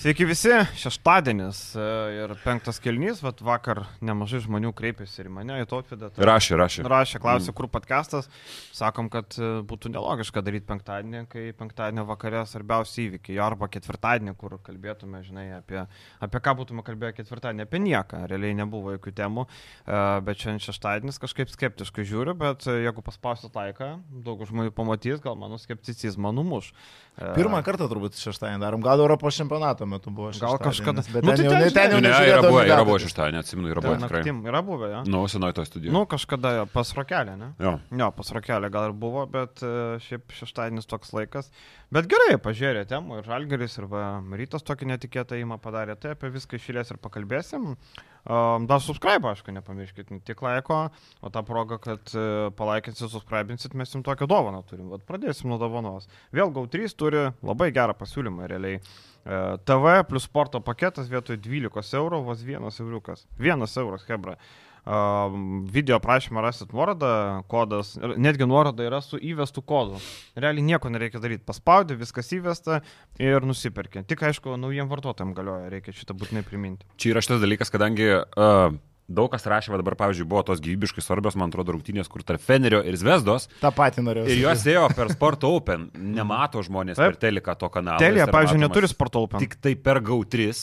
[0.00, 0.48] Sveiki visi,
[0.80, 1.82] šeštadienis e,
[2.22, 6.08] ir penktas kelnys, vat vakar nemažai žmonių kreipėsi ir į mane, į Totvidą.
[6.16, 6.84] Tai rašė, rašė.
[6.88, 7.56] Rašė, klausė, mm.
[7.58, 8.30] kur podcastas.
[8.72, 14.54] Sakom, kad e, būtų nelogiška daryti penktadienį, kai penktadienio vakare svarbiausi įvykiai, arba ketvirtadienį, kur
[14.64, 15.82] kalbėtume, žinai, apie,
[16.24, 18.22] apie ką būtume kalbėję ketvirtadienį, apie nieką.
[18.32, 19.44] Realiai nebuvo jokių temų,
[19.84, 23.92] e, bet šiandien šeštadienis kažkaip skeptiškai žiūriu, bet jeigu paspausiu taiką,
[24.24, 26.72] daug žmonių pamatys, gal mano skepticizmą numuš.
[27.20, 30.56] Pirmą kartą turbūt šeštadienį darom, gal Europos čempionato metu buvo šeštadienį.
[30.56, 31.04] Gal kažkada.
[31.10, 33.84] Bet nu, ten, tai jau, ten jau ne, yra buvę, yra buvę šeštadienį, atsimenu, yra
[33.84, 34.20] buvę tikrai.
[34.22, 35.02] Naktim, yra buvę, ja?
[35.10, 35.94] Nu, senoji to studija.
[35.94, 37.50] Nu, kažkada pas rokelę, ne?
[37.62, 37.74] Jo.
[38.02, 39.74] Jo, pas rokelę gal ir buvo, bet e,
[40.06, 41.50] šiaip šeštadienis toks laikas.
[41.90, 44.04] Bet gerai, pažiūrė temų ir Žalgeris, ir va,
[44.38, 47.74] rytas tokį netikėtą įmą padarė, tai apie viską išėlės ir pakalbėsim.
[48.20, 50.82] Um, dar subscribe, aišku, nepamirškit, ne tik laiko,
[51.24, 54.90] o tą progą, kad uh, palaikinsit, subscribinsit, mes jums tokią dovaną turim.
[54.92, 56.08] Vat pradėsim nuo dovanos.
[56.36, 58.82] Vėl GAU3 turi labai gerą pasiūlymą realiai.
[59.20, 63.24] Uh, TV plus sporto paketas vietoj 12 eurų, vos vienas euriukas.
[63.40, 64.36] Vienas euras, Hebra.
[64.36, 70.00] Uh, video aprašymą rasit nuorodą, kodas, netgi nuoroda yra su įvestu kodu.
[70.40, 72.80] Realiai nieko nereikia daryti, paspaudė, viskas įvesta
[73.20, 74.04] ir nusipirkė.
[74.08, 76.88] Tik aišku, naujiem vartotojams galioja, reikia šitą būtinai priminti.
[77.00, 78.78] Čia yra šitas dalykas, kadangi uh,
[79.10, 82.80] daug kas rašė, dabar, pavyzdžiui, buvo tos gyvybiškai svarbios, man atrodo, rungtynės, kur tarp Fenerio
[82.86, 83.48] ir Zvezdos.
[83.62, 84.28] Ta pati norėjau.
[84.30, 87.16] Ir jos ėjo per Sport Open, nemato žmonės Taip.
[87.16, 88.02] per Teliką to kanalą.
[88.02, 89.42] Telija, pavyzdžiui, neturi Sport Open.
[89.42, 90.54] Tik tai per GAU3.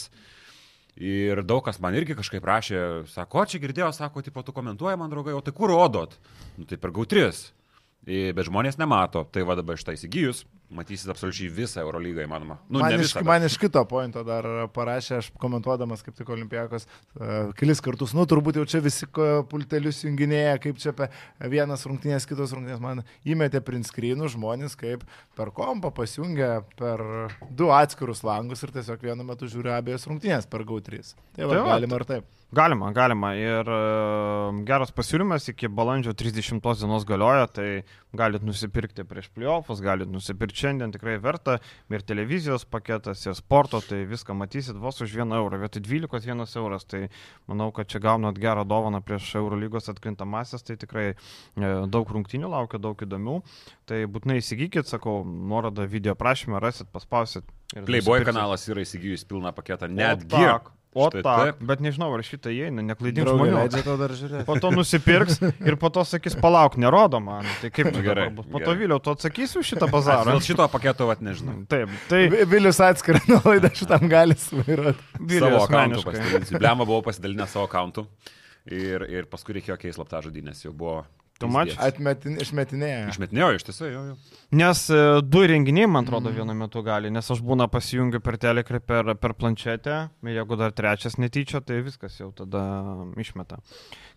[0.98, 2.80] Ir daug kas man irgi kažkaip rašė,
[3.12, 6.16] sako, čia girdėjau, sako, tipo, tu komentuoji, man draugai, o tai kur rodot?
[6.58, 7.28] Nu, tai per GAU3.
[8.08, 12.58] Bet žmonės nemato, tai va dabar štai įsigijus, matysit absoliučiai visą Eurolygą įmanoma.
[12.68, 13.28] Nu, man, iš, visą, bet...
[13.30, 18.26] man iš kito pointo dar parašė, aš komentuodamas kaip tik Olimpijakos uh, kelis kartus, nu
[18.30, 19.08] turbūt jau čia visi
[19.52, 21.10] pultelius junginėja, kaip čia apie
[21.54, 25.06] vienas rungtynės, kitos rungtynės, man įmetė print screenų žmonės, kaip
[25.38, 27.04] per kompą pasijungia per
[27.48, 31.16] du atskirus langus ir tiesiog vienu metu žiūri abejas rungtynės per GAU3.
[31.38, 32.34] Tai va, tai galima ir taip.
[32.56, 33.34] Galima, galima.
[33.36, 37.68] Ir uh, geras pasiūlymas iki balandžio 30 dienos galioja, tai
[38.16, 41.58] galit nusipirkti prieš playoffs, galit nusipirkti šiandien tikrai verta.
[41.94, 45.62] Ir televizijos paketas, ir sporto, tai viską matysit vos už 1 eurą.
[45.64, 47.08] Vietoj 12 1 euras, tai
[47.50, 51.18] manau, kad čia gaunat gerą dovaną prieš Eurolygos atkrintamasis, tai tikrai e,
[51.88, 53.42] daug rungtinių laukia, daug įdomių.
[53.88, 57.46] Tai būtinai įsigykit, sakau, nuorodą video prašymę rasit, paspausit.
[57.76, 60.44] Playboy kanalas yra įsigijus pilną paketą, netgi.
[60.98, 61.60] O Štai tak, taip.
[61.70, 63.66] bet nežinau, ar šitą įeina, neklaidink žmonių.
[63.86, 67.46] To po to nusipirks ir po to sakys, palauk, nerodo man.
[67.62, 68.32] Tai kaip nu, gerai.
[68.34, 68.48] Bus?
[68.50, 70.34] Po to Viliau, tu atsakysiu šitą bazarą.
[70.34, 71.60] Dėl šito paketo, vat nežinau.
[71.70, 72.24] Taip, tai...
[72.50, 75.06] Vilius atskirą nuolaidą šitam gali svairuoti.
[75.38, 76.58] Savo akantą pasidalinsiu.
[76.58, 78.08] Blemą buvau pasidalinęs savo akantų
[78.74, 81.04] ir, ir paskui reikėjo keisti slaptą žodį, nes jau buvo
[81.38, 81.74] Tu mač?
[81.82, 83.12] Atmetin, išmetinėjo.
[83.14, 84.42] Išmetinėjo, iš tiesų, jo, jo.
[84.58, 86.38] Nes e, du renginiai, man atrodo, mm.
[86.40, 90.00] vienu metu gali, nes aš būna pasijungiu per telekrį, per, per planšetę,
[90.34, 92.64] jeigu dar trečias netyčia, tai viskas jau tada
[93.22, 93.62] išmeta.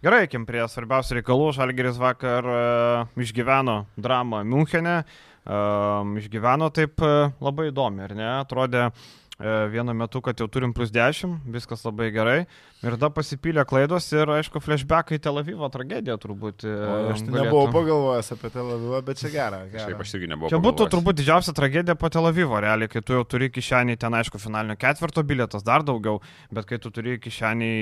[0.04, 1.50] Gerai, kim prie svarbiausių reikalų.
[1.60, 8.30] Žalgeris vakar uh, išgyveno dramą Münchenė, uh, išgyveno taip uh, labai įdomi, ar ne?
[8.38, 9.08] Atrodė uh,
[9.40, 12.40] vienu metu, kad jau turim plus 10, viskas labai gerai.
[12.80, 16.64] Ir tada pasipylė klaidos ir, aišku, flashbackai Tel Avivo tragedija turbūt.
[16.64, 17.34] E, o, aš galėtų...
[17.36, 19.60] nebuvau pagalvojęs apie Tel Avivą, bet čia gera.
[19.68, 19.84] gera.
[19.84, 20.52] Šiaip aš irgi nebuvau.
[20.52, 24.16] Čia būtų turbūt didžiausia tragedija po Tel Avivo, realiai, kai tu jau turi kišenį ten,
[24.20, 26.22] aišku, finalinio ketvirto bilietas dar daugiau,
[26.52, 27.72] bet kai tu turi kišenį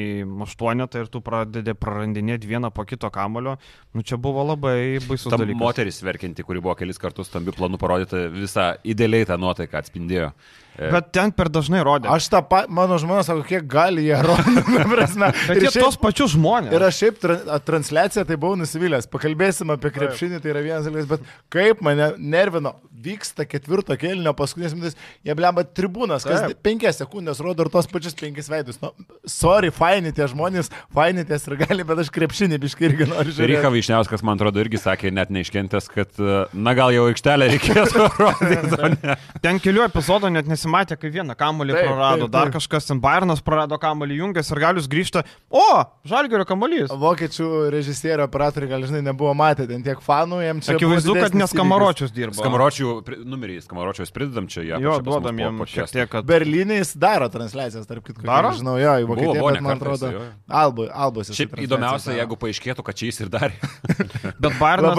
[0.47, 3.55] aštuonetą ir tu pradedi prarandinėti vieną po kito kamulio,
[3.95, 5.63] nu čia buvo labai baisus Ta dalykas.
[5.63, 10.33] Moteris verkinti, kuri buvo kelis kartus stambių planų parodyta, visą idealiai tą nuotaiką atspindėjo.
[10.79, 10.91] E.
[10.93, 12.07] Bet ten per dažnai rodė.
[12.15, 14.63] Aš tą, pa, mano žmona sako, kiek gali jie rodyti.
[15.49, 16.71] Bet jie šiaip, tos pačius žmonės.
[16.77, 19.09] Ir aš šiaip tra, transliaciją tai buvau nusivylęs.
[19.11, 24.75] Pakalbėsim apie krepšinį, tai yra vienas dalykas, bet kaip mane nervino, vyksta ketvirto kėlinio paskutinės
[24.77, 24.97] minutės,
[25.27, 26.61] jie blemba tribūnas, kas Taip.
[26.67, 28.81] penkias sekundės rodo ir tos pačius penkis veidus.
[28.83, 28.93] Nu,
[29.29, 33.53] sorry, faini tie žmonės, faini ties ir gali, bet aš krepšinį biškai irgi noriu žiūrėti.
[33.55, 36.23] Ryka Višniauskas, man atrodo, irgi sakė, net neiškentęs, kad,
[36.55, 39.19] na gal jau aikštelę reikės parodyti.
[39.45, 42.35] ten kelių epizodų net nesimatė, kai vieną kamolį prarado, taip, taip.
[42.35, 46.93] dar kažkas ten Bairnas prarado kamolį, Jungas ir Galius grįžta, o, Žalgerio kamuolys.
[46.93, 50.77] Vokiečių režisierių operatoriai, gal žinai, nebuvo matę, ten tiek fanų, jiems čia.
[50.77, 52.37] Akivaizdu, kad neskamaročius dirba.
[52.39, 52.95] Skamaročių
[53.29, 54.81] numerį, skamaročius pridedam čia, jie.
[54.85, 56.27] Jo, duodam jiem šiek tiek, kad...
[56.29, 58.27] Berlyne jis daro transliacijas, tarp kitko.
[58.29, 58.53] Daro?
[58.59, 60.13] Žinau, jo, į Vokietiją, bet man atrodo.
[60.49, 61.33] Albu, albus.
[61.37, 63.57] Šiaip įdomiausia, jeigu paaiškėtų, kad čia jis ir darė.
[64.43, 64.99] bet Barnas,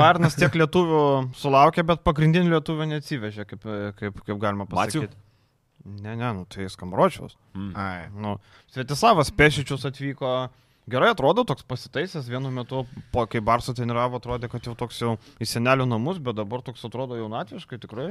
[0.00, 1.02] Barnas tiek lietuvių
[1.36, 3.66] sulaukė, bet pagrindinių lietuvių neatsivežė, kaip,
[3.98, 4.95] kaip, kaip galima pasakyti.
[5.04, 5.22] Maciu?
[5.86, 7.36] Ne, ne, nu tai Skamročiaus.
[7.54, 7.72] Mm.
[7.78, 8.08] Ai.
[8.18, 8.36] Nu,
[8.74, 10.30] Svetislavas Pešičius atvyko,
[10.90, 12.82] gerai atrodo, toks pasitaisęs vienu metu,
[13.14, 16.82] po kai Barso treniravo, atrodė, kad jau toks jau į senelių namus, bet dabar toks
[16.88, 18.08] atrodo jaunatviškai, tikrai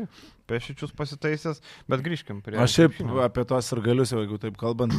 [0.47, 1.59] pešičius pasitaisęs,
[1.91, 2.59] bet grįžkim prie...
[2.63, 4.95] Aš šiaip apie tos ir galius, jeigu taip kalbant,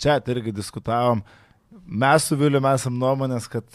[0.00, 1.24] čia irgi diskutavom.
[1.82, 3.66] Mes su Viliu esam nuomonės, kad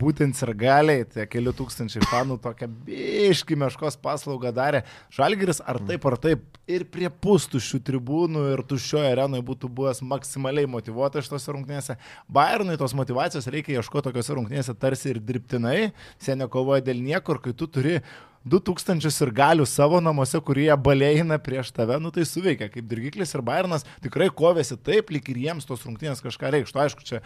[0.00, 4.82] būtent ir galiai, tie keli tūkstančiai fanų tokią biški meškos paslaugą darė.
[5.16, 10.68] Žalgiris ar taip ar taip ir prie pustuščių tribūnų ir tuščioje arenoje būtų buvęs maksimaliai
[10.68, 11.96] motivuotas šitose rungtynėse.
[12.28, 15.92] Bayernui tos motivacijos reikia ieškoti tokiose rungtynėse tarsi ir dirbtinai.
[16.20, 18.02] Senė kovoja dėl niekur, kai tu turi
[18.46, 22.70] 2000 ir galių savo namuose, kurie balėjina prieš tave, nu tai suveikia.
[22.72, 26.82] Kaip dirgiklis ir Bairnas tikrai kovėsi taip, lyg ir jiems tos rungtynės kažką reikštų.
[26.84, 27.22] Aišku, čia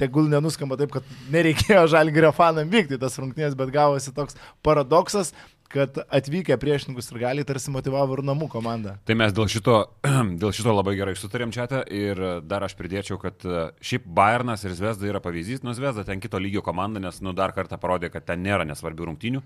[0.00, 5.34] tegul nenuskamba taip, kad nereikėjo žalgirio fanam vykti tas rungtynės, bet gavosi toks paradoksas,
[5.74, 8.96] kad atvykę priešininkus ir gali tarsi motivavo ir namų komandą.
[9.08, 9.78] Tai mes dėl šito,
[10.40, 14.76] dėl šito labai gerai sutarėm čia ir dar aš pridėčiau, kad e, šiaip Bayernas ir
[14.78, 18.28] Zvezda yra pavyzdys, nu Zvezda ten kito lygio komanda, nes nu dar kartą parodė, kad
[18.28, 19.42] ten nėra nesvarbių rungtynių.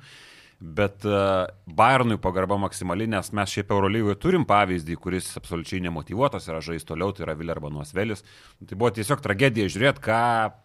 [0.58, 6.58] Bet uh, Bayernui pagarba maksimali, nes mes šiaip Eurolygoje turim pavyzdį, kuris absoliučiai nemotivuotas yra
[6.64, 8.24] žaisti toliau, tai yra Vilerbanos Velis.
[8.66, 10.18] Tai buvo tiesiog tragedija žiūrėti, ką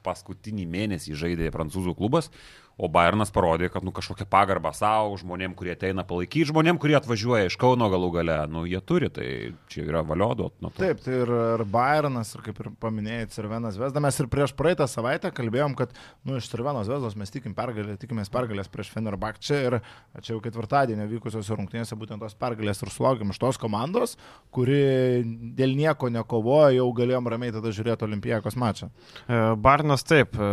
[0.07, 2.31] paskutinį mėnesį žaidė prancūzų klubas,
[2.77, 7.49] o Bayernas parodė, kad nu, kažkokią pagarbą savo, žmonėm, kurie ateina palaikyti, žmonėm, kurie atvažiuoja
[7.49, 9.27] iš Kauno galų gale, nu jie turi, tai
[9.71, 10.55] čia yra valiodot.
[10.63, 14.55] Nu, Taip, tai ir, ir Bayernas, ir kaip ir paminėjai, Cirvenas Vesda, mes ir prieš
[14.57, 15.93] praeitą savaitę kalbėjom, kad
[16.25, 19.79] nu, iš Cirvenos Vesdos mes tikim pergalę, tikimės pergalės prieš Fenerbahče ir
[20.19, 24.17] čia jau ketvirtadienio vykusios rungtynėse būtent tos pergalės ir sulaukėm iš tos komandos,
[24.53, 25.21] kuri
[25.57, 28.89] dėl nieko nekovojo, jau galėjom ramiai tada žiūrėti Olimpijakos mačą.
[29.27, 30.51] E, Barnas taip, e,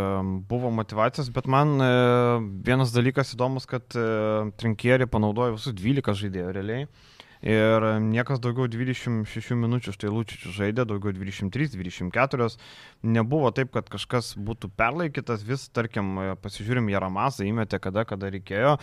[0.50, 1.90] buvo motivacijos, bet man e,
[2.66, 4.04] vienas dalykas įdomus, kad e,
[4.60, 6.86] Trinkieri panaudojo visus 12 žaidėjų realiai.
[7.40, 12.48] Ir niekas daugiau 26 minučių štai Lūčičių žaidė, daugiau 23, 24.
[13.16, 18.74] Nebuvo taip, kad kažkas būtų perlaikytas, vis, tarkim, pasižiūrim, Jaramasą įmetė kada, kada reikėjo.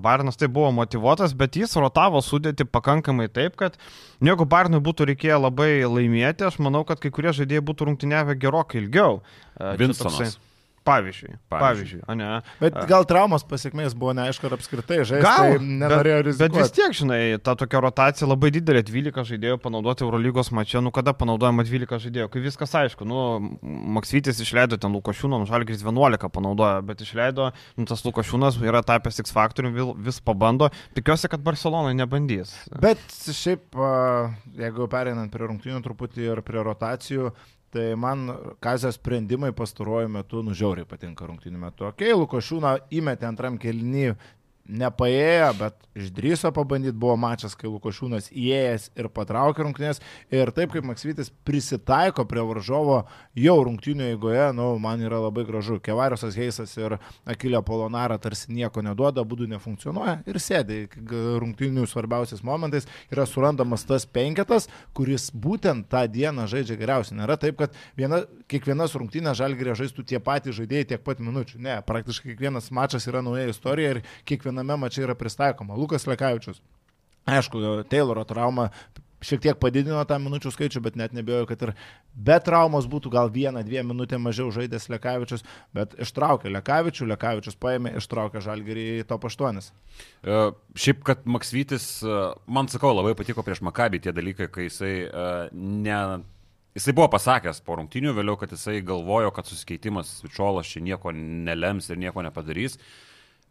[0.00, 3.76] Barnas tai buvo motivuotas, bet jis rotavo sudėti pakankamai taip, kad
[4.24, 8.80] jeigu Barnui būtų reikėję labai laimėti, aš manau, kad kai kurie žaidėjai būtų rungtyniavę gerokai
[8.80, 9.20] ilgiau.
[9.60, 10.16] Čia Vinstonas.
[10.24, 10.53] toksai-
[10.84, 11.60] Pavyzdžiui, Pavyzdžiui.
[11.64, 12.30] pavyzdžiui, o ne?
[12.60, 15.22] Bet gal traumos pasiekmės buvo neaišku, ar apskritai žaisti.
[15.24, 16.74] Gal, Tai nenorėjo bet, bet vis rizikuoti.
[16.76, 21.64] tiek, žinai, ta tokia rotacija labai didelė, 12 žaidėjų panaudoti Eurolygos mače, nu kada panaudojama
[21.64, 23.22] 12 žaidėjų, kai viskas aišku, nu,
[23.96, 27.48] Maksvytis išleido ten Lukošiūną, nu, Žalgris 11 panaudojo, bet išleido,
[27.80, 32.52] nu, tas Lukošiūnas yra tapęs X faktorium, vil- vis pabando, tikiuosi, kad Barcelona nebandys.
[32.76, 33.72] Bet šiaip,
[34.60, 37.32] jeigu pereinant prie rungtynių truputį ir prie rotacijų,
[37.74, 38.28] tai man
[38.62, 41.88] Kazio sprendimai pastaruoju metu nužiauriai patinka rungtynių metu.
[41.90, 44.14] Ok, Lukošiūną įmetė antram kelnyje
[44.64, 50.00] nepaėjo, bet išdryso pabandyti, buvo mačas, kai Lukošiūnas įėjęs ir patraukė rungtynės
[50.32, 53.02] ir taip kaip Maksvitis prisitaiko prie varžovo
[53.38, 55.78] jau rungtynių eigoje, nu, man yra labai gražu.
[55.84, 56.96] Kevariusas Heisas ir
[57.28, 60.80] Akilio Polonara tarsi nieko neduoda, būdų nefunkcionuoja ir sėdi
[61.42, 67.18] rungtynių svarbiausiais momentais, yra surandamas tas penketas, kuris būtent tą dieną žaidžia geriausiai.
[67.20, 71.60] Nėra taip, kad viena, kiekvienas rungtynės žalgrė žaistų tie patys žaidėjai tiek pat minučių.
[71.64, 74.02] Ne, praktiškai kiekvienas mačas yra nauja istorija ir
[74.54, 75.74] kiekviename mače yra pristaikoma.
[75.74, 76.60] Lukas Lekavičius.
[77.26, 78.70] Aišku, Tayloro trauma
[79.24, 81.70] šiek tiek padidino tą minučių skaičių, bet net nebejoju, kad ir
[82.14, 87.94] be traumos būtų gal vieną, dviem minutę mažiau žaidęs Lekavičius, bet ištraukė Lekavičių, Lekavičius paėmė,
[87.96, 89.62] ištraukė Žalgirį į top 8.
[89.62, 90.42] E,
[90.76, 95.26] Šiaip, kad Maksvytis, e, man sakau, labai patiko prieš Makabį tie dalykai, kai jisai e,
[95.54, 95.98] ne...
[96.74, 101.88] Jisai buvo pasakęs po rungtinių vėliau, kad jisai galvojo, kad susikeitimas Vičiolas čia nieko nelems
[101.88, 102.76] ir nieko nepadarys.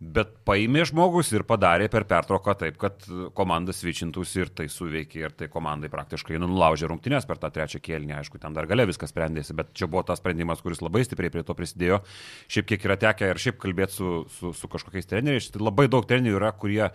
[0.04, 3.06] Bet paėmė žmogus ir padarė per pertrauką taip, kad
[3.38, 7.80] komanda svičintųsi ir tai suveikė ir tai komandai praktiškai nu, nulaužė rungtynės per tą trečią
[7.84, 8.18] kėlinį.
[8.20, 11.46] Aišku, ten dar gale viskas sprendėsi, bet čia buvo tas sprendimas, kuris labai stipriai prie
[11.48, 12.02] to prisidėjo.
[12.52, 16.10] Šiaip kiek yra tekę ir šiaip kalbėti su, su, su kažkokiais treneriais, tai labai daug
[16.10, 16.90] trenerių yra, kurie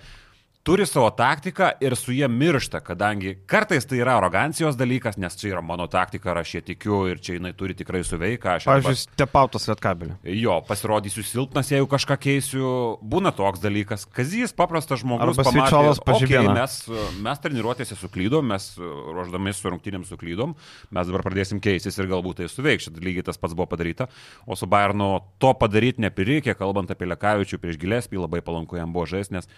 [0.69, 5.55] turi savo taktiką ir su jie miršta, kadangi kartais tai yra arogancijos dalykas, nes čia
[5.55, 8.59] yra mano taktika, aš ją tikiu ir čia jinai turi tikrai suveiką.
[8.59, 10.19] Aš arba- Pavyzdžiui, stepautas lietkabelį.
[10.37, 14.05] Jo, pasirodysiu silpnas, jeigu kažką keisiu, būna toks dalykas.
[14.13, 15.39] Kazijas paprastas žmogus.
[15.39, 16.77] Arba Svičiolas okay, pažymėna." mes,
[17.25, 20.55] mes treniruotėse suklydom, mes ruoždamės su rungtynėm suklydom,
[20.91, 22.93] mes dabar pradėsim keistis ir galbūt tai suveiks.
[22.93, 24.11] Lygiai tas pats buvo padaryta.
[24.45, 29.07] O su Bayernu to padaryti neprireikė, kalbant apie Lekavičių prieš Gilespį, labai palanku jam buvo
[29.09, 29.49] žaisti, nes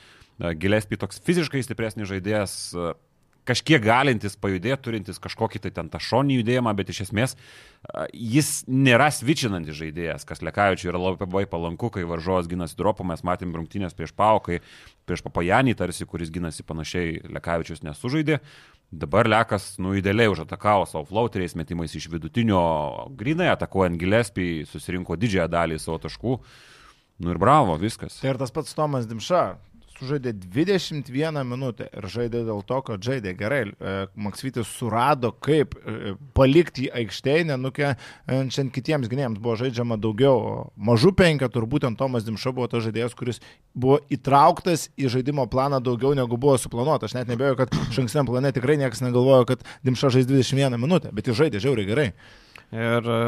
[0.40, 2.56] e, Gilespį toks fiziškai stipresnis žaidėjas.
[3.48, 7.34] kažkiek galintis pajudėti, turintis kažkokį tai ten tą šonį judėjimą, bet iš esmės
[8.12, 13.54] jis nėra svičinantis žaidėjas, kas Lekavičiui yra labai palanku, kai varžovas gynasi dropą, mes matėm
[13.56, 14.60] rungtynės prieš Paukai,
[15.08, 18.38] prieš Papajanį tarsi, kuris gynasi panašiai, Lekavičius nesužaidė.
[18.90, 22.60] Dabar Lekas, nu, idealiai užatakavo savo flauteriais metimais iš vidutinio,
[23.16, 26.38] grinai atakuojant Gillespie, susirinko didžiąją dalį savo taškų.
[27.20, 28.16] Nu ir bravo, viskas.
[28.18, 29.44] Tai ir tas pats Tomas Dimša
[30.00, 33.60] sužaidė 21 minutę ir žaidė dėl to, kad žaidė gerai.
[33.70, 39.40] E, Maksvitis surado, kaip e, palikti aikštėje, nenukenčiant kitiems gynėjams.
[39.42, 43.42] Buvo žaidžiama daugiau mažų penketų ir būtent Tomas Dimša buvo tas žaidėjas, kuris
[43.74, 47.10] buvo įtrauktas į žaidimo planą daugiau negu buvo suplanuota.
[47.10, 51.28] Aš net nebejoju, kad šanksiniam plane tikrai niekas negalvojo, kad Dimša žais 21 minutę, bet
[51.28, 52.08] jis žaidė žiauriai gerai.
[52.70, 53.20] Ir e,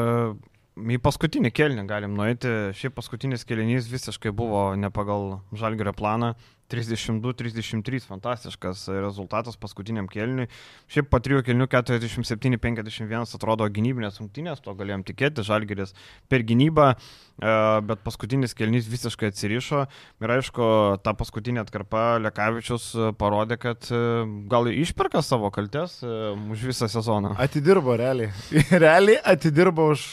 [0.73, 2.49] į paskutinį kelnį galim nueiti.
[2.77, 6.33] Šiaip paskutinis kelinys visiškai buvo ne pagal žalgerio planą.
[6.73, 10.49] 32-33 fantastiškas rezultatas paskutiniam kelniui.
[10.91, 15.93] Šiaip po trijų kelnių 47-51 atrodo gynybinės rungtynės, to galėjom tikėti, žalgeris
[16.31, 17.55] per gynybą, e,
[17.89, 19.85] bet paskutinis kelnys visiškai atsirišo.
[20.23, 20.69] Ir aišku,
[21.05, 22.89] ta paskutinė atkarpa Lekavičius
[23.21, 24.03] parodė, kad e,
[24.51, 26.13] gal išperka savo kaltes e,
[26.53, 27.35] už visą sezoną.
[27.43, 28.33] Atidirbo realiai.
[28.85, 30.07] realiai atidirbo už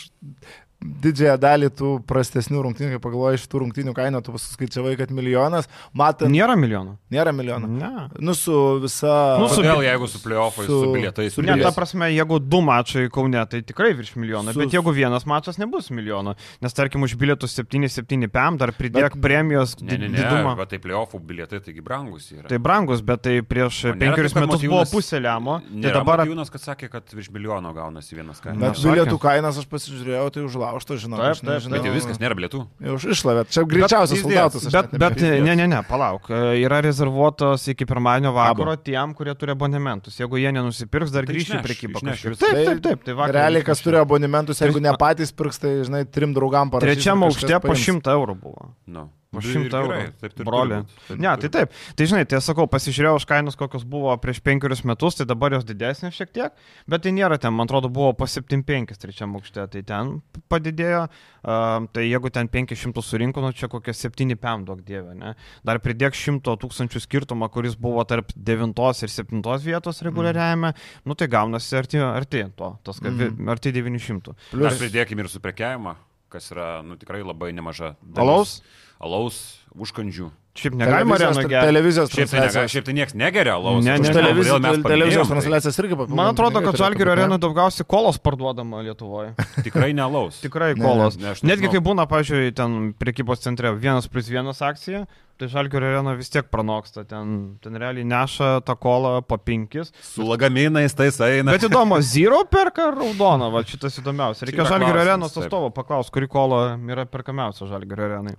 [0.81, 5.69] didžiąją dalį tų prastesnių rungtynių, kai pagalvoji iš tų rungtynių kainą, tu paskaičiavai, kad milijonas,
[5.97, 6.33] matant.
[6.33, 6.97] Nėra milijono.
[7.13, 7.69] Nėra milijono.
[7.69, 7.91] Ne.
[8.17, 9.13] Nu, su visa...
[9.41, 11.45] Nu, su, Kodėl, jeigu su playoffais, su, su bilietais, su.
[11.45, 14.63] Ne, ta prasme, jeigu du mačai Kaune, tai tikrai virš milijono, su...
[14.63, 16.35] bet jeigu vienas mačas nebus milijono,
[16.65, 19.21] nes tarkim už bilietus 7-7 PM dar pridėk bet...
[19.21, 20.57] premijos ne, ne, ne, didumą.
[20.63, 22.47] Bet tai playoffų bilietai taigi brangus yra.
[22.49, 25.61] Tai brangus, bet tai prieš penkerius metus buvo pusė lemo.
[25.69, 26.25] Tai dabar...
[26.31, 28.63] Jūnas, kad sakė, kad virš milijono gaunasi vienas kainas.
[28.63, 31.19] Bet bilietų kainas aš pasižiūrėjau, tai užlaužta, žinau.
[31.21, 31.77] Taip, Nežinau.
[31.77, 32.63] Bet jau viskas, nėra bilietų.
[32.87, 34.67] Jau išlavėt, čia greičiausias soldatas.
[34.73, 36.31] Bet, bet ne, ne, ne, palauk.
[36.33, 38.81] E, yra rezervuotos iki pirmadienio vakaro Abo.
[38.81, 40.19] tiem, kurie turi abonementus.
[40.21, 42.05] Jeigu jie nenusipirks, dar tai grįžti į prekybą.
[42.05, 43.07] Taip, taip, taip.
[43.07, 47.01] Tai vakar, realiai, kas turi abonementus, jeigu ne patys pirks, tai, žinai, trim draugam parašys.
[47.01, 48.71] Trečiam aukšte po 100 eurų buvo.
[48.91, 49.09] No.
[49.31, 49.97] Po 100 eurų.
[50.19, 50.81] Taip, broli.
[51.15, 51.75] Ne, tai taip.
[51.95, 55.67] Tai žinai, tai sakau, pasižiūrėjau už kainas, kokios buvo prieš penkerius metus, tai dabar jos
[55.69, 59.85] didesnės šiek tiek, bet tai nėra ten, man atrodo, buvo po 7,5 trečiam aukšte, tai
[59.87, 60.17] ten
[60.51, 61.05] padidėjo.
[61.41, 65.37] Uh, tai jeigu ten 500 surinko, nu čia kokie 7 PM daug dievė, ne?
[65.65, 68.75] Dar pridėk 100 tūkstančių skirtumą, kuris buvo tarp 9
[69.07, 71.07] ir 7 vietos reguliariajame, mm.
[71.07, 73.47] nu tai gaunasi arti, arti to, tos, mm.
[73.49, 74.37] arti 900.
[74.51, 75.97] Plius Dar pridėkime ir suprekiavimą,
[76.35, 77.95] kas yra, nu tikrai labai nemaža.
[78.03, 78.59] Dalis.
[79.01, 79.61] Alaus?
[79.79, 80.31] užkandžių.
[80.61, 81.69] Šiaip negalima arenoje gerti.
[81.71, 83.85] Televizijos šiaip tai, nega, šiaip tai niekas negeria alaus.
[83.87, 86.19] Ne, ne, televizijos, tel, televizijos transliacijas irgi papildomai.
[86.19, 89.31] Man atrodo, kad Žalgirio arenoje daugiausiai kolos parduodama Lietuvoje.
[89.63, 90.41] Tikrai ne alaus.
[90.45, 91.21] Tikrai kolos.
[91.23, 95.05] Ne, ne, Netgi kai būna, pažiūrėjau, ten priekybos centre vienas plus vienas akcija,
[95.39, 99.95] tai Žalgirio arena vis tiek pranoksta, ten, ten realiai neša tą kolą po penkis.
[100.03, 101.55] Su lagaminais tais eina.
[101.55, 104.51] Bet įdomu, Zero perka raudoną, va šitas įdomiausia.
[104.51, 108.37] Reikia Žalgirio arenos atstovo paklausti, kuri kola yra perkamiausia Žalgirio arenai.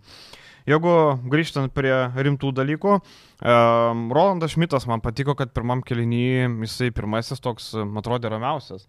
[0.69, 0.95] Jeigu
[1.31, 2.99] grįžtant prie rimtų dalykų,
[3.41, 8.85] Rolandas Šmitas man patiko, kad pirmam kelinyje jisai pirmasis toks, man atrodė, ramiausias.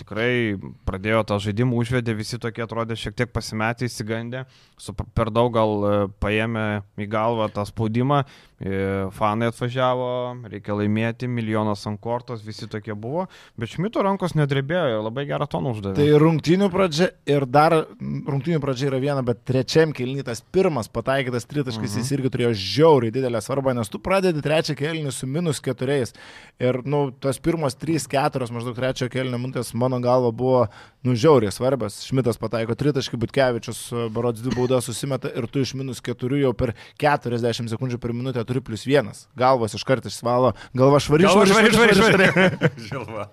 [0.00, 0.56] Tikrai
[0.88, 4.46] pradėjo tą žaidimą, užvedė, visi tokie atrodė šiek tiek pasimetę, įsigandę,
[4.80, 5.92] su per daug gal e,
[6.22, 6.64] paėmė
[7.00, 8.78] į galvą tą spaudimą, e,
[9.16, 10.08] fanai atvažiavo,
[10.48, 13.26] reikia laimėti, milijonas ant kortos, visi tokie buvo,
[13.60, 15.98] bet Šmito rankos nedrebėjo ir labai gerą toną uždavė.
[16.00, 21.90] Tai rungtinių pradžia ir dar rungtinių pradžia yra viena, bet trečiam kelinytas pirmas pataikytas tritaškis,
[21.90, 22.00] uh -huh.
[22.00, 22.14] jis mhm.
[22.14, 26.14] irgi turėjo žiauriai didelę svarbą, nes tu pradedi trečią kelinį su minus keturiais.
[26.62, 30.66] Ir, nu, tos pirmos trys, keturios maždaug trečio kelinio minutės mano galva buvo,
[31.02, 31.98] nu, žiauriai svarbios.
[32.06, 33.80] Šmitas pataiko tritaškį, Butkevičius,
[34.14, 38.44] Barods dvi baudas susimeta ir tu iš minus keturių jau per 40 sekundžių per minutę
[38.44, 39.26] turi plus vienas.
[39.36, 42.28] Galvas iš karto išsvalo, galva švari, švari, švari, švari, švari.
[42.88, 43.26] Žilva.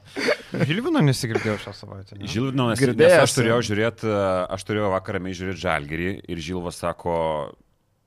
[0.68, 2.18] Žilvino nesigirdėjau šią savaitę.
[2.18, 2.28] Ne?
[2.32, 3.22] Žilvino nesigirdėjau.
[3.26, 4.10] Aš turėjau žiūrėti,
[4.58, 7.11] aš turėjau vakarą žiūrėti Žalgerį ir Žilvas sako,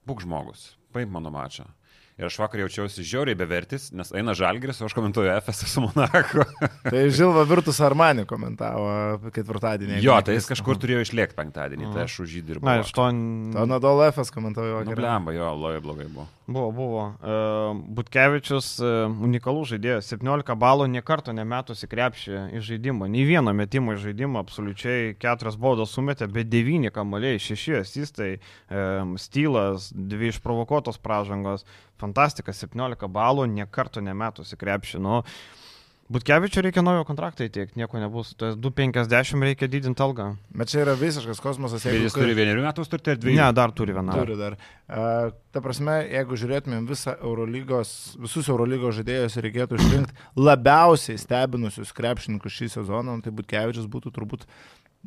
[0.08, 1.66] būk žmogus, paimk mano mačą.
[2.14, 6.44] Ir aš vakar jaučiausi žiauriai bevertis, nes eina žalgris, o aš komentuoju FS su Monako.
[6.92, 9.98] tai Žilva Virtus Armani komentavo ketvirtadienį.
[10.04, 12.68] Jo, tai jis kažkur turėjo išlėkti penktadienį, tai aš už jį dirbau.
[12.70, 13.08] Na, iš to...
[13.56, 14.92] To Nadol FS komentavo vakar.
[14.92, 16.28] Nu, blemba, jo, labai blogai buvo.
[16.46, 17.04] Buvo, buvo.
[17.06, 23.54] Uh, Butkevičius uh, unikalus žaidėjas, 17 balų, nie karto nemetusi krepšį iš žaidimo, nei vieno
[23.56, 28.30] metimo iš žaidimo, absoliučiai keturias baudas sumetė, bet devyni kamaliai, šeši asistai,
[28.68, 31.64] um, stylas, dvi išprovokuotos pražangos
[32.02, 35.00] fantastika, 17 balų, niekarto nemetusi krepšį.
[35.00, 35.22] Nu,
[36.12, 38.34] Butkevičiu reikia naujo kontraktą įtiekti, nieko nebus.
[38.36, 40.26] Tai 250 reikia didinti algą.
[40.52, 41.86] Bet čia yra visiškas kosmosas.
[41.88, 43.38] Jeigu jis turi vienerių metų sutartį ir dviejų.
[43.40, 44.18] Ne, dar turi vieną.
[44.20, 44.58] Turi dar.
[44.84, 51.96] Uh, ta prasme, jeigu žiūrėtumėm visą Eurolygos, visus Eurolygos žaidėjus ir reikėtų išrinkti labiausiai stebinusius
[51.96, 54.44] krepšininkus šį sezoną, nu, tai Butkevičius būtų turbūt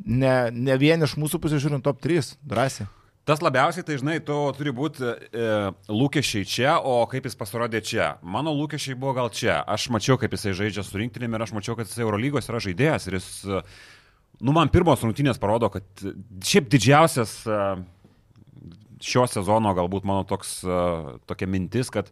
[0.02, 2.90] ne, ne vien iš mūsų pusės žiūrint top 3, drąsiai.
[3.28, 5.48] Tas labiausiai, tai žinai, tu turi būti e,
[5.92, 8.06] lūkesčiai čia, o kaip jis pasirodė čia.
[8.24, 9.58] Mano lūkesčiai buvo gal čia.
[9.68, 13.04] Aš mačiau, kaip jisai žaidžia su rinktinėmi ir aš mačiau, kad jisai Eurolygos yra žaidėjas
[13.10, 13.60] ir jis, e,
[14.40, 17.60] nu, man pirmos rungtynės parodo, kad e, šiaip didžiausias e,
[19.04, 20.62] šio sezono galbūt mano toks,
[21.28, 22.08] tokia mintis, kad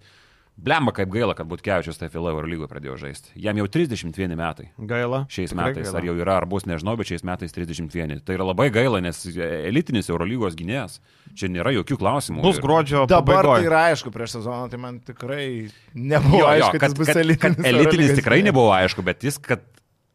[0.56, 3.28] Blemba kaip gaila, kad Butkevičius tai Fila Eurolygoje pradėjo žaisti.
[3.44, 4.70] Jam jau 31 metai.
[4.80, 5.26] Gaila.
[5.28, 5.98] Šiais Tikrai metais, gaila.
[6.00, 8.22] ar jau yra, ar bus, nežinau, bet šiais metais 31.
[8.24, 10.96] Tai yra labai gaila, nes elitinis Eurolygos gynėjas.
[11.36, 12.40] Čia nėra jokių klausimų.
[12.40, 13.68] Bus Ir- gruodžio Dabar tai pabaigoje.
[13.68, 17.14] yra aišku prieš sezoną, tai man tikrai nebuvo Jo, jo, aišku, kad, kad, bus kad,
[17.14, 17.66] kad elitinis.
[17.66, 18.48] elitinis Eurolygos tikrai gynėjas.
[18.48, 19.60] nebuvo aišku, bet jis, kad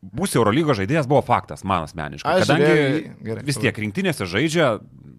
[0.02, 2.26] bus Eurolygos žaidėjas, buvo faktas, man asmeniškai.
[2.42, 4.72] Aš Kadangi žiūrėjau į- gerai, vis tiek rinktinėse žaidžia,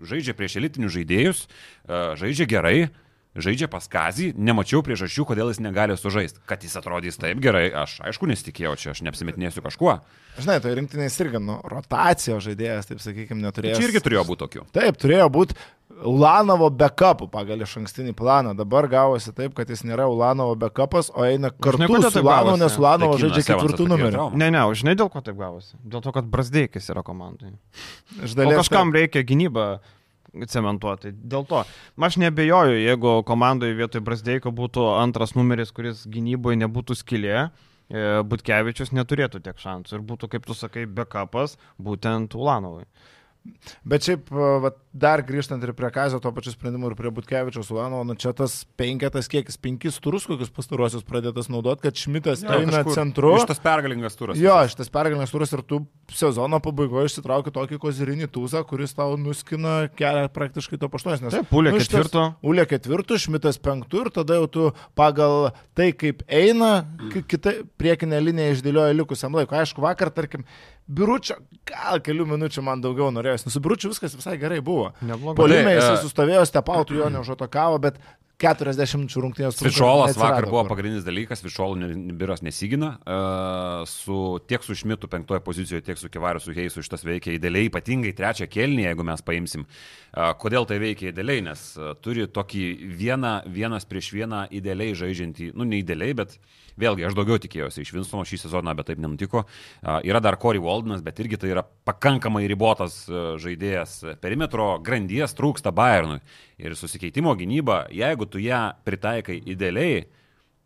[0.03, 1.47] žaidžia prieš elitinius žaidėjus,
[1.87, 2.91] e, žaidžia gerai.
[3.33, 6.43] Žaidžia pas Kazį, nemačiau priežasčių, kodėl jis negali sužaisti.
[6.49, 9.95] Kad jis atrodys taip gerai, aš aišku nesitikėjau čia, aš neapsimetinėsiu kažkuo.
[10.37, 13.79] Žinai, tai rinktinės irgi, nu, rotacijos žaidėjas, taip sakykime, neturėjo.
[13.81, 14.67] Čia irgi turėjo būti tokių.
[14.77, 15.57] Taip, turėjo būti
[16.09, 18.53] Ulanovo backupų pagal iš ankstinį planą.
[18.59, 22.61] Dabar gavosi taip, kad jis nėra Ulanovo backupas, o eina kartu kodėl su gavosi.
[22.63, 24.29] nes Ulanovo žaidžia ketvirtų numerių.
[24.37, 25.77] Ne, ne, o žinai dėl ko taip gavosi?
[25.85, 27.55] Dėl to, kad Brasdeikis yra komandai.
[28.25, 29.67] Iš dalies kažkam reikia gynybą
[30.49, 31.13] cementuoti.
[31.13, 31.63] Dėl to,
[32.01, 38.95] aš nebejoju, jeigu komandoje vietoj Brasdeiko būtų antras numeris, kuris gynyboje nebūtų skilė, e, Butkevičius
[38.97, 42.87] neturėtų tiek šansų ir būtų, kaip tu sakai, backupas būtent Ulanovui.
[43.83, 44.29] Bet šiaip,
[44.63, 48.31] vat, dar grįžtant ir prie Kazio to pačiu sprendimu ir prie Butkevičiaus Ulanovo, nu čia
[48.37, 53.33] tas penketas kiekis, penkis turus kokius pastaruosius pradėtas naudoti, kad Šmitas Jo, eina kažkur centru.
[53.43, 54.39] Šitas pergalingas turas.
[54.39, 55.81] Jo, šitas pergalingas turas ir tu
[56.15, 61.25] sezono pabaigoje išsitrauki tokį kozirinį tūzą, kuris tau nuskina kelią praktiškai to paštuos.
[61.27, 62.27] Taip, Pulė ketvirto.
[62.47, 64.69] Ulė ketvirtų, Šmitas penktų ir tada jau tu
[64.99, 69.59] pagal tai, kaip eina, ki- kita priekinė linija išdėlioja likusiam laikui.
[69.65, 70.45] Aišku, vakar, tarkim,
[70.97, 71.37] biuručio,
[71.69, 73.49] gal kelių minučių man daugiau norėjosi.
[73.49, 74.91] Nu, su biuručiu viskas visai gerai buvo.
[75.01, 75.39] Neblogai.
[75.41, 78.03] Polime Tai, jisai e, sustovėjo, stepautų jo neužotokavo, bet
[78.43, 79.59] 40 minučių rungtynės.
[79.59, 80.73] trunka, Višolas vakar buvo kur.
[80.75, 84.17] pagrindinis dalykas, Višolų biuras nesigina, uh, su,
[84.51, 88.51] tiek su Šmitu penktoje pozicijoje, tiek su Kivariu, su Heisu šitas veikia idealiai, ypatingai trečią
[88.51, 89.63] kelnį, jeigu mes paimsim.
[89.63, 91.61] Uh, kodėl tai veikia idealiai, nes
[92.05, 92.65] turi tokį
[92.99, 96.35] vieną, vienas prieš vieną idealiai žaidžiantį, nu ne idealiai, bet
[96.81, 99.47] vėlgi aš daugiau tikėjausi iš Vinstono šį sezoną, bet taip nenutiko.
[99.81, 104.19] Yra dar Corey Waldenas, bet irgi tai yra pakankamai ribotas žaidėjas.
[104.21, 106.21] Perimetro grandies trūksta Bayernui.
[106.61, 110.03] Ir susikeitimo gynyba, jeigu tu ją pritaikai idealiai,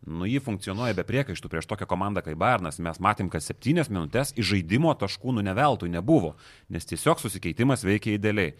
[0.07, 2.81] nu jį funkcionuoja be priekaištų prieš tokią komandą kaip Bayernas.
[2.83, 6.35] Mes matėm, kad septynias minutės iš žaidimo taškų nu neveltui nebuvo,
[6.71, 8.53] nes tiesiog susikeitimas veikia idealiai.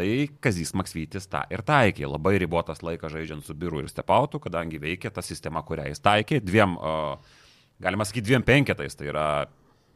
[0.00, 0.08] Tai
[0.40, 2.06] Kazys Maksvytis tą ir taikė.
[2.08, 6.38] Labai ribotas laikas žaidžiant su biuru ir stepautu, kadangi veikia ta sistema, kurią jis taikė.
[6.40, 6.78] Dviem,
[7.84, 8.96] galima sakyti, dviem penketais.
[8.96, 9.26] Tai yra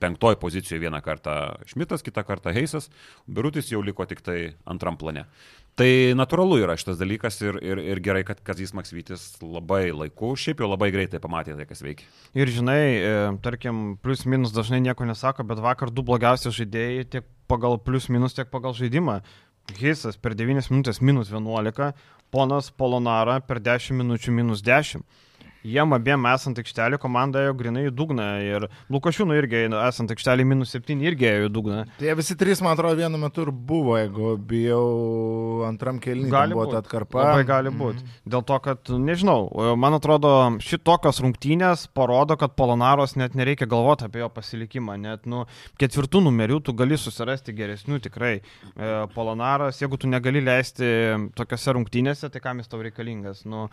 [0.05, 2.91] penktoji pozicijoje vieną kartą Šmitas, kitą kartą Heisas,
[3.25, 4.39] birutis jau liko tik tai
[4.69, 5.25] antram plane.
[5.79, 5.89] Tai
[6.19, 10.69] natūralu yra šitas dalykas ir, ir, ir gerai, kad Kazys Maksvytis labai laiku, šiaip jau
[10.69, 12.11] labai greitai pamatė tai, kas veikia.
[12.37, 17.33] Ir žinai, e, tarkim, plius minus dažnai nieko nesako, bet vakar du blogiausi žaidėjai tiek
[17.51, 19.23] pagal plius minus, tiek pagal žaidimą.
[19.73, 21.95] Hisas per 9 minutės minus 11,
[22.35, 25.03] ponas Polonara per 10 minučių minus 10.
[25.65, 30.75] Jiem abiem esant aikštelį komanda ėjo grinai į dugną ir Lukašiūnų irgi esant aikštelį minus
[30.77, 31.85] 7 irgi į dugną.
[31.97, 36.29] Tai visi trys, man atrodo, vienu metu ir buvo, jeigu bijau antram kelniui.
[36.33, 36.77] Gali buvo būt.
[36.77, 37.25] ta atkarpa.
[37.31, 38.05] Labai gali būti.
[38.05, 38.21] Mm.
[38.35, 39.49] Dėl to, kad, nežinau,
[39.81, 44.99] man atrodo, šitokios rungtynės parodo, kad Polonaros net nereikia galvoti apie jo pasilikimą.
[45.01, 45.47] Net nu,
[45.81, 48.35] ketvirtų numerių tu gali susirasti geresnių tikrai.
[48.41, 50.93] E, Polonaras, jeigu tu negali leisti
[51.39, 53.47] tokiose rungtynėse, tai kam jis tau reikalingas?
[53.49, 53.71] Nu,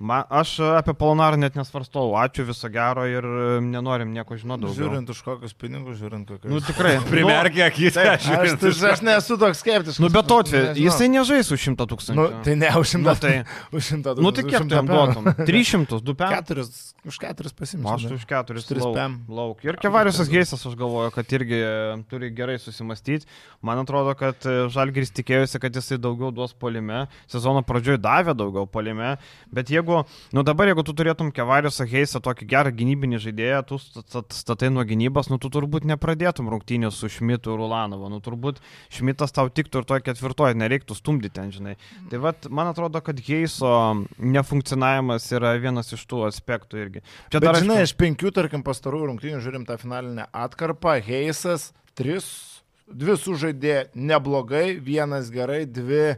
[0.00, 2.14] Man, aš apie Polonarą net nesvarstau.
[2.16, 4.86] Ačiū viso gero ir e, nenorim nieko žinoti daugiau.
[4.86, 6.48] Žiūrint už kokius pinigus, žiūrint kokius.
[6.48, 6.94] Nu tikrai.
[7.10, 10.00] Primerkė akis, Taip, aš, aš, aš nesu toks skeptiškas.
[10.00, 10.86] Nu, bet Nežinau.
[10.86, 12.16] jisai nežais už 100 tūkstančių.
[12.16, 13.12] Nu, tai ne už šimtą.
[13.12, 14.24] Nu, tai- šimtą tūkstančių.
[14.24, 15.28] Nu tai kiek tu jam duotum?
[15.44, 16.32] 300, 2 pem?
[16.32, 17.92] Keturis, už keturis pasimsiu.
[17.92, 18.84] Aš už keturis Už tris
[19.28, 19.60] lauk.
[19.68, 21.70] Ir Kevariusas Geisas, aš galvoju, kad irgi e,
[22.08, 23.28] turi gerai susimastyti.
[23.60, 27.04] Man atrodo, kad e, Žalgiris tikėjosi, kad jisai daugiau duos polime.
[27.30, 29.14] Sezono pradžioje davė daugiau polime.
[29.52, 33.78] Bet jeigu jeigu, nu dabar jeigu tu turėtum Kevariusą Heisą, tokį gerą gynybinį žaidėją, tu
[33.82, 38.08] stat- statai nuo gynybos, nu tu turbūt nepradėtum rungtynės su Šmitu ir Ulanovu.
[38.10, 41.76] Nu turbūt Šmitas tau tiktų ir toje ketvirtoje, nereiktų stumdyti ten, žinai.
[42.10, 47.02] Tai vad, man atrodo, kad Heiso nefunkcionavimas yra vienas iš tų aspektų irgi.
[47.30, 50.98] Čia Bet dar, žinai, aišku, iš penkių, tarkim, pastarųjų rungtynių žiūrim tą finalinę atkarpą.
[51.04, 52.26] Heisas, tris,
[52.90, 56.16] dvi sužaidė neblogai, vienas gerai, dvi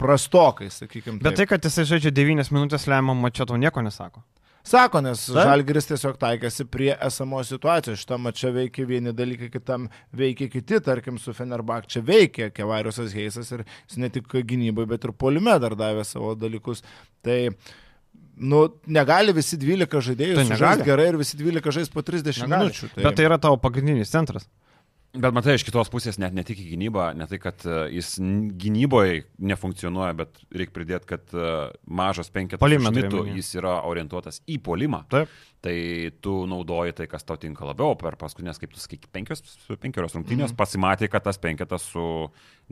[0.00, 1.18] prastokai, sakykime.
[1.22, 4.22] Bet tai, kad jisai žaidžia 9 minutės lemiamą mačią, tau nieko nesako.
[4.62, 5.40] Sako, nes Taip.
[5.42, 7.98] Žalgiris tiesiog taikėsi prie esamos situacijos.
[8.04, 10.78] Šitą mačią veikia vieni dalykai, kitam veikia kiti.
[10.86, 15.56] Tarkim, su Fenerbak čia veikia Kevariusas Heisas ir jis ne tik gynybai, bet ir polime
[15.62, 16.84] dar davė savo dalykus.
[17.26, 17.38] Tai,
[18.38, 22.68] nu, negali visi 12 žaidėjų Tai žaisti gerai ir visi 12 žais po 30 Negali.
[22.68, 22.92] minučių.
[22.94, 23.06] Tai...
[23.08, 24.46] Bet tai yra tavo pagrindinis centras.
[25.12, 28.14] Bet matai, iš kitos pusės net ne tik į gynybą, ne tai, kad e, jis
[28.60, 31.50] gynyboje nefunkcionuoja, bet reikia pridėti, kad e,
[31.84, 32.64] mažas penketas
[33.20, 33.34] omeny.
[33.36, 35.02] jis yra orientuotas į polimą.
[35.12, 35.34] Taip.
[35.62, 35.74] Tai
[36.24, 37.92] tu naudoji tai, kas tau tinka labiau.
[38.00, 39.44] Per paskutinės, kaip tu sakai, penkios,
[39.84, 40.58] penkios rungtynės mm.
[40.62, 42.06] pasimatė, kad tas penketas su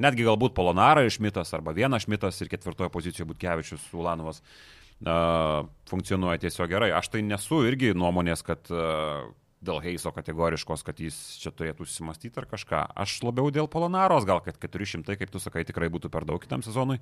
[0.00, 6.72] netgi galbūt Polonara išmitas arba vienas šmitas ir ketvirtoje pozicijoje Butkevičius Ulanovas uh, funkcionuoja tiesiog
[6.72, 6.90] gerai.
[6.96, 9.28] Aš tai nesu irgi nuomonės, kad uh,
[9.64, 12.80] dėl Heiso kategoriškos, kad jis čia turėtų susimastyti ar kažką.
[13.02, 16.64] Aš labiau dėl Polonaros, gal kad 400, kaip tu sakai, tikrai būtų per daug kitam
[16.64, 17.00] sezonui.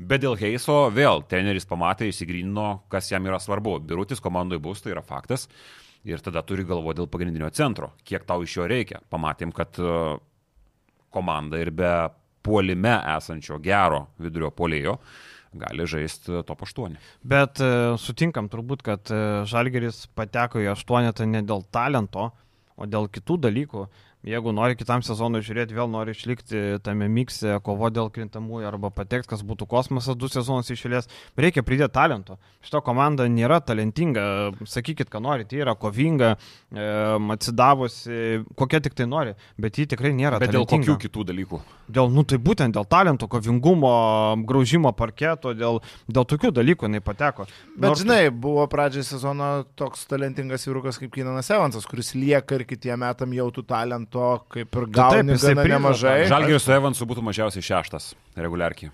[0.00, 3.76] Bet dėl Heiso vėl treneris pamatė, įsigrynino, kas jam yra svarbu.
[3.84, 5.48] Birutis komandoje bus, tai yra faktas.
[6.08, 9.02] Ir tada turi galvo dėl pagrindinio centro, kiek tau iš jo reikia.
[9.12, 9.92] Pamatėm, kad e,
[11.14, 11.92] komanda ir be
[12.42, 14.96] puolime esančio gero vidurio polėjo
[15.58, 16.96] gali žaisti top 8.
[17.28, 22.30] Bet e, sutinkam turbūt, kad e, Žalgeris pateko į aštuonetą ne dėl talento,
[22.76, 23.86] o dėl kitų dalykų.
[24.22, 29.26] Jeigu nori kitam sezonui žiūrėti, vėl nori išlikti tame mikse, kovo dėl krintamųjų arba pateks,
[29.26, 32.36] kas būtų kosmosas du sezonus išėlės, reikia pridėti talento.
[32.62, 34.22] Šito komanda nėra talentinga,
[34.70, 36.36] sakykit, ką norite, ji yra kovinga,
[36.70, 36.86] e,
[37.34, 40.94] atsidavusi, kokia tik tai nori, bet ji tikrai nėra Bet dėl talentinga.
[40.94, 41.60] kokių kitų dalykų?
[41.92, 43.92] Dėl, nu tai būtent dėl talento, kovingumo,
[44.46, 47.48] graužimo parketo, dėl, dėl tokių dalykų jinai pateko.
[47.76, 52.64] Bet Nors- žinai, buvo pradžiai sezono toks talentingas vyrukas kaip Kinanas Evansas, kuris lieka ir
[52.70, 53.66] kitiem metam jau tų
[54.12, 56.18] talento kaip ir taip, gauni jisai gana nemažai.
[56.30, 58.92] Žalgiris su Evansu būtų mažiausiai šeštas reguliarkiai.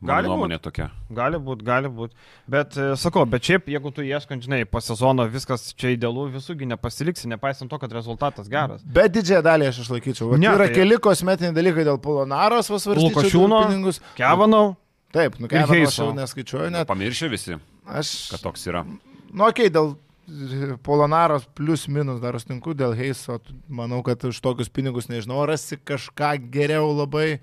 [0.00, 0.32] Gali Mano būt.
[0.32, 0.86] nuomonė tokia.
[1.12, 2.14] Gali būti, gali būti.
[2.48, 6.64] Bet e, sakau, bet šiaip, jeigu tu ieškant, žinai, po sezono viskas čia idealu, visųgi
[6.70, 8.80] nepasiliksi, nepaisant to, kad rezultatas geras.
[8.80, 10.38] Bet didžiąją dalį aš išlaikyčiau.
[10.40, 13.12] Ne, yra tai- keli kosmetiniai dalykai dėl Polonaros, vasvarstyčiau
[13.44, 14.00] Lukašiūno.
[14.16, 14.76] Kevanau,
[15.12, 16.04] Taip, nu ir Kevaną aš Heiso.
[16.06, 16.86] jau neskaičiuoju net.
[16.88, 18.84] Pamiršė visi, Aš, kad toks yra.
[18.86, 19.96] nu okei, okay, dėl
[20.82, 26.36] Polonaros plus minus dar sutinku, dėl Heiso, manau, kad už tokius pinigus, nežinau, rasi kažką
[26.54, 27.40] geriau labai.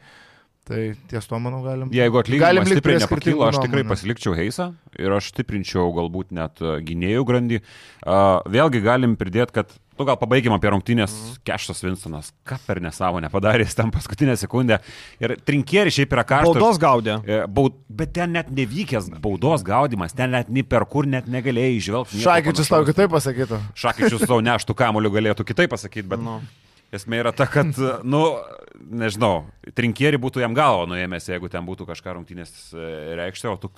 [0.68, 1.88] Tai ties to, manau, galim.
[1.96, 3.92] Jeigu atlyginimas stipriai nepakyla, aš tikrai nuomonių.
[3.94, 4.66] pasilikčiau Heisą
[5.00, 7.60] ir aš stiprinčiau galbūt net e, gynėjų grandį.
[8.04, 11.38] Uh, vėlgi galim pridėti, kad, nu gal pabaigim apie rungtynės, Mhm.
[11.48, 14.82] Keštas Winstonas, ką per nesąmonę padarė, jis ten paskutinę sekundę.
[15.24, 16.60] Ir trinkieri šiaip yra karštas.
[16.60, 17.16] baudos gaudė.
[17.24, 21.80] E, Baud, bet ten net nevykęs baudos gaudimas, ten net nei per kur net negalėjai
[21.80, 22.20] išvelgti.
[22.20, 23.62] nieko Šaikičius tau kitaip pasakytų.
[23.74, 26.42] Šakyčius savo neštų kamoliu galėtų kitaip pasakyti, bet Nu.
[26.94, 27.76] Esmė yra ta, kad,
[28.08, 28.22] nu,
[28.78, 32.88] nežinau, trinkieri būtų jam galvo nuėmęs, jeigu ten būtų kažką rungtynės e,
[33.20, 33.72] reikšti, o tu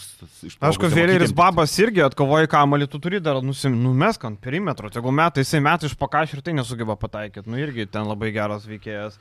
[0.69, 5.45] Aišku, Vėlėris Babas irgi atkovoja kamalį, tu turi dar nusim, numesk ant perimetro, jeigu metai,
[5.45, 7.49] jisai metai iš pakaš ir tai nesugeba pataikyti.
[7.49, 9.17] Nu irgi ten labai geras veikėjas.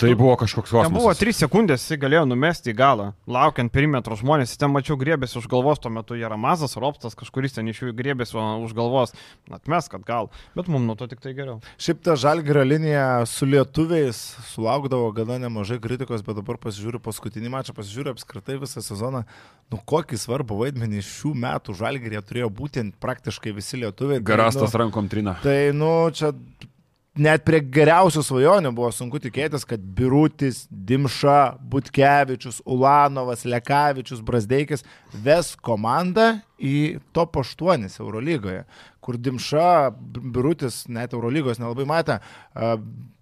[0.00, 1.20] Tai buvo kažkoks Ten buvo kosmosas.
[1.20, 5.48] 3 sekundės, jisai galėjo numesti į galą, laukiant perimetro žmonės, jis ten mačiau griebėsi už
[5.50, 9.12] galvos, tuo metu Jaramazas, Ropstas, kažkuris ten iš jų griebėsi už galvos,
[9.52, 11.58] atmes, kad gal, bet mums nuo to tik tai geriau.
[11.76, 14.22] Šiaip ta žalgrio linija su lietuviais
[14.54, 19.26] sulaukdavo gana nemažai kritikos, bet dabar pasižiūriu paskutinį mačą, pasižiūriu apskritai visą sezoną,
[19.70, 24.18] nu kokį svarbų vaidmenį šių metų žalgirė turėjo būtent praktiškai visi lietuviai.
[24.22, 25.36] Tai, Garastas nu, rankom trina.
[25.44, 26.32] Tai, nu, čia
[27.18, 34.84] net prie geriausių svajonių buvo sunku tikėtis, kad Birutis, Dimša, Butkevičius, Ulanovas, Lekavičius, Brasdeikis
[35.24, 38.64] ves komandą į top 8 Eurolygoje,
[39.02, 42.20] kur Dimša, Birutis net Eurolygos nelabai matė.
[42.54, 42.76] a,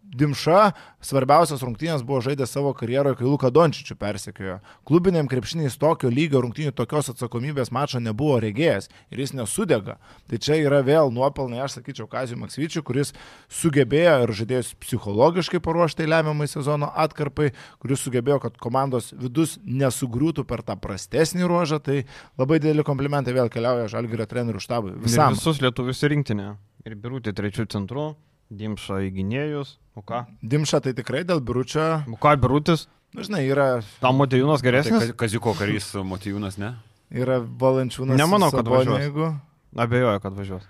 [0.09, 0.73] Dimša
[1.05, 4.57] svarbiausias rungtynės buvo žaidęs savo karjeroje, kai Luka Dončičių persekiojo.
[4.89, 9.99] Klubiniam krepšiniais tokio lygio rungtynių tokios atsakomybės mačo nebuvo regėjęs ir jis nesudega.
[10.31, 13.13] Tai čia yra vėl nuopelnai, aš sakyčiau, Kazijų Maksvyčių, kuris
[13.53, 17.51] sugebėjo ir žaidėjus psichologiškai paruošti lemiamai sezono atkarpai,
[17.83, 21.83] kuris sugebėjo, kad komandos vidus nesugriūtų per tą prastesnį ruožą.
[21.85, 21.99] Tai
[22.41, 24.97] labai dideli komplimentai vėl keliauja Žalgirio trenerių štabui.
[24.97, 25.37] Ir Visam.
[25.37, 26.55] visus lietuvius rinktinę.
[26.89, 28.15] Ir birūti trečių centrų,
[28.49, 29.75] Dimša į gynėjus.
[29.99, 30.23] O ką?
[30.41, 32.87] Dimša tai tikrai dėl biručio, O ką birūtis?
[33.13, 33.69] na, žinai, yra
[34.01, 35.13] Tam Motejūnas Tai geresnis?
[35.19, 36.75] Kaziuko karys Motijūnas, ne?
[37.11, 38.19] yra valančiūnas.
[38.21, 39.01] Nemanau, kad važiuos.
[39.01, 39.31] Jeigu...
[39.79, 40.67] Abejoju, kad važiuos.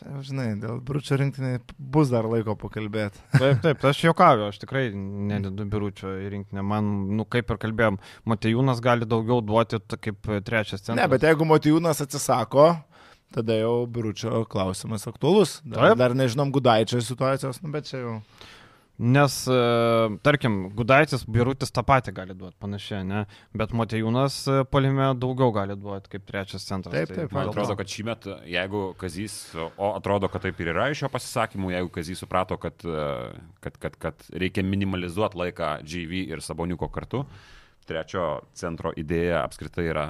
[0.00, 3.18] Žinai, dėl Bručio rinktinė bus dar laiko pakalbėti.
[3.40, 6.62] Taip, taip, aš juokauju, aš tikrai nededu biručio į rinkinį.
[6.64, 7.98] Man, nu kaip ir kalbėjom,
[8.30, 11.00] Matejūnas gali daugiau duoti kaip trečias centras.
[11.00, 12.70] Ne, bet jeigu Motijūnas atsisako,
[13.34, 15.58] tada jau Biručio klausimas aktuolus.
[15.64, 18.16] Dar, dar nežinom Gudaičio situacijos, nu, bet čia jau.
[19.00, 23.22] Nes, e, tarkim, Gudaitis, Birutis tą patį gali duoti, panašiai, ne?
[23.56, 26.92] Bet Matejūnas e, polime daugiau gali duoti kaip trečias centras.
[26.92, 30.60] Taip, Tai taip, Man dėl atrodo, kad šį metą, jeigu Kazys, o atrodo, kad taip
[30.60, 33.06] ir yra iš jo pasisakymų, jeigu Kazys suprato, kad, e,
[33.64, 37.24] kad, kad, kad reikia minimalizuoti laiką GV ir Saboniuko kartu,
[37.88, 40.06] trečio centro idėja apskritai yra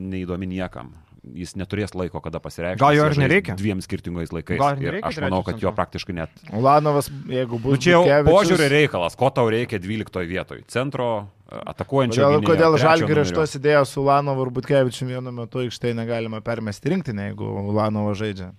[0.00, 0.94] neįdomi niekam.
[1.32, 2.80] Jis neturės laiko, kada pasireikšti.
[2.82, 3.54] Gal jo ir nereikia?
[3.56, 4.58] Dviem skirtingais laikais.
[4.60, 6.30] Gal ir ir nereikia aš manau, kad jo praktiškai net.
[6.52, 7.72] Ulanovas, jeigu bus.
[7.72, 10.60] Nu, čia jau Butkevičius- požiūrį reikalas, ko tau reikia 12 vietoj.
[10.68, 11.08] Centro
[11.48, 12.20] e, atakuojančio.
[12.20, 16.92] Kodėl, gynėjo, kodėl Žalgiris šitos idėjos su Ulanovu ir Butkevičiumi vienu metu aikštai negalima permesti
[16.92, 18.52] rinktinę, jeigu Ulanovo žaidžia?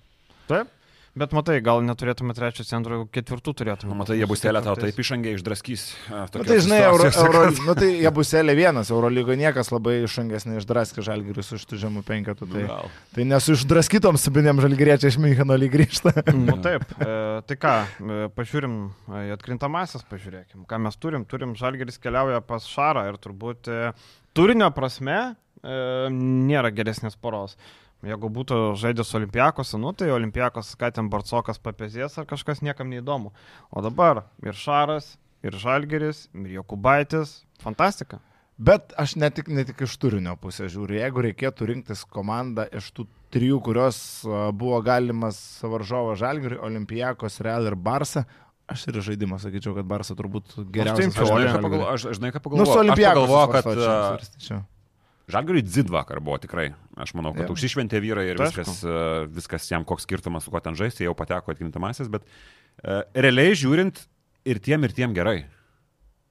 [0.50, 0.68] Taip.
[1.16, 3.94] Bet matai, gal neturėtume trečio centro, ketvirtų turėtume.
[3.94, 5.84] Nu, matai, jie bus telė tau taip išangiai išdraskys.
[6.10, 9.38] e, Na, tokiose tai žinai, Euro, Euro, kad- nu, tai jie bus elė vienas, Eurolygoje
[9.40, 12.50] niekas labai išangas neišdraskė Žalgiris už tų žemų penketų.
[12.52, 12.92] Tai, Gal.
[13.16, 16.12] tai nesu išdraskytom subinėm Žalgiriečiai iš Mincheno lyg grįžta.
[16.36, 17.16] Nu, taip, e,
[17.48, 17.74] tai ką,
[18.04, 18.76] e, pažiūrim
[19.08, 21.24] e, į atkrintamasis, pažiūrėkim, ką mes turim.
[21.32, 23.80] Turim Žalgeris keliauja pas Šarą ir turbūt e,
[24.36, 25.16] turinio prasme
[25.64, 25.80] e,
[26.12, 27.56] nėra geresnės poros.
[28.04, 33.32] Jeigu būtų žaidęs Olimpiakos, nu tai Olimpiakos, ką ten Barcokas papezės ar kažkas niekam neįdomu.
[33.72, 37.44] O dabar ir Šaras, ir Žalgeris, ir Jokubaitis.
[37.64, 38.20] Fantastika.
[38.58, 41.00] Bet aš ne tik, ne tik iš turinio pusės žiūriu.
[41.02, 43.98] Jeigu reikėtų rinktis komandą iš tų trijų, kurios
[44.56, 48.24] buvo galimas varžovo Žalgiriui, Olimpijakos, Real ir Barsa,
[48.72, 51.18] aš ir žaidimą sakyčiau, kad Barsa turbūt geriausias.
[51.18, 52.72] Aš aš- aš žinai, ką Nu, su pagalvoju.
[52.72, 53.28] Aš Olimpijakos.
[53.28, 54.64] pagalvoju, kad svarstočiau,
[55.32, 56.68] Žalgiriui dzid vakar buvo tikrai.
[57.02, 57.56] Aš manau, kad Jo.
[57.56, 61.16] užsišventė vyrai ir Tai viskas, e, viskas jam koks skirtumas, su kuo ten žaisti, jau
[61.18, 62.28] pateko atkintamasis, bet
[62.84, 64.04] e, realiai žiūrint
[64.46, 65.46] ir tiem ir tiem gerai.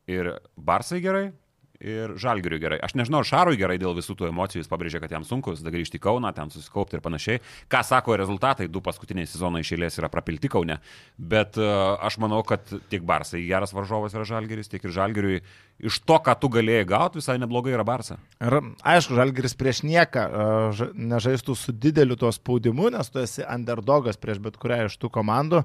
[0.07, 1.33] Ir Barsai gerai,
[1.80, 2.78] ir Žalgiriui gerai.
[2.84, 5.72] Aš nežinau, ar Šarui gerai dėl visų tų emocijų, jis pabrėžė, kad jam sunku tada
[5.74, 7.40] grįžti į Kauną, ten susikaupti ir panašiai.
[7.72, 10.78] Ką sako rezultatai, du paskutiniai sezonai išėlės yra prapilti Kaune.
[11.18, 15.40] Bet uh, aš manau, kad tiek Barsai geras varžovas yra Žalgiris, tiek ir Žalgiriui
[15.84, 18.20] iš to, ką tu galėjai gauti, visai neblogai yra Barsa.
[18.38, 20.24] Ir aišku, Žalgiris prieš nieką
[20.78, 25.10] ža- nežaistų su dideliu to spaudimu, nes tu esi underdogas prieš bet kurią iš tų
[25.18, 25.64] komandų.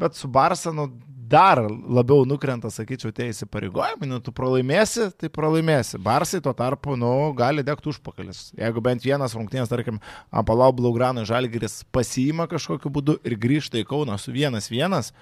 [0.00, 0.88] Bet su Barsa nu,
[1.30, 4.08] dar labiau nukrenta, sakyčiau, tie įsipareigojimai.
[4.10, 6.00] Nu, tu pralaimėsi, tai pralaimėsi.
[6.02, 8.48] Barsai tuo tarpu, nu, gali degti užpakalis.
[8.58, 10.00] Jeigu bent vienas rungtynės, tarkim,
[10.34, 15.12] Apalau Blaugranui Žalgiris pasiima kažkokiu būdu ir grįžta į Kauną su vienas vienas,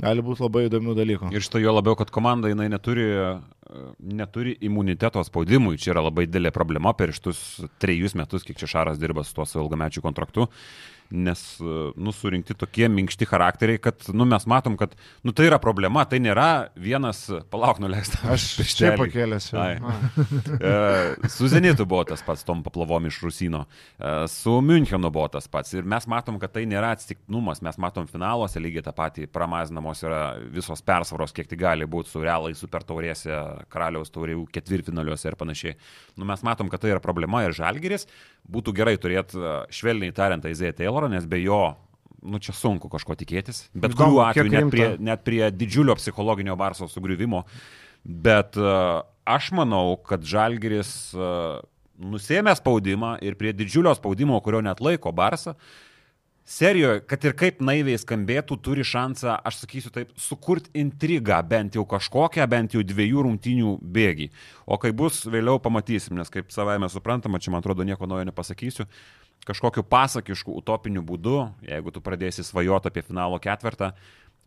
[0.00, 1.32] gali būti labai įdomių dalykų.
[1.32, 3.08] Ir šito jo labiau, kad komanda jinai neturi,
[4.04, 5.78] neturi imuniteto spaudimui.
[5.80, 9.48] Čia yra labai didelė problema per šitus trejus metus, kiek čia Šaras dirba su tuo
[9.48, 10.50] savo ilgamečiu kontraktu.
[11.12, 16.02] Nes, nu, surinkti tokie minkšti charakteriai, kad, nu, mes matom, kad, nu, tai yra problema,
[16.08, 18.22] tai nėra vienas, palauk, nuleista.
[18.32, 18.46] Aš
[18.78, 19.50] čia pakėlęs.
[20.64, 23.64] E, Su Zenitu buvo tas pats, tom paplavom iš Rusino.
[23.98, 25.74] E, Su Münchenu buvo tas pats.
[25.76, 27.60] Ir mes matom, kad tai nėra atsitiktinumas.
[27.64, 29.26] Mes matom finaluose lygiai tą patį.
[29.34, 30.22] Pramazinamos yra
[30.54, 33.34] visos persvaros, kiek tai gali būti su realai super taurėse,
[33.72, 35.76] karaliaus taurių ketvirtfinaliuose ir panašiai.
[36.18, 38.08] Nu, mes matom, kad tai yra problema ir žalgeris.
[38.44, 41.62] Būtų gerai turėti, e, švelniai tariant, Aizėją Taylorą, nes be jo
[42.24, 43.66] nu čia sunku kažko tikėtis.
[43.76, 47.44] Bet kuriuo atveju net prie, net prie didžiulio psichologinio Barso sugriuvimo.
[48.04, 51.60] Bet uh, aš manau, kad Žalgiris uh,
[52.00, 55.54] nusėmė spaudimą ir prie didžiulio spaudimo, kurio net laiko Barsą,
[56.44, 61.86] serijoje, kad ir kaip naiviai skambėtų, turi šansą, aš sakysiu taip, sukurti intrigą, bent jau
[61.88, 64.30] kažkokią, bent jau dviejų rungtinių bėgį.
[64.66, 68.88] O kai bus, vėliau pamatysim, nes kaip savaime suprantama, čia man atrodo nieko naujo nepasakysiu,
[69.48, 73.92] kažkokiu pasakišku, utopiniu būdu, jeigu tu pradėsi svajoti apie finalo ketvirtą,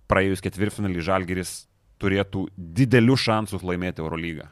[0.09, 1.55] praėjus ketvirtfinalį Žalgiris
[2.01, 4.47] turėtų didelius šansus laimėti Eurolygą.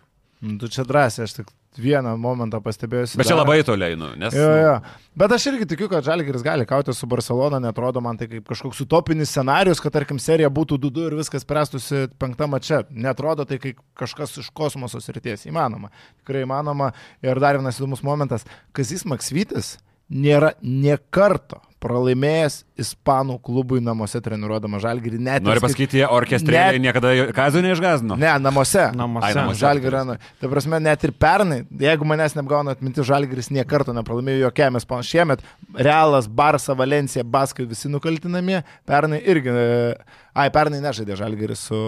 [0.46, 3.18] Nu, tu čia drąsiai, aš tik vieną momentą pastebėjusi.
[3.20, 3.44] Bet čia dar.
[3.44, 4.36] labai toliai, nu, nes...
[4.36, 4.76] Jo, jo.
[5.16, 8.82] Bet aš irgi tikiu, kad Žalgiris gali kauti su Barcelona, netrodo man tai kaip kažkoks
[8.86, 12.84] utopinis scenarius, kad tarkim serija būtų 2-2 ir viskas spręstųsi penktame čia.
[12.90, 15.48] Netrodo tai kaip kažkas iš kosmoso srities.
[15.50, 15.92] Įmanoma.
[16.24, 16.92] Tikrai įmanoma.
[17.24, 18.48] Ir dar vienas įdomus momentas.
[18.76, 19.76] Kazis Maksvytis
[20.12, 25.20] nėra nie karto pralaimėjęs Ispanų klubui namuose treniruodama Žalgirį.
[25.24, 28.18] Net Noriu pasakyti, jie orkestrėlį Net- niekada kazų neišgazino.
[28.20, 28.90] Ne, namuose.
[28.98, 29.30] Namuose.
[29.30, 29.62] Ai, namuose.
[29.62, 30.20] Žalgirio arenoje.
[30.42, 35.08] Ta prasme, net ir pernai, jeigu manęs neapgauna atminti, Žalgiris nie karto nepralaimėjo jokiam Ispanų.
[35.08, 35.46] Šiemet
[35.78, 38.60] Realas, Barsa, Valencija, Baskai visi nukaltinami.
[38.90, 39.96] Pernai irgi, e,
[40.36, 41.80] ai, pernai nežaidė Žalgiris su,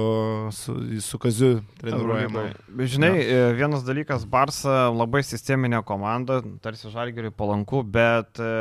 [0.55, 2.45] su, su Kaziu treniruojamu.
[2.79, 3.51] Bet Žinai, ja.
[3.57, 8.53] vienas dalykas, Barsa labai sisteminė komanda, tarsi Žalgiriui palanku, bet, e,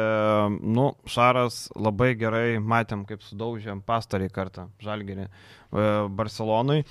[0.58, 0.90] nu,
[1.26, 5.26] Šaras labai gerai matėm, kaip sudaužėm pastarį kartą Žalgirį.
[5.26, 5.86] e,
[6.18, 6.84] Barcelonui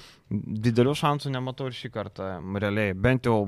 [0.65, 2.93] didelių šansų nematau ir šį kartą, realiai.
[2.93, 3.45] Bent jau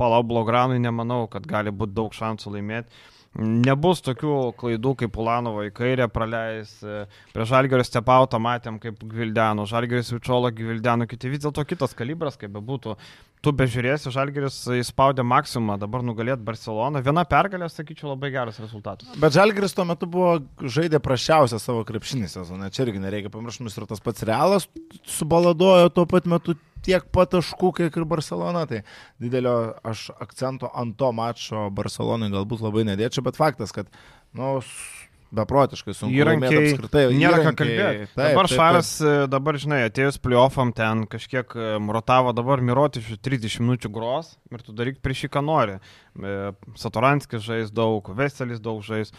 [0.00, 2.88] Palau Blogranui nemanau, kad gali būti daug šansų laimėti.
[3.38, 6.72] Nebus tokių klaidų, kaip Ulanovo į kairę praleis.
[6.82, 9.68] e, Prie Žalgerio stepautą matėm, kaip Gvildeno.
[9.70, 12.96] Žalgeris Vičiolo Gvildeno, kiti vis dėlto kitas kalibras, kaip bebūtų.
[13.40, 17.00] Tu bežiūrėsi, Žalgeris įspaudė maksimumą, dabar nugalėt Barceloną.
[17.06, 19.14] Viena pergalė, sakyčiau, labai geras rezultatas.
[19.16, 22.68] Bet Žalgiris tuo metu buvo žaidė prašiausią savo krepšinį sezoną.
[22.74, 24.66] Čia irgi nereikia pamiršti, ir tas pats Realas
[25.06, 28.66] subaladojo tuo pat metu tiek pat taškų, kiek ir Barcelona.
[28.70, 28.82] Tai
[29.20, 33.86] didelio aš akcento ant to mačo Barcelonai galbūt labai nedėčiau, bet faktas, kad,
[34.34, 34.98] nu, s-
[35.30, 37.02] beprotiškai sunku Įrankiai, apskritai.
[37.14, 38.06] nėra ką kalbėti.
[38.10, 43.14] Taip, Dabar taip, Šaras, e, dabar, žinai, atėjus pliofam ten kažkiek e, rotavo, dabar Mirotišių
[43.22, 45.76] 30 minučių gros ir tu daryk prieš jį, ką nori.
[46.18, 49.14] E, Satoranskis žais daug, Veselis daug žais.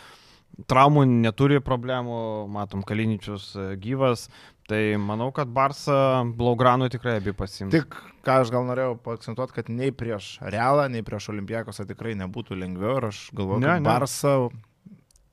[0.68, 2.18] Traumų neturi problemų,
[2.52, 4.26] matom, Kaliničius gyvas.
[4.70, 7.72] Tai manau, kad Barsa Blaugranui tikrai abi pasimtų.
[7.74, 7.96] Tik
[8.26, 13.00] ką aš gal norėjau paakcentuoti, kad nei prieš Realą, nei prieš Olimpijakosą tikrai nebūtų lengviau
[13.02, 13.90] ir aš galvoju, Ne, kad ne.
[13.90, 14.36] Barsa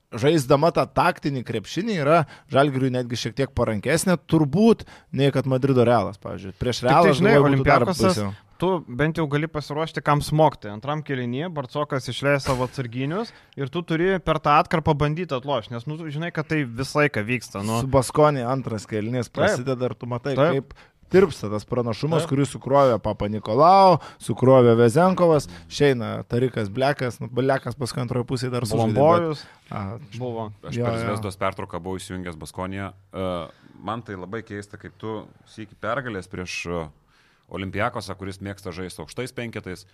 [0.09, 2.19] žaisdama tą taktinį krepšinį yra
[2.51, 6.55] Žalgiriui netgi šiek tiek parankesnė turbūt, nei kad Madrido Realas, pavyzdžiui.
[6.61, 10.67] Prieš tai, Realą, aš žinai, galvoju, Tu bent jau gali pasiruošti, kam smogti.
[10.67, 15.87] Antram kelinyje Barcokas išleis savo atsarginius ir tu turi per tą atkarpą bandyti atlošti, nes,
[15.87, 17.63] nu, žinai, kad tai visą laiką vyksta.
[17.63, 20.59] Nu, Su Baskonė antras kelnys prasideda ir tu matai, Taip.
[20.73, 20.75] kaip
[21.09, 22.33] tirpsta tas pranašumas, Taip.
[22.33, 28.67] kurį sukrovė Papa Nikolau, sukrovė Vezenkovas, šeina Tarikas Blekas, nu, Blekas paskui antroje pusėje dar
[28.67, 29.39] sužaidė.
[30.19, 30.51] buvo.
[30.67, 30.99] Aš Jo, per.
[31.07, 32.91] Zvezdos pertrauką buvau įsijungęs Baskoniją.
[33.15, 33.47] Uh,
[33.79, 36.87] man tai labai keista, kaip tu sėki pergalės prieš uh,
[37.49, 39.85] Olimpiakosą, kuris mėgsta žaisti aukštais penketais.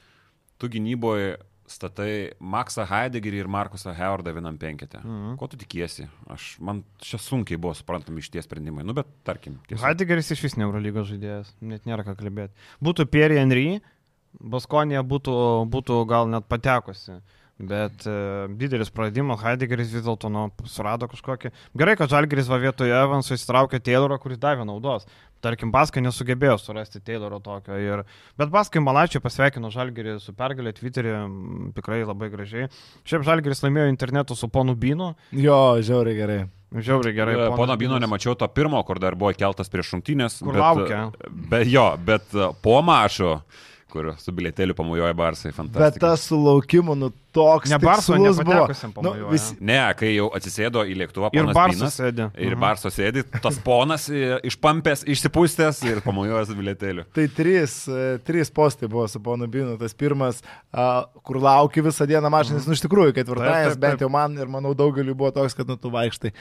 [0.59, 1.35] Tu gynyboje
[1.67, 4.99] statai Maksą Heideggerį ir Markusą Hewardą vienam penketę.
[5.01, 5.33] Mhm.
[5.41, 6.05] Ko tu tikiesi?
[6.29, 8.85] Aš, man čia sunkiai buvo suprantami iš tie sprendimai.
[8.85, 9.57] Nu, bet tarkim.
[9.67, 12.53] tiesiog- Heideggeris iš vis ne Eurolygos žaidėjas, net nėra ką kalbėti.
[12.85, 13.81] Būtų Pierre Henry,
[14.39, 15.33] Baskonija būtų,
[15.71, 17.21] būtų gal net patekusi.
[17.57, 18.13] Bet e,
[18.59, 21.53] didelis praradimas, Heideggeris vis dėlto nu, surado kažkokį.
[21.79, 25.07] Gerai, kad Žalgeris va vietoje Evanso įsitraukė Taylorą, kuris davė naudos.
[25.43, 27.77] Tarkim, Baskai nesugebėjo surasti Tayloro tokio.
[27.77, 28.03] Ir...
[28.39, 31.15] Bet Baskai Malačiai pasveikino Žalgerį su pergalė Twitter'e,
[31.77, 32.69] tikrai labai gražiai.
[33.05, 35.13] Šiaip Žalgeris laimėjo internetu su ponu Binu.
[35.35, 36.39] Jo, žiauriai gerai.
[36.75, 37.35] Žiauriai gerai.
[37.37, 40.41] Ponas Pono Bino nemačiau to pirmo, kur dar buvo keltas prieš šimtinės.
[40.43, 41.01] Kur bet, laukia.
[41.51, 43.37] Bet jo, bet e, po mašo,
[43.95, 46.01] kur su bilietėliu pamojoja Barsai, Bet fantastika.
[46.03, 47.69] tas sulaukimo, nu toks.
[47.71, 48.53] Ne Barso, buvo.
[48.67, 51.47] nepatekusiam Nu, visi, Ne, kai jau atsisėdo į lėktuvą Ir
[51.81, 52.27] Binas, sėdi.
[52.35, 52.59] Ir Mhm.
[52.61, 57.07] Barso sėdi, tas ponas e, išpampęs, išsipūstęs ir pamojoja su bilietėliu.
[57.15, 59.77] Tai trys, e, trys postai buvo su ponu Binu.
[59.79, 60.41] Tas pirmas,
[61.23, 63.15] kur lauki visą dieną mašinas, nu iš tikrųjų,
[63.71, 66.31] taip, bent jau man ir manau daugeliu buvo toks, kad nu tu vaikštai.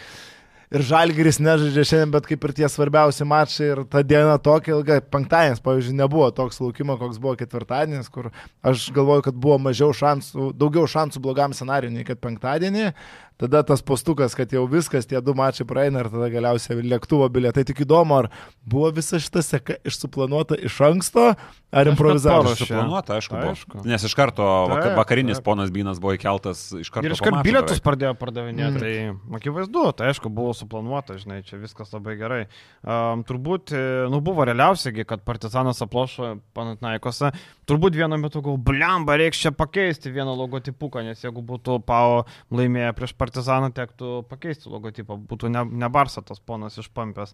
[0.73, 5.01] Ir Žalgiris nežaidžia šiandien, bet kaip ir tie svarbiausi mačai ir ta diena tokia ilga.
[5.13, 8.31] Penktadienis, pavyzdžiui, nebuvo toks laukimo, koks buvo ketvirtadienis, kur
[8.65, 12.93] aš galvoju, kad buvo mažiau šansų, daugiau šansų blogam scenariui nei kad penktadienį.
[13.37, 17.65] Tada tas postukas, kad jau viskas, tie du mačai praeina ir tada galiausiai lėktuvo bilietai.
[17.67, 18.29] Tik įdomu, ar
[18.63, 21.33] buvo visa šita seka išsuplanuota iš anksto,
[21.75, 22.45] ar improvizavo.
[22.45, 22.69] paruošė.
[22.69, 23.73] Suplanuota, aišku, Aišku.
[23.81, 23.87] buvo.
[23.91, 25.47] Nes iš karto Taip, vakarinis taip.
[25.49, 27.09] ponas Binas buvo įkeltas iš karto.
[27.09, 27.87] Ir po iškart mačo bilietus beveik.
[27.89, 28.71] pradėjo pardavinėti.
[28.71, 28.79] Mm.
[28.79, 29.19] Mm.
[29.27, 32.41] Tai akivaizdu, tai aišku, buvo suplanuota, žinai, čia viskas labai gerai.
[32.87, 33.83] Um, turbūt, e,
[34.15, 37.33] nu, buvo realiausiagi, kad Partizanas aplošo Panatnaikose.
[37.65, 42.93] Turbūt vienu metu gal, blemba, reikia čia pakeisti vieną logotipuką, nes jeigu būtų Pau laimėję
[42.99, 47.33] prieš Partizaną, tektų pakeisti logotipą, būtų ne, ne Barsa tas ponas išpampęs.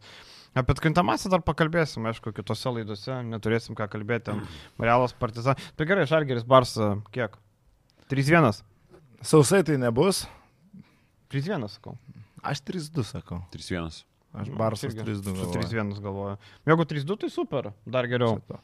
[0.54, 4.30] Apie atkrintamąsią dar pakalbėsim, aišku, kitose laidose, neturėsim ką kalbėti.
[4.30, 4.42] ten
[4.78, 5.62] Realas Partizanas.
[5.78, 7.36] Tai gerai, Žalgeris Barsa, kiek?
[8.10, 8.62] 3-1.
[9.22, 10.24] Sausai tai nebus.
[11.30, 11.94] 3-1, sakau.
[12.42, 13.42] Aš 3-2 sakau.
[13.54, 14.02] 3-1.
[14.34, 15.64] Aš Nu, Barsas aš irgi 3-2 su galvoju.
[15.70, 16.36] 3-1 galvoju.
[16.70, 17.70] Jeigu 3-2, tai super.
[17.86, 18.38] Dar geriau.
[18.38, 18.60] Šito.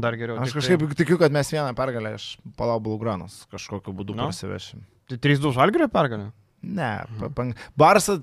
[0.00, 0.38] Dar geriau.
[0.40, 4.24] Aš kažkaip tikiu, kad mes vieną pergalę iš Palau Bulgranos kažkokiu būdu Nu.
[4.30, 4.80] parsivešim.
[5.08, 6.30] Tai 3-2 žalgerio pergalė?
[6.62, 8.20] Ne, pa- pan- Barsas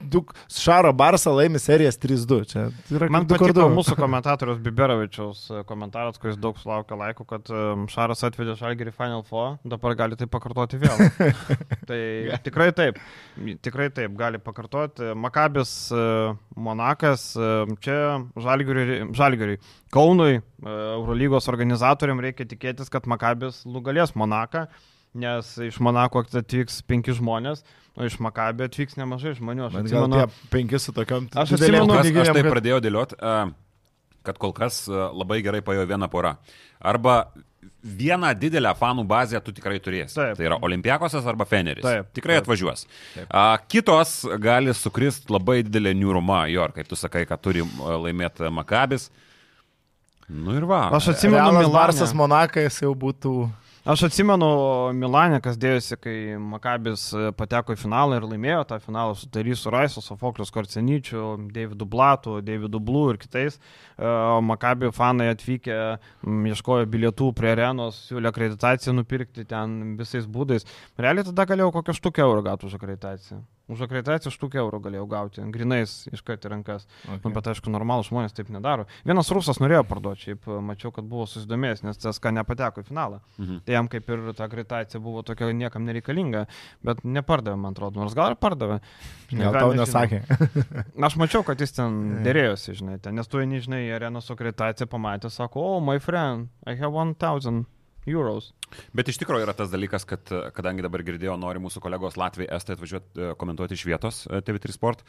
[0.00, 2.38] du, Šaro Barsą laimi serijas 3-2.
[2.50, 2.64] Čia
[2.96, 8.24] yra Man patiko mūsų komentatorius Biberovičiaus e, komentaras, kuris daug sulaukė laikų, kad um, Šaras
[8.26, 11.04] atvedė Žalgirį Final Four, dabar gali tai pakartoti vėl.
[11.90, 12.00] tai
[12.44, 13.00] tikrai taip,
[13.64, 15.12] tikrai taip, gali pakartoti.
[15.20, 16.04] Makabis, e,
[16.56, 17.50] Monakas, e,
[17.84, 17.98] čia
[18.40, 19.60] Žalgiriui, Žalgiriui.
[19.94, 24.68] Kaunui, e, Eurolygos organizatoriam reikia tikėtis, kad Makabis nugalės Monaką,
[25.14, 27.64] nes iš Monako atvyks penki žmonės,
[27.98, 29.66] o iš Makabio atvyks nemažai žmonių.
[29.68, 33.54] Aš Bet atsimenu, penki su tokiam Aš atsimenu- kas aš tai kad- pradėjau dėlioti,
[34.22, 36.36] kad kol kas e, labai gerai pajo viena pora.
[36.80, 37.32] Arba
[37.84, 40.14] vieną didelę fanų bazę tu tikrai turėsi.
[40.14, 40.36] Taip.
[40.36, 41.82] Tai yra Olimpiakosas arba Feneris.
[41.84, 42.44] Taip, Tikrai taip.
[42.46, 42.86] atvažiuos.
[43.30, 49.08] A, kitos gali sukrist labai didelė niuruma, jo, kaip tu sakai, kad turi laimėti Makabis.
[50.28, 50.90] Nu ir va.
[50.94, 51.72] Aš atsimenu.
[51.72, 53.50] Barsas Monakas jau būtų.
[53.90, 54.46] Aš atsimenu
[54.94, 59.72] Milanė, kas dėjosi, kai Makabis e, pateko į finalą ir laimėjo tą finalą su Tarysu
[59.74, 63.58] Raisu, Sofoklius Korcenyčiu, Davidu Blatu, Davidu Blu ir kitais.
[63.58, 64.12] E,
[64.46, 65.78] Makabi fanai atvykę,
[66.52, 70.68] ieškojo bilietų prie arenos, siūlė akreditaciją nupirkti ten visais būdais.
[71.00, 73.42] Realiai tada galėjau kokią štukę eurų gauti už akreditaciją.
[73.70, 76.86] Už akreditaciją štukę eurų galėjau gauti, grinais iškart į rankas.
[77.04, 77.20] Okay.
[77.22, 78.86] Nu, bet aišku, normalus žmonės taip nedaro.
[79.06, 83.20] Vienas rusas norėjo parduoti, šiaip e, mačiau, kad buvo susidomėjęs, nes CSK nepateko į finalą.
[83.38, 83.62] Mhm.
[83.66, 86.46] Tai jam kaip ir ta akreditacija buvo tokia niekam nereikalinga,
[86.86, 88.80] bet nepardavė, man atrodo, nors gal ir pardavė.
[89.30, 90.22] Žinai, Gal tau nesakė.
[91.10, 93.84] Aš mačiau, kad jis ten dėrėjosi, žinai, ten, nes tu eini, žinai,
[94.20, 97.64] su akreditacija, pamatė, sako, oh, my friend, I have 1000
[98.08, 98.52] euros.
[98.96, 102.76] Bet iš tikrųjų yra tas dalykas, kad kadangi dabar girdėjau, nori mūsų kolegos Latvijai Estai
[102.76, 105.04] atvažiuoti e, komentuoti iš vietos e, TV3 Sport.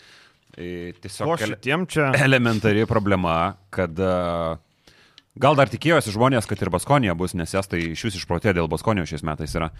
[0.58, 2.12] e, Tiesiog šitiem čia...
[2.26, 3.96] elementari problema, kad
[5.42, 9.14] gal dar tikėjosi žmonės, kad ir Baskonija bus, nes estai iš vis išprotė dėl Baskonijos
[9.14, 9.72] šiais metais yra.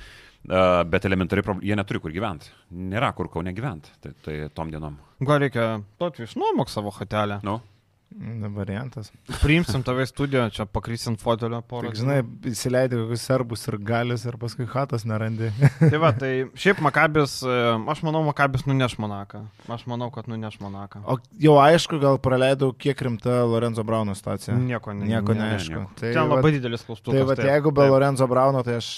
[0.90, 2.50] Bet elementari problema, jie neturi kur gyventi.
[2.72, 3.92] Nėra kur kaune gyventi.
[4.02, 4.96] Tai, tai tom dienom.
[5.22, 5.68] Gal reikia,
[6.00, 7.42] tu išnuomok savo hotelę.
[7.46, 7.81] Nu, Ne
[8.56, 9.10] variantas.
[9.42, 11.90] Priimsim tave į studiją, čia pakrysim fotelio porą.
[11.92, 12.18] Tik, žinai,
[12.52, 15.52] įsileidai kokius serbus ir galius ir paskui hatos nerandi.
[15.92, 17.58] Tai va, tai šiaip Makabis, e,
[17.94, 19.46] aš manau, Makabis nuneš Monaką.
[19.72, 21.02] Aš manau, kad nuneš Monaką.
[21.08, 24.56] O jau aišku, gal praleidau, kiek rimta Lorenzo Brauno situacija.
[24.60, 25.78] Nieko, ne, Nieko ne, neaišku.
[25.80, 26.00] nieko.
[26.00, 27.16] Tai, Ten labai didelis klaustukas.
[27.18, 27.96] tai va, taip, jeigu be taip.
[27.96, 28.92] Lorenzo Brauno, tai aš...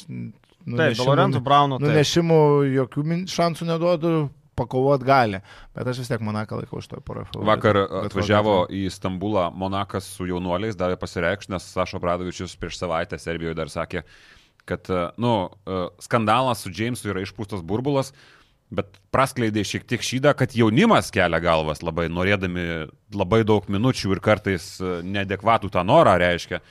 [0.64, 1.80] Taip, be Lorenzo Brauno.
[1.80, 1.92] taip.
[1.92, 2.40] Nunešimų
[2.74, 4.14] jokių šansų neduodu,
[4.56, 5.42] pakovot gali.
[5.76, 7.46] Bet aš vis tiek Monaką laikau iš to filmų.
[7.48, 13.58] vakar atvažiavo į Stambulą Monakas su jaunuoliais, davė pasireikšti, nes Sašo Bradovičius prieš savaitę Serbijoje
[13.58, 14.04] dar sakė,
[14.66, 18.14] kad, e, nu, e, skandalas su Jamesu yra išpūstas burbulas,
[18.74, 24.24] bet praskleidė šiek tiek šydą, kad jaunimas kelia galvas labai, norėdami labai daug minučių ir
[24.24, 26.62] kartais e, neadekvatų tą norą reiškia.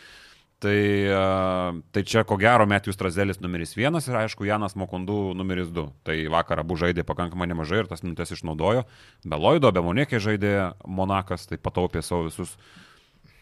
[0.63, 0.75] Tai,
[1.11, 5.89] e, tai čia ko gero Metijus Trazelis numeris vienas ir aišku Janas Mokundų numeris du.
[6.07, 8.85] Tai vakar abu žaidė pakankamai nemažai ir tas minutės išnaudojo.
[9.27, 10.55] Be Loido, be Monekė žaidė
[10.87, 12.55] Monakas, tai pataupė savo visus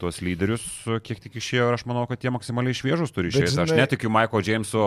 [0.00, 0.62] tuos lyderius,
[1.04, 3.52] kiek tik išėjo ir aš manau, kad jie maksimaliai šviežus turi išėti.
[3.52, 4.84] Aš žinai- netikiu Maiko Jameso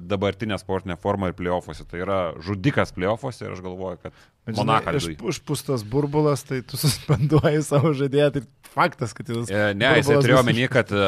[0.00, 1.84] dabartinę sportinę formą ir playoffuose.
[1.84, 4.16] Tai yra žudikas playoffuose ir aš galvoju, kad
[4.56, 5.10] Monakas.
[5.20, 9.52] Užpūstas burbulas, tai tu suspenduoji savo žaidėją, tai faktas, kad jis...
[9.52, 11.04] E, Ne, jisai turėjo omeny, kad e,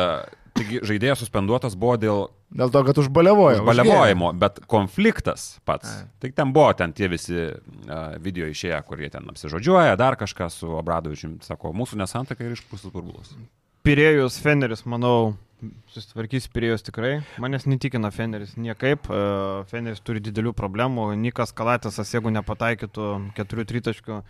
[0.58, 3.60] taigi, žaidėjas suspenduotas buvo dėl Dėl to, kad užbalevojo.
[3.66, 5.90] Balevojimo, bet konfliktas pats.
[5.98, 6.06] Ai.
[6.22, 10.70] Tai ten buvo ten tie visi uh, video išėję, kurie ten apsižodžiuoja, dar kažką su
[10.78, 13.34] Obradovičium, sako, mūsų nesantaka ir išpūstas burbulas.
[13.84, 15.36] Pirėjus Feneris, manau,
[15.92, 17.18] susitvarkys Pirėjus tikrai.
[17.42, 19.12] Manęs netikina Feneris niekaip.
[19.68, 21.10] Feneris turi didelių problemų.
[21.20, 24.22] Nikas Kalatisas, jeigu nepataikytų keturių tritaškių,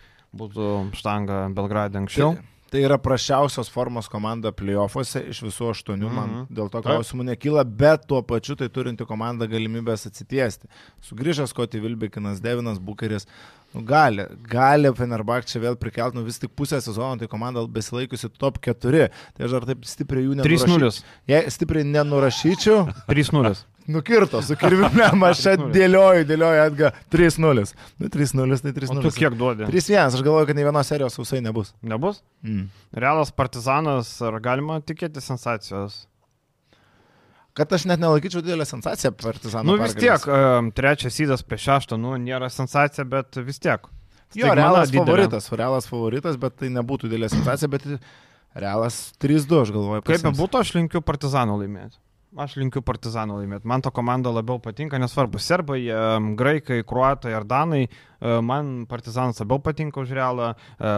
[0.43, 0.69] būtų
[0.99, 2.35] štanga Belgrade anksčiau.
[2.35, 6.15] Tai, tai yra prašiausios formos komanda playoffuose iš visų aštuonių, mm -hmm.
[6.15, 6.55] man Mhm.
[6.55, 10.67] dėl to klausimų nekyla, bet tuo pačiu tai turinti komanda galimybės atsitiesti.
[11.01, 13.27] Sugrįžęs Koti Vilbekinas, Devinas Bukeris,
[13.73, 18.59] nu, gali, gali Fenerbahče vėl prikelti, nu vis tik pusę sezono, tai komanda besilaikiusi top
[18.59, 21.03] 4, tai aš dar taip stipriai jų 3-0.
[21.27, 23.55] Jei stipriai nenurašyčiau, 3-0.
[23.89, 25.71] Nukirto su kirvimėm, aš 3:0.
[25.75, 27.65] dėlioju, dėlioju atga 3-0.
[27.99, 29.15] Nu 3-0, tai O tu 3-0.
[29.17, 29.65] kiek duodi?
[29.69, 31.73] 3-1, aš galvoju, kad nei vienos serijos sausai nebus.
[31.81, 32.21] Nebus?
[32.45, 32.67] Mm.
[33.05, 36.05] Realas partizanas, ar galima tikėti sensacijos?
[37.57, 39.65] Kad aš net nelaikyčiau didelę sensaciją partizanų.
[39.67, 43.89] Nu vis tiek, um, trečias įdas prie šeštą, nu nėra sensacija, bet vis tiek.
[44.37, 45.01] Jo, realas didelė.
[45.25, 47.87] favoritas, realas favoritas, bet tai nebūtų didelė sensacija, bet
[48.53, 50.03] realas 3-2, aš galvoju.
[50.05, 50.37] Kaip pasiims.
[50.37, 51.97] bebūtų, aš linkiu partizanų laimėti.
[52.37, 53.65] Aš linkiu partizanų laimėti.
[53.65, 55.79] Man to komanda labiau patinka, nesvarbu, serbai,
[56.37, 57.87] graikai, kruatai ar danai.
[58.19, 60.53] E, man partizanas labiau patinka už realą.
[60.53, 60.93] E,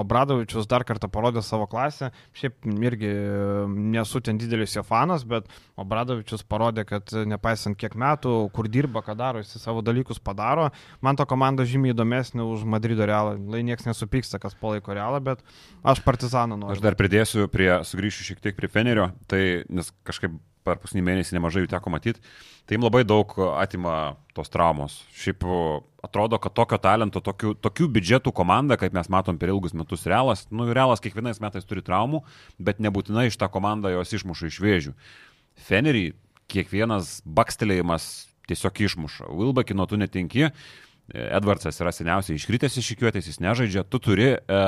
[0.00, 2.10] Obradovičius dar kartą parodė savo klasę.
[2.36, 3.64] Šiaip irgi e,
[3.96, 5.48] nesu ten didelis jo fanas, bet
[5.80, 10.68] Obradovičius parodė, kad nepaisant kiek metų, kur dirba, ką daro, jis savo dalykus padaro.
[11.00, 13.38] Man to komanda žymiai įdomesnė už Madrido realą.
[13.50, 15.44] Lai niekas nesupyksta, kas palaiko realą, bet
[15.82, 16.76] aš partizaną noriu.
[16.76, 20.36] Aš dar pridėsiu prie, sugrįšiu šiek tiek prie Fenerio, tai nes kažkaip
[20.66, 22.22] per paskutinį mėnesį nemažai jų teko matyti,
[22.66, 23.94] tai jiems labai daug atima
[24.36, 25.00] tos traumos.
[25.16, 25.44] Šiaip
[26.04, 30.46] atrodo, kad tokio talento, tokių, tokių biudžetų komanda, kaip mes matom per ilgus metus realas,
[30.50, 32.22] nu, realas kiekvienais metais turi traumų,
[32.58, 34.94] bet nebūtinai iš tą komandą jos išmuša iš vėžių.
[35.66, 36.04] Fenerį
[36.50, 38.06] kiekvienas bakstelėjimas
[38.50, 39.28] tiesiog išmuša.
[39.30, 40.48] Wilbekino tu netinki,
[41.10, 44.58] Edvardsas yra seniausiai iškritęs iš ikiuotės, jis nežaidžia, tu turi e,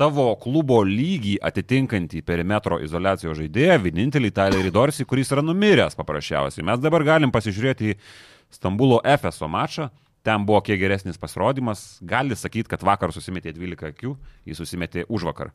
[0.00, 6.66] tavo klubo lygį atitinkantį perimetro izolacijos žaidėją, vienintelį Tylerį Dorsį, kuris yra numiręs paprasčiausiai.
[6.66, 7.98] Mes dabar galim pasižiūrėti į
[8.54, 9.90] Stambulo FSO mačą,
[10.24, 14.14] ten buvo kiek geresnis pasirodymas, gali sakyti, kad vakar susimetė 12 akių,
[14.48, 15.50] jis susimetė už vakar.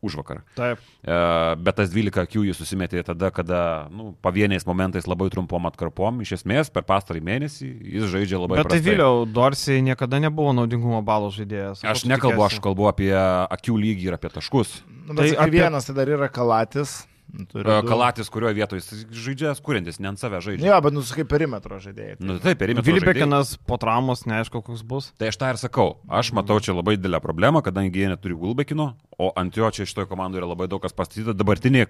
[0.00, 0.38] Už vakar.
[0.56, 0.78] Taip.
[1.04, 1.16] E,
[1.60, 3.58] bet tas 12 akių jis susimetė tada, kada
[3.92, 6.22] nu, pavieniais momentais labai trumpom atkarpom.
[6.24, 7.68] Iš esmės, per pastarį mėnesį
[7.98, 8.86] jis žaidžia labai Bet tai prastai.
[8.94, 11.84] vėliau, Dorsiai niekada nebuvo naudingumo balų žaidėjas.
[11.84, 12.64] Aš nekalbu, aš tikiesi?
[12.64, 14.72] kalbu apie akių lygį ir apie taškus.
[15.04, 16.96] Nu, Tai bet tai apie- vienas tai dar yra kalatis.
[17.30, 17.46] Nu.
[17.86, 20.66] Kalatis, kurioje vietoje jis žaidžia, kuriantis, ne ant save žaidžia.
[20.70, 22.16] Jo, bet nusakai perimetro žaidėjai.
[22.18, 22.90] Tai- Nu, taip, perimetro.
[22.92, 25.10] Vilbekinas po traumos neaišku, koks bus.
[25.18, 25.96] Tai aš tą ir sakau.
[26.08, 30.08] Aš matau čia labai didelę problemą, kadangi jie neturi Gulbekino, o ant jo čia šitoje
[30.10, 31.32] komandoje yra labai daug kas pastatyta.
[31.36, 31.86] Dabartinė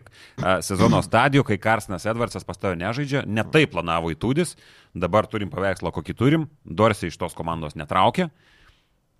[0.62, 4.57] sezono stadija, kai Karsinas Edvardsas pastojo nežaidžia, netai planavo įtūdis,
[4.95, 8.30] dabar turim paveikslą, kokį turim, Dorsiai iš tos komandos netraukia.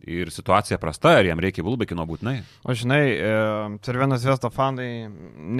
[0.09, 2.38] Ir situacija prasta, ar jam reikia Gulbekino būtinai.
[2.64, 3.32] O žinai, e,
[3.84, 5.11] Cervenas Vesta fanai,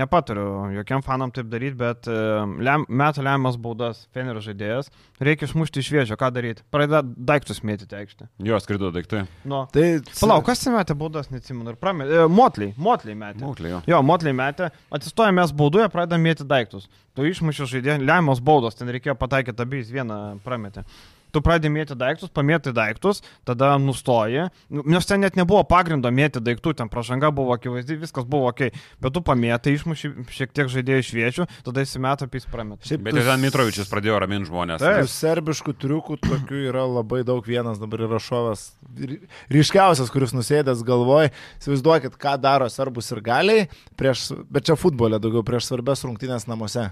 [0.01, 2.17] nepatariu jokiam fanam taip daryti, bet e,
[2.65, 4.89] lem, metų lemiamas baudas Fenerio žaidėjas,
[5.21, 6.65] reikia išmušti iš vėžio, ką daryti?
[6.73, 8.31] Pradeda daiktus mėtyti aikštę.
[8.49, 9.27] Jo skrido daiktai.
[9.45, 9.67] Nu.
[9.75, 12.25] Tai Palauk, kas ten metė baudas, neatsimenu, ir prametė.
[12.25, 13.45] E, Motliai, Motliai metė.
[13.45, 13.85] Mūklė jo.
[13.93, 16.89] Jo, Motliai metė, atsistojame mes baudoje, pradedame mėtyti daiktus.
[17.13, 20.89] Tu išmušiu žaidėją, lemiamos baudos, ten reikėjo pataikyti abi, jis vieną prametė.
[21.31, 26.41] Tu pradedi mėti daiktus, pamėti daiktus, tada nustoji, Nu, nes ten net nebuvo pagrindo mėti
[26.43, 28.71] daiktų, ten pražanga buvo akivaizdi, viskas buvo ok,
[29.03, 32.87] bet tu pamėtai, išmuši šiek tiek žaidėjų iš viečių, tada įsimeta apie įsprametą.
[32.87, 34.83] šiaip Bet ir ten Mitrovičius pradėjo raminti žmonės.
[34.83, 35.03] Taip.
[35.05, 37.43] Tų serbiškų triukų tokių yra labai daug.
[37.47, 38.69] Vienas dabar yra šovas
[38.99, 39.21] ry-
[39.51, 41.31] ryškiausias, kuris nusėdęs galvoj.
[41.61, 43.69] Įsivaizduokit, ką daro serbus ir galiai,
[43.99, 46.91] prieš, bet čia futbolė daugiau prieš svarbės rungtynės namuose.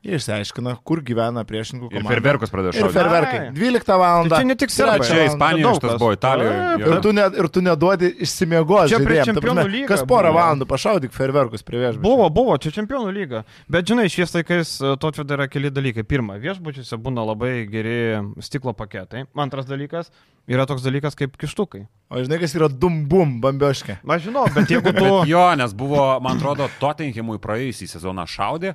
[0.00, 2.12] Jie išsiaiškina, kur gyvena priešininkų Ir komanda.
[2.14, 2.94] ferverkus pradėjo Ir šaudyti.
[2.96, 3.40] ferverkai.
[3.40, 3.50] Ai.
[3.52, 4.28] 12 val.
[4.32, 5.04] Tai čia ne tik serbai.
[5.04, 6.62] Čia Ispanijoje šitas buvo, Italijoje.
[6.80, 8.94] Ir tu, ne, ir tu neduodi išsimiegoti.
[8.94, 12.00] Čia prieš Čempionų lygą Kas porą valandų pašaudyk ferverkus prie viešbučio.
[12.06, 13.42] Buvo, buvo, čia čempionų lyga.
[13.68, 16.06] Bet žinai, šiais laikais to atveda yra keli dalykai.
[16.08, 17.98] Pirma, viešbučiuose būna labai geri
[18.40, 19.26] stiklo paketai.
[19.36, 20.08] Antras dalykas
[20.48, 21.84] yra toks dalykas kaip kištukai.
[22.08, 24.00] O žinai, kas yra dum-bum, bambioškė.
[24.08, 25.04] Aš žinau, bet jeigu tu...
[25.20, 28.72] Bet jo, nes buvo, man atrodo, Tottenhamui praėjusį sezoną šaudė.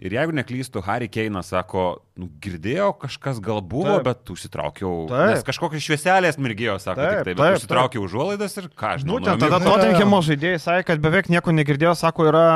[0.00, 4.06] Ir jeigu neklystu, Harry Keinas sako, nu, girdėjau, kažkas gal buvo, Taip.
[4.06, 4.94] bet užsitraukiau.
[5.10, 5.34] Taip.
[5.34, 9.04] Nes kažkokios švieselės mirgėjo, sako, Taip, taip, taip, bet taip, užsitraukiau užuolaidas ir ką aš
[9.04, 9.18] žinau.
[9.18, 9.84] Būtent nuėjau tada miegoti.
[9.84, 12.46] Tottenhamo žaidėjai sakė, kad beveik nieko negirdėjo, sako, yra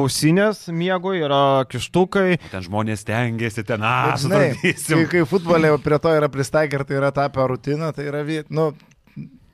[0.00, 2.40] ausinės miegui, yra kištukai.
[2.54, 6.88] Ten žmonės tengiasi, ten, a, Bet žinai, kai, kai futbolė prie to yra pristaikę ir
[6.88, 8.70] tai yra tapę rutina, tai yra, nu,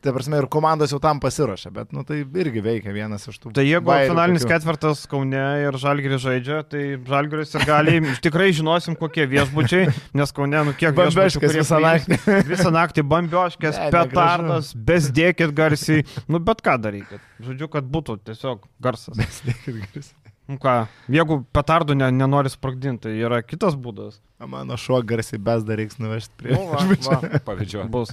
[0.03, 3.53] tai prasme, ir komandos jau tam pasiruošia, bet, nu, tai irgi veikia vienas iš tų.
[3.57, 4.53] Tai jeigu finalinis tokių.
[4.57, 10.65] ketvirtas Kaune ir Žalgiris žaidžia, tai Žalgiris ir gali, tikrai žinosim, kokie viešbučiai, nes Kaune,
[10.69, 12.19] nu kiek Bambioškės visą naktį.
[12.51, 17.23] Visą naktį bambioškės, Ne, petardas, bezdėkit garsiai, nu bet ką darykit.
[17.43, 19.17] Žodžiu, kad būtų tiesiog garsas.
[19.19, 20.75] Nu ką,
[21.13, 24.21] jeigu petardų ne, nenori sprogdinti, tai yra kitas būdas.
[24.43, 26.57] Mano šuo garsiai besda reiks nuvežti prie.
[26.57, 27.19] Nu, va, va.
[27.47, 27.85] Pavyzdžiui.
[27.93, 28.11] Bus.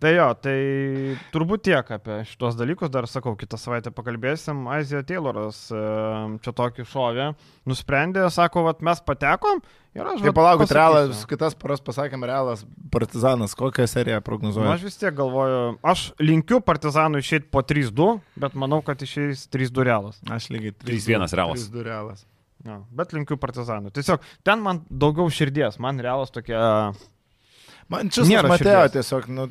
[0.00, 0.56] Tai jo, tai
[1.34, 4.64] turbūt tiek apie šitos dalykus, dar sakau, kitą savaitę pakalbėsim.
[4.72, 5.84] Azija Tayloras e,
[6.44, 7.30] čia tokį šovė,
[7.68, 9.60] nusprendė, sako, vat mes patekom
[9.94, 10.20] ir aš...
[10.24, 12.64] Tai palaukit, realas, kitas paras pasakėm, realas
[12.94, 14.74] partizanas, kokią seriją Nu, prognozuoja?
[14.76, 18.10] aš vis tiek galvoju, aš linkiu partizanų išėti po 3-2,
[18.44, 20.20] bet manau, kad išeis 3-2 realas.
[20.30, 21.66] Aš lygiai 3-1 realas.
[21.70, 22.26] 3-2 realas.
[22.64, 23.90] Ja, bet linkiu partizanų.
[23.92, 26.92] Tiesiog ten man daugiau širdies, man realas tokia...
[27.92, 29.42] Man čia Nėra matėjo tiesiog, nu,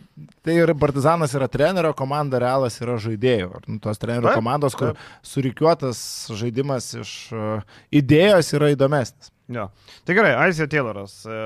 [0.41, 3.49] tai ir partizanas yra trenerio komanda, realas yra žaidėjų.
[3.59, 5.03] Ir, Nu, tos trenerio Taip, komandos, kur taip.
[5.29, 5.99] surikiuotas
[6.39, 7.61] žaidimas iš uh,
[7.93, 9.29] idėjos yra įdomesnis.
[9.51, 9.67] Jo.
[10.07, 11.41] Tai gerai, Aizija Tayloras e,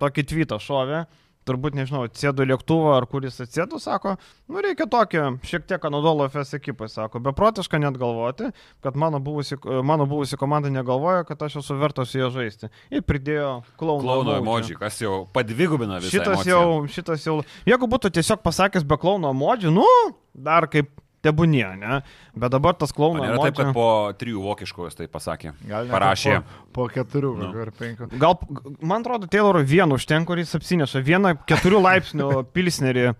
[0.00, 1.06] tokį tweetą šovė.
[1.48, 4.18] turbūt nežinau, atsėdo lėktuvą ar kuris atsėdo, sako,
[4.52, 8.50] nu reikia tokio, šiek tiek Anadolo FS ekipai, sako, beprotiška net galvoti,
[8.84, 12.68] kad mano buvusi, mano buvusi komanda negalvoja, kad aš esu vertas su jie žaisti.
[12.92, 14.04] Ir pridėjo klauno.
[14.04, 16.18] Klauno emoji, kas jau padvigubina visą.
[16.18, 16.60] Šitas emociją.
[16.60, 17.40] jau, šitas jau,
[17.72, 19.88] jeigu būtų tiesiog pasakęs be klauno emoji, nu,
[20.36, 20.92] dar kaip
[21.24, 22.00] tebūnie, ne?
[22.38, 23.86] Bet dabar tas O klauno nėra taip, kad po
[24.18, 25.54] trijų vokiškų jis tai pasakė.
[25.66, 26.36] Gal net Parašė.
[26.42, 27.48] Po, po keturių Nu.
[27.64, 28.10] ar penkių.
[28.18, 28.36] Gal,
[28.80, 33.10] man atrodo, Tayloro vienu užtenka, kuris apsineša vieną keturių laipsnių pilsnerį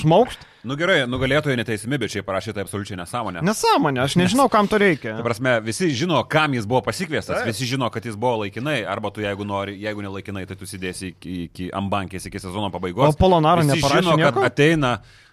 [0.00, 0.50] šmaukšt.
[0.64, 3.42] Nu gerai, nugalėtojai neteisimi, bet čia parašė tai absoliučiai nesąmonė.
[3.44, 5.18] Nesąmonė, aš nežinau, kam to reikia.
[5.18, 7.50] Ta prasme, visi žino, kam jis buvo pasikviestas, Taip.
[7.50, 10.64] visi žino, kad jis buvo laikinai, arba tu jeigu nori, jeigu ne laikinai, tai tu
[10.64, 13.12] sėdėsi iki, iki ambankės, iki sezono pabaigos.
[13.12, 14.46] O Polonaro Visi neparašė žino, kad nieko?
[14.48, 15.23] ateina uh,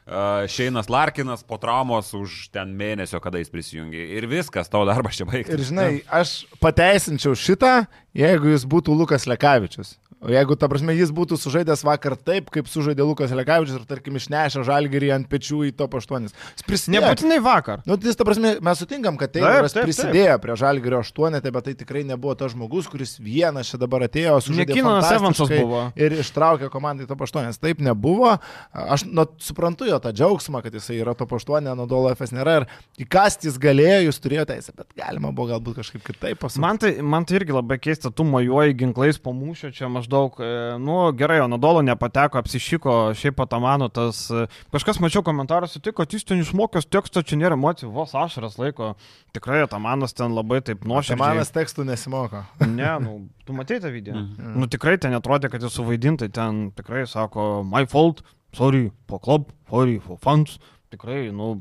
[0.52, 4.02] Šeinas Larkinas po traumos už ten mėnesio, kada jis prisijungė.
[4.18, 5.54] Ir viskas, tavo darbas čia baigtas.
[5.56, 7.86] Ir žinai, aš pateisinčiau šitą,
[8.18, 9.95] jeigu jis būtų Lukas Lekavičius.
[10.22, 14.19] O jeigu, ta prasme, jis būtų sužaidęs vakar taip, kaip sužaidė Lukas Lekavičius ir, tarkim,
[14.19, 16.28] išnešė žalgerį ant pečių į top 8.
[16.30, 17.01] Jis prisidėjo.
[17.01, 17.82] Nebūtinai vakar.
[17.89, 19.89] Nu, tai, ta prasme, mes sutinkam, kad Tayloras taip, taip.
[19.89, 24.38] prisidėjo prie Žalgirio 8, bet tai tikrai nebuvo tas žmogus, kuris vienas čia dabar atėjo,
[24.45, 25.82] sužaidė Ne Kinanas fantastiškai Evansas buvo.
[25.97, 27.57] Ir ištraukė komandai top 8.
[27.65, 28.36] Taip nebuvo.
[28.78, 32.59] Aš nu, suprantu jo tą džiaugsmą, kad jisai yra top 8, Anadolo FS nėra.
[32.61, 36.61] Ir įkasti jis galėjo, jūs turėjote teisę, bet galima buvo galbūt kažkaip kitaip pasakyti.
[36.61, 40.49] Man tai, man tai irgi labai keista, tu mojuoji ginklais po mūšio, čia maždaug, e,
[40.82, 46.12] nu gerai, o Nadolo nepateko, apsišyko, šiaip patamano tas, e, kažkas mačiau komentaruose, tai kad
[46.12, 48.93] jis ten išmokęs teksto, čia nėra emocijų, vos ašaras laiko,
[49.36, 51.22] tikrai Tamanas ten labai taip nuoširdžiai.
[51.22, 52.45] Manas tekstų nesimoko.
[52.82, 54.16] Ne, nu, tu matei tą video.
[54.16, 54.53] Mhm.
[54.62, 58.24] Nu tikrai ten atrodė, kad jis suvaidintai, ten tikrai sako, my fault,
[58.55, 60.57] sorry for club, sorry for fans.
[60.92, 61.54] Tikrai, nu,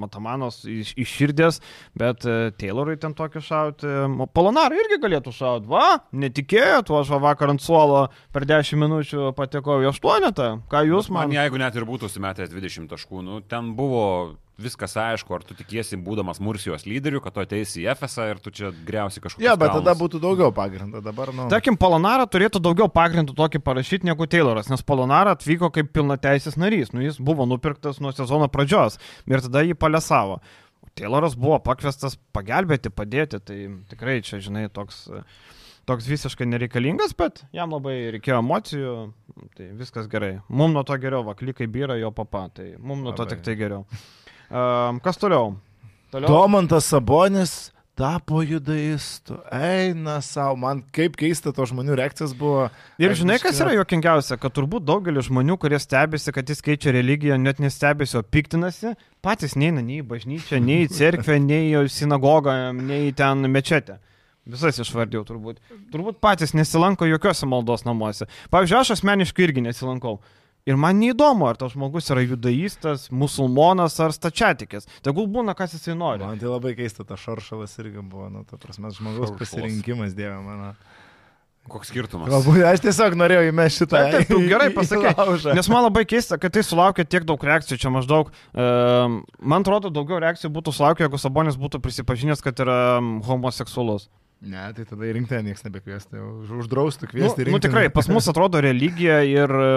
[0.00, 1.58] Matamanas iš, iš širdies,
[1.98, 3.90] bet e, Taylorui ten tokį šauti.
[4.16, 5.68] O Polonarui irgi galėtų šauti.
[5.68, 10.64] Va, netikėjot, o aš va vakar ant suolo per 10 minučių patekau į 8.
[10.72, 11.36] Ką jūs Man, man?
[11.36, 14.04] jeigu net ir būtų sumetęs 20 taškų, nu, ten buvo
[14.58, 18.52] viskas aišku, ar tu tikiesi, būdamas Mursijos lyderiu, kad tu ateisi į FSA ir tu
[18.54, 19.46] čia greusi kažkokį.
[19.46, 21.02] Jo, bet tada būtų daugiau pagrindo.
[21.04, 21.46] Dabar, nu.
[21.52, 26.90] Tarkim, Polonara turėtų daugiau pagrindų tokį parašyti negu Tayloras, nes Polonara atvyko kaip pilnateisės narys.
[26.94, 28.98] Nu, jis buvo nupirktas nuo sezono pradžios
[29.30, 30.40] ir tada jį palesavo.
[30.98, 33.58] Tayloras buvo pakviestas pagelbėti, padėti, tai
[33.90, 35.04] tikrai čia, žinai, toks,
[35.86, 38.94] toks visiškai nereikalingas, bet jam labai reikėjo emocijų,
[39.54, 40.38] tai viskas gerai.
[40.50, 43.86] Mums nuo to geriau, vaklikai vyra jo papa, tai mums nuo to tik tai geriau.
[44.48, 45.56] Um, kas toliau?
[46.12, 46.28] Toliau.
[46.30, 47.58] Domantas Sabonis
[47.98, 49.36] tapo judaistu.
[49.50, 52.68] Eina savo, man kaip keista to žmonių reakcijas buvo.
[53.02, 57.40] Ir žinai, kas yra juokingiausia, kad turbūt daugelis žmonių, kurie stebisi, kad jis keičia religiją,
[57.42, 58.94] net nestebisi, o piktinasi,
[59.24, 63.98] patys neina nei į bažnyčią, nei į cerkvę, nei į sinagogą, nei į ten mečetę.
[64.48, 65.58] Visas išvardėjau turbūt.
[65.92, 68.30] Turbūt patys nesilanko jokiuose maldos namuose.
[68.54, 70.20] Pavyzdžiui, aš asmeniškai irgi nesilankau.
[70.68, 74.88] Ir man neįdomu, ar tas žmogus yra judaistas, musulmonas ar stačiatikis.
[75.06, 76.26] Tegul būna, kas jisai nori.
[76.26, 79.38] Man tai labai keista, tas šaršalas irgi buvo, nu, ta prasme, žmogaus Šaršalas.
[79.40, 80.74] pasirinkimas, dieve mano.
[81.68, 82.30] Koks skirtumas?
[82.32, 83.98] Galbūt aš tiesiog norėjau įmesti šitą.
[84.12, 84.68] Taip, taip, tu gerai
[85.18, 85.56] laužą.
[85.56, 88.68] Nes man labai keista, kad tai sulaukė tiek daug reakcijų, čia maždaug, e,
[89.52, 94.08] man atrodo, daugiau reakcijų būtų sulaukę, jeigu Sabonis būtų prisipažinęs, kad yra mm, homoseksualus.
[94.38, 98.28] Ne, tai tada į rinktinę niekas nebekviesti, jau uždraustų Nu, kviesti nu tikrai, pas mus
[98.30, 99.70] atrodo religija ir e,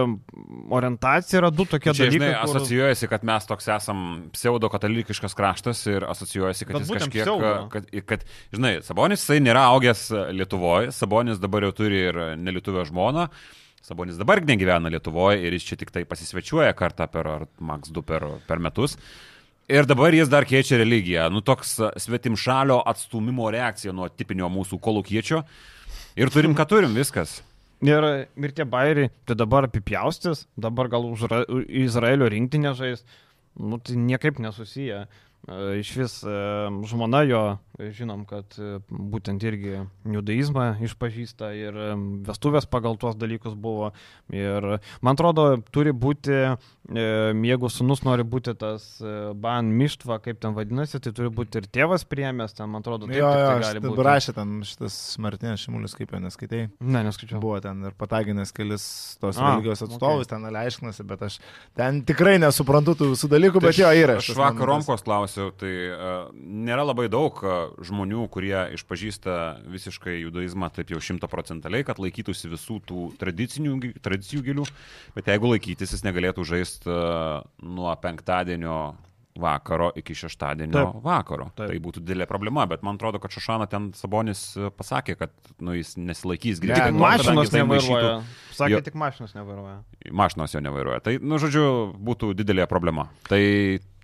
[0.78, 2.20] orientacija yra du tokie Čia, dalykai.
[2.20, 4.04] žinai, kur- asocijuojasi, kad mes toks esam
[4.36, 7.56] pseudo katalikiškas kraštas ir asocijuojasi, kad Bet jis kažkiek, pseudo.
[7.74, 10.06] kad, kad, žinai, Sabonis jisai nėra augęs
[10.38, 13.26] Lietuvoje, Sabonis dabar jau turi ir nelietuvę žmoną.
[13.82, 18.06] Sabonis dabar negyvena Lietuvoje ir jis čia tik tai pasisvečiuoja kartą per, ar maks du
[18.06, 18.94] per, per metus.
[19.72, 21.30] Ir dabar jis dar keičia religiją.
[21.32, 25.40] Nu, toks svetimšalio atstumimo reakcija nuo tipinio mūsų kolūkiečio.
[26.20, 27.38] Ir turim, ką turim, viskas.
[27.82, 28.06] Ir,
[28.36, 31.24] ir tie bairiai, tai dabar apipjaustis, dabar gal už
[31.66, 33.06] Izraelio rinktinę žais,
[33.58, 35.06] nu tai niekaip nesusiję.
[35.08, 36.34] E, Iš vis e,
[36.86, 37.42] žmona jo,
[37.80, 41.88] e, žinom, kad e, būtent irgi judaizmą išpažįsta ir e,
[42.28, 43.90] vestuvės pagal tuos dalykus buvo.
[44.30, 46.54] Ir man atrodo, turi būti, e,
[46.92, 51.68] jeigu sunus nori būti tas e, ban mištva, kaip ten vadinasi, tai turi būti ir
[51.72, 54.06] tėvas priemęs, ten man atrodo, taip Jo, tik jo, tai gali būti.
[54.08, 56.62] rašė ten šitas Martinės Šimulis, kaip jo neskaitai.
[56.82, 57.40] Ne, neskaičiau.
[57.44, 58.86] Buvo ten ir pataginęs kelis
[59.22, 61.38] tos A, religijos atstovus, ten aiškinasi, bet aš
[61.78, 64.18] ten tikrai nesuprantu tų visų dalykų, bet jo yra.
[64.20, 67.40] Aš vakar Romkos klausiau, tai uh, nėra labai daug
[67.82, 69.38] žmonių, kurie išpažįsta
[69.72, 74.68] visiškai judaizmą taip jau šimtaprocentaliai, kad laikytųsi visų tų tradicinių, tradicijų gilių,
[75.16, 78.94] bet jeigu laikytis, jis negalėtų žaisti nuo penktadienio
[79.42, 81.04] vakaro iki šeštadienio Taip.
[81.06, 81.46] Vakaro.
[81.56, 81.70] Taip.
[81.72, 85.32] Tai būtų didelė problema, bet man atrodo, kad Šašana ten Sabonis e, pasakė, kad
[85.64, 86.90] nu, jis nesilaikys Ne, greitai.
[86.92, 88.12] nu, Mašinos tai nevairuoja.
[88.52, 88.82] Sakė, Jo.
[88.84, 89.78] tik mašinos nevairuoja.
[90.12, 91.00] Mašinos jo nevairuoja.
[91.08, 91.64] Tai, nu, žodžiu,
[91.96, 93.08] būtų didelė problema.
[93.30, 93.40] Tai,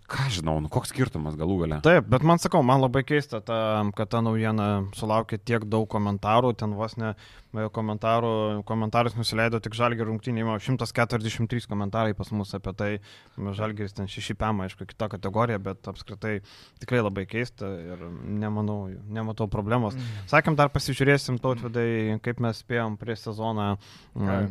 [0.08, 1.82] ką žinau, nu, koks skirtumas galų gale.
[1.84, 6.56] Taip, bet man sakau, man labai keista, ta, kad ta naujiena sulaukė tiek daug komentarų,
[6.56, 7.18] ten vos ne e,
[7.54, 12.90] komentarų, komentarus nusileido tik Žalgir rungtynė, 143 komentarai pas mus apie tai,
[13.38, 16.42] Žalgiris ten 6 pėma, aišku, kita kategorija, bet apskritai
[16.82, 19.96] tikrai labai keista ir nemanau, nematau problemos.
[20.30, 23.78] Sakėm, dar pasižiūrėsim tautvidai, kaip mes spėjom prieš sezoną,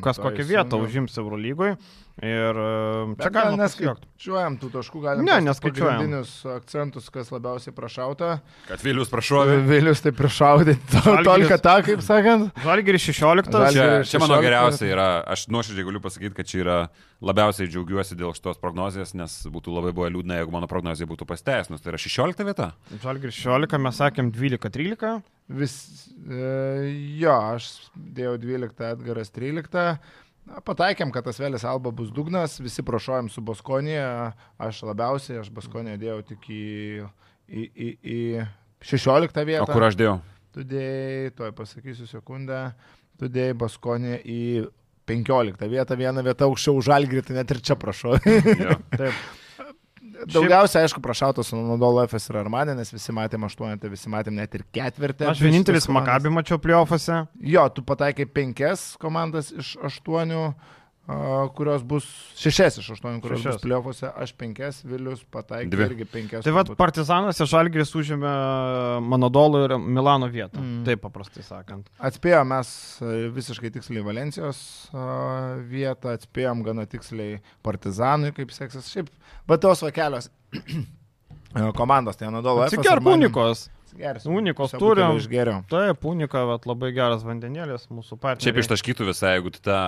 [0.02, 1.76] kas to kokią vietą užims Eurolygoj.
[2.24, 5.98] Ir čia Čia gal galima neskaičiuojam tų taškų, galim Ne, neskaičiuojam.
[6.00, 8.38] pagrindinius akcentus, kas labiausiai prašauta.
[8.70, 9.58] Kad Vilius prašovė.
[9.68, 12.56] Vėlius tai prišaudė, Žalgiris- tolika tą, kaip sakant.
[12.64, 13.50] Žalgiris 16.
[13.50, 14.42] Žalgiris- Čia, čia mano 16.
[14.46, 16.76] geriausia yra, aš nuoširdžiai galiu pasakyti, kad čia yra
[17.20, 21.80] labiausiai džiaugiuosi dėl šitos prognozijos, nes būtų labai buvo liūdna, jeigu mano prognozija būtų pasteisinus.
[21.82, 22.72] Tai yra 16 vieta.
[23.02, 25.22] Žalgiris 16, mes sakėm 12-13.
[25.48, 25.74] Vis,
[26.30, 29.98] e, jo, aš dėjau 12, Edgaras 13.
[30.46, 34.32] Na, Pataikėm, kad tas vėlis Alba bus dugnas, visi prašojom su Baskonija,
[34.62, 36.62] aš labiausiai, aš Baskonija dėjau tik į,
[37.50, 38.46] į, į, į
[38.86, 39.64] 16 vietą.
[39.66, 40.20] O kur aš dėjau?
[40.56, 42.70] Tu dėjai, tuoj pasakysiu sekundę,
[43.20, 44.42] tu dėjai Baskonį į
[45.06, 48.14] 15 vietą, vieną vietą aukščiau žalgrį, tai net ir čia prašau.
[48.16, 48.78] Jo.
[48.96, 49.18] Taip.
[50.32, 54.54] Daugiausia, aišku, prašautas Nodolo FS ir Armanė, nes visi matėm 8, tai visi matėm net
[54.56, 55.28] ir ketvirtį.
[55.28, 57.20] Aš vienintelis Makabį mačiau plyofose.
[57.44, 60.46] Jo, tu pataikai penkias komandas iš aštuonių,
[61.54, 63.60] kurios bus šešias iš aštuonių, kurios Šešias.
[63.60, 65.84] bus plėfose, aš penkias, Vilius pataikė Dvi.
[65.86, 66.42] irgi penkias.
[66.46, 66.72] Tai vad.
[66.78, 68.32] Partizanas ir Žalgiris užėmė
[69.06, 70.58] Manodolo ir Milano vietą.
[70.58, 70.82] Mm.
[70.88, 71.86] Taip paprastai sakant.
[72.10, 74.58] Atspėjom mes e, visiškai tiksliai Valencijos
[74.90, 75.06] a,
[75.70, 78.90] vietą, atspėjom gana tiksliai Partizanui, kaip seksis.
[78.90, 79.12] Šiaip,
[79.46, 80.32] bet tos vakelios
[81.78, 82.66] komandos, tai Anadolo.
[82.66, 83.68] Atsigerb unikos.
[84.30, 85.16] Unikos turim.
[85.20, 85.64] Išgeriau.
[85.70, 88.46] Taip, unika, vat, labai geras vandenėlis mūsų partneris.
[88.46, 89.82] Šiaip ištaškytų visai, jeigu tą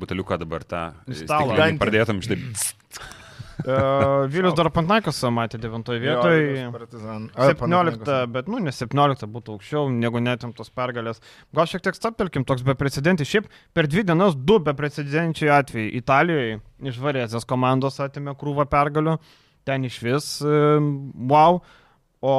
[0.00, 0.82] buteliuką dabar tą
[1.22, 1.56] stalą.
[1.80, 2.40] pradėtum štai.
[3.66, 6.68] Uh, Vilius dar Pantnaikas matė 9 vietoje.
[7.34, 11.22] 17, bet, nu, ne 17 būtų aukščiau, negu netimtos pergalės.
[11.56, 13.30] Gal šiek tiek staptelkim, toks beprecedentis.
[13.30, 15.90] Šiaip per dvi dienas du beprecedenčiai atvejai.
[15.98, 19.18] Italijoje iš Varėzės komandos atėmė krūvą pergalių,
[19.66, 20.78] ten iš vis, e,
[21.32, 21.62] wow.
[22.20, 22.32] O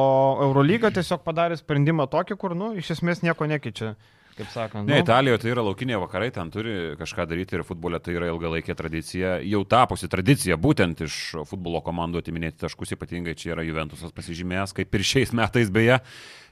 [0.43, 3.93] Eurolyga tiesiog padarė sprendimą tokį, kur, nu, iš esmės nieko nekeičia,
[4.39, 4.87] kaip sakant.
[4.87, 8.31] Ne, nu, Italijoje tai yra laukiniai vakarai, ten turi kažką daryti ir futbole tai yra
[8.31, 11.19] ilgalaikė tradicija, jau tapusi tradicija būtent iš
[11.49, 15.99] futbolo komandų atiminėti taškus, ypatingai čia yra Juventusas pasižymėjęs, kaip ir šiais metais beje.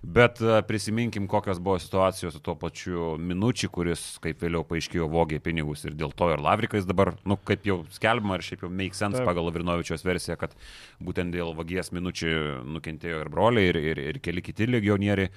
[0.03, 5.39] Bet e, prisiminkim, kokios buvo situacijos su tuo pačiu Minučiu, kuris, kaip vėliau paaiškėjo, vogė
[5.41, 8.97] pinigus ir dėl to ir Lavrikais dabar, nu, kaip jau skelbima ir šiaip jau make
[8.97, 9.25] sense Taip.
[9.25, 10.53] pagal Lavrinovičios versiją, kad
[11.01, 12.35] būtent dėl vagies Minučių
[12.77, 15.33] nukentėjo ir broliai, ir, ir, ir keli kiti legionieriai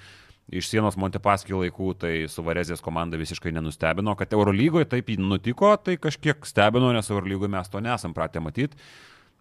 [0.51, 5.95] iš sienos Montepaskį laikų, tai su Varezės komanda visiškai nenustebino, kad Eurolygoje taip nutiko, tai
[6.01, 8.77] kažkiek stebino, nes Eurolygoje mes to nesam pratę matyti.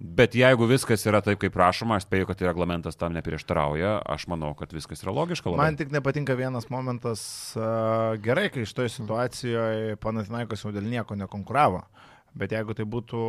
[0.01, 4.55] Bet jeigu viskas yra taip, kaip prašoma, aš spėju, kad reglamentas tam neprieštarauja, aš manau,
[4.57, 5.51] kad viskas yra logiška.
[5.53, 5.67] Labai.
[5.67, 7.21] Man tik nepatinka vienas momentas.
[8.25, 11.83] Gerai, kai iš toje situacijoje Panatinaikos jau dėl nieko nekonkuravo.
[12.33, 13.27] Bet jeigu tai būtų,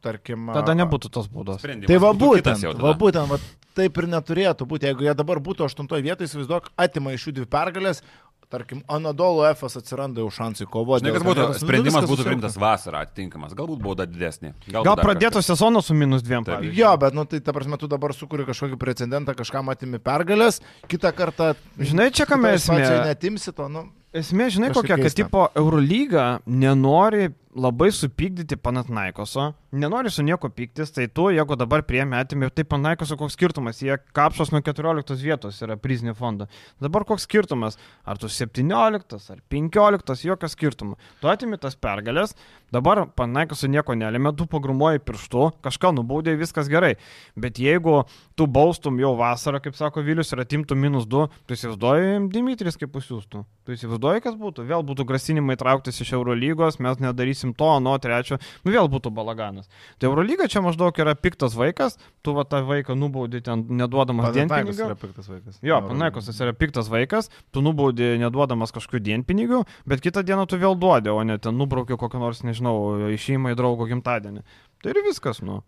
[0.00, 0.48] tarkim...
[0.56, 1.60] Tada nebūtų tos būdos.
[1.60, 2.86] Sprendimas Tai va būtų būtent, jau tada.
[2.86, 3.40] va būtent, va
[3.76, 4.90] taip ir neturėtų būti.
[4.90, 8.02] Jeigu jie dabar būtų aštuntoje vietoje, įsivaizduok, atima iš jų dvi pergalės,
[8.54, 11.02] tarkim, Anadolo Efas atsiranda jau šansai kovoti.
[11.02, 11.62] Žinai, kas būtų, karjeros.
[11.62, 14.52] Nu, sprendimas būtų priimtas vasarą atitinkamas, galbūt bauda didesnė.
[14.68, 16.46] Gal dar pradėtų sezoną su minus dviem.
[16.76, 20.60] Jo, bet, nu, tai ta prasme, tu dabar sukūri kažkokį precedentą, kažką matimi pergalės,
[20.92, 21.52] kitą kartą...
[21.80, 22.84] Žinai, čia kam esmė?
[23.10, 23.88] Netimsi to, nu...
[24.14, 25.24] Esmė, žinai, Kažkaip kokia, kad keista.
[25.24, 32.14] tipo Eurolyga nenori labai supykdyti Panatnaikoso, nenori su nieko pyktis, tai tu, jeigu dabar priemi
[32.18, 36.46] atimė, tai Panatnaikoso koks skirtumas, jie kapšos nuo 14 vietos yra prizinio fondo.
[36.82, 40.98] Dabar koks skirtumas, ar tu 17 ar 15, jokio skirtumo.
[41.18, 42.36] Tu atimi tas pergalės,
[42.74, 46.94] dabar Panatnaikoso nieko nelėmė, tu pagrumuoji pirštu, kažką nubaudė, viskas gerai.
[47.38, 48.02] Bet jeigu
[48.38, 52.92] tu baustum jau vasarą, kaip sako Vilius, ir atimtum minus 2, tu įsivaizduoji Dimitris kaip
[52.94, 53.44] pasiūstų.
[53.64, 54.66] Tu įsivaizduoji, kas būtų.
[54.68, 59.70] Vėl būtų grasinimai trauktis iš Eurolygos, mes nedarysim to, nuo trečio, nu vėl būtų balaganas.
[59.98, 64.88] Tai Eurolyga čia maždaug yra piktas vaikas, tu va tą vaiką nubaudi ten neduodamas dienpinigių.
[64.88, 65.60] yra piktas vaikas.
[65.64, 70.76] Jo, Panaikosas yra piktas vaikas, tu nubaudi neduodamas kažkokių dienpinigių, bet kitą dieną tu vėl
[70.80, 72.63] duodi, o ne ten nubraukiu kokią nors, nežinau,
[73.16, 74.42] išėjimą į draugo gimtadienį.
[74.84, 75.60] Tai ir viskas, nu.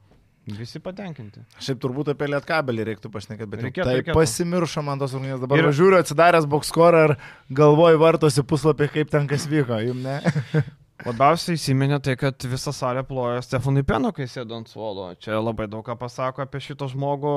[0.47, 1.41] Visi patenkinti.
[1.59, 4.15] Šiaip turbūt apie lietkabelį reiktų pašnekėti, bet Reikėtų, tai reikėtų.
[4.15, 5.41] pasimiršo man tos rungtynės.
[5.43, 7.15] Dabar Ir- žiūriu atsidaręs bokskorą ir
[7.51, 10.21] galvoju vartosi puslapį, kaip ten kas vyko, jum ne?
[11.07, 15.11] Labiausiai įsiminė tai, kad visa salė plojo Stefanui Penu, kai sėdo ant suolo.
[15.21, 17.35] Čia labai daug ką pasako apie šitą žmogų.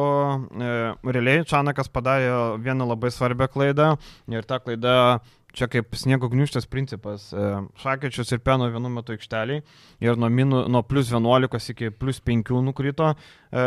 [0.64, 0.70] E,
[1.12, 2.30] realiai Čanakas padarė
[2.64, 3.90] vieną labai svarbią klaidą
[4.32, 5.20] ir ta klaida
[5.56, 7.30] čia kaip sniego gniuštės principas.
[7.34, 9.64] E, Šakečius ir Peno vienu metu aikšteliai
[10.06, 13.14] ir nuo, minu, nuo plus 11 iki plus 5 nukrito.
[13.52, 13.66] E,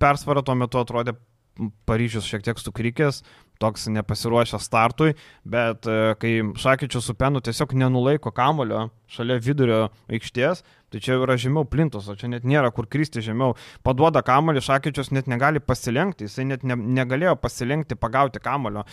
[0.00, 1.16] persvara tuo metu atrodė
[1.88, 3.22] Paryžius šiek tiek sukrikęs,
[3.58, 10.62] toks nepasiruošęs startui, bet e, kai Šakyčius su Penu tiesiog nenulaiko kamulio šalia vidurio aikštės,
[10.92, 13.56] tai čia yra žemiau plintos, o čia net nėra kur kristi žemiau.
[13.82, 18.86] Paduoda kamulį, Šakyčius net negali pasilenkti, jisai net ne, negalėjo pasilenkti, pagauti kamulio.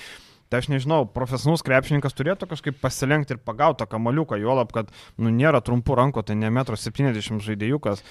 [0.49, 5.33] Tai aš nežinau, profesionalus krepšininkas turėtų kažkaip pasilenkti ir pagauti tą kamaliuką, juolab, kad nu,
[5.33, 8.03] nėra trumpų rankų, tai ne 1,70 m žaidėjukas.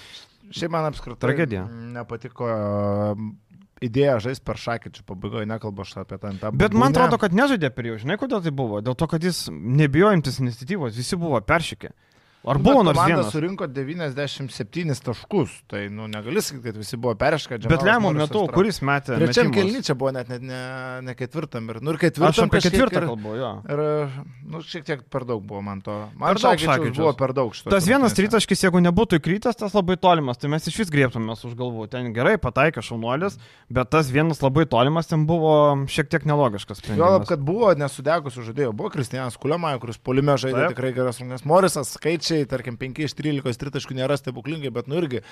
[0.53, 1.63] Šiaip man apskritai Tragedija.
[1.95, 2.51] nepatiko
[3.83, 6.31] idėja žaisti per šakyčių pabaigoje, nekalbu aš apie tą.
[6.39, 8.81] tą Bet man atrodo, kad nežaidė per jau, žinai, kodėl tai buvo?
[8.85, 11.91] Dėl to, kad jis nebijo imtis iniciatyvos, visi buvo peršykę.
[12.45, 13.31] Ar buvo nors komanda vienas?
[13.33, 17.57] surinko 97 taškus, tai nu, negali sakyti, kad visi buvo perškę.
[17.69, 19.15] Bet lemiamų metų, kuris metė?
[19.19, 19.55] Trečiam metimus?
[19.71, 20.59] kelny čia buvo net ne, ne,
[21.07, 21.69] ne ketvirtam.
[21.73, 23.51] Ir, nu, ir Aš ketvirtam apie kažkiek ketvirtą ir- kalbu, jo.
[23.71, 23.83] Ir,
[24.51, 25.95] nu, šiek tiek per daug buvo man to.
[26.19, 26.97] Man Per daug Šakyčius.
[26.99, 27.69] buvo per daug šito.
[27.73, 31.55] Tas vienas tritaškis, jeigu nebūtų įkrytas, tas labai tolimas, tai mes iš vis griebtumės už
[31.55, 31.87] galvų.
[31.93, 33.39] Ten gerai pataikė šaunuolis,
[33.71, 35.55] bet tas vienas labai tolimas ten buvo
[35.87, 37.27] šiek tiek nelogiškas sprendimas.
[37.29, 38.73] kad buvo nesudegusių žaidėjų.
[38.75, 40.65] Buvo Kristijanas Kuliamai, kuris polime žaidė Taip.
[40.65, 40.75] Taip.
[40.75, 41.45] tikrai geras rungtynes.
[41.45, 45.23] Morisas skaičiai, tarkim, 5 iš 13 tritaškų nėra stebuklingai, bet nu irgi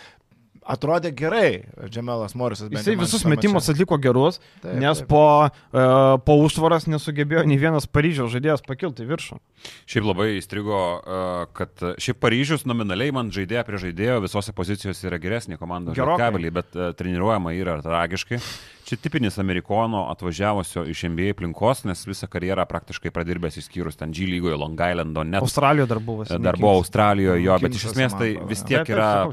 [0.64, 1.66] atrodė gerai.
[1.91, 2.70] Džemelas Morisas.
[2.72, 5.10] Jisai visus metimus atliko gerus, Taip, nes taip.
[5.12, 9.39] po, uh, po užtvaras nesugebėjo nei vienas Paryžiaus žaidėjas pakilti viršų.
[9.88, 11.20] Šiaip labai įstrigo, e,
[11.56, 16.26] kad šiaip Paryžius nominaliai man žaidėja prie žaidėjo visose pozicijose yra geresnė komanda Gerokai.
[16.26, 18.41] kabelį, bet e, treniruojama yra tragiškai.
[18.84, 24.25] Čia tipinis amerikono atvažiavusio iš NBA aplinkos, nes visą karjerą praktiškai pradirbęs išskyrus ten G
[24.27, 26.25] lygoje, Long Islando, net Australijoje dar buvo.
[26.27, 29.29] dar buvo Australijoje jo, bet iš esmės tai vis tiek yra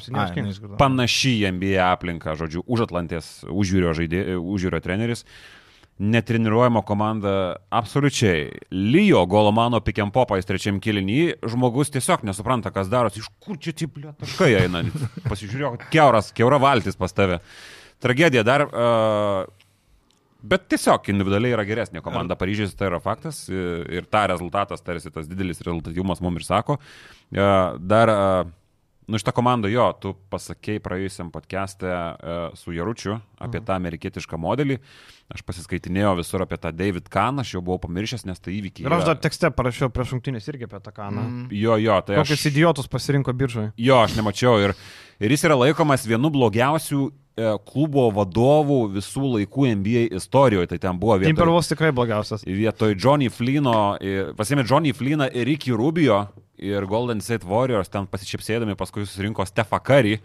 [0.79, 5.27] panaši į NBA aplinką, žodžiu, už Atlantės užjūrio, žaidė, užjūrio treneris.
[6.01, 7.33] Netreniruojama komanda
[7.77, 8.47] absoliučiai.
[8.73, 14.15] Lyjo Golomano pikiampopais trečiam kilinį, žmogus tiesiog nesupranta, kas darosi, iš kur čia tie blė
[14.23, 14.87] taškai eina.
[15.31, 17.43] Pasižiūrėjau, keuras, keura valtis pas tave.
[18.01, 18.67] Tragedija dar.
[18.69, 19.61] Uh,
[20.41, 25.13] Bet tiesiog individualiai yra geresnė komanda Paryžiais, tai yra faktas ir ir tą rezultatas, tarsi
[25.13, 26.79] tas didelis rezultatyvumas mums ir sako.
[27.29, 27.45] E,
[27.93, 28.47] Dar, e,
[29.11, 34.79] nu šitą komandą jo, tu pasakėjai praėjusiam podcast'e e, su Jaručiu apie tą amerikietišką modelį.
[35.31, 38.89] Aš pasiskaitinėjau visur apie tą David Kahn, aš jau buvau pamiršęs, nes tai įvykiai.
[38.89, 41.27] Ir aš dar tekste parašiau prieš šimtinės irgi apie tą kaną.
[41.27, 41.45] Mm.
[41.53, 42.25] Jo, jo, tai aš...
[42.25, 43.75] Kokius idiotus pasirinko biržoje.
[43.79, 44.75] Jo, aš nemačiau ir,
[45.21, 50.73] ir jis yra laikomas vienu blogiausių e, klubo vadovų visų laikų NBA istorijoje.
[50.73, 52.47] Tai ten buvo vietoj, Timberwolves tikrai blogiausias.
[52.47, 53.97] vietoj Johnny Flino,
[54.39, 56.25] pasėmė Johnny Fliną ir Ricky Rubio
[56.61, 60.19] ir Golden State Warriors ten pasičiapsėdami, paskui susirinko Stefa Curry.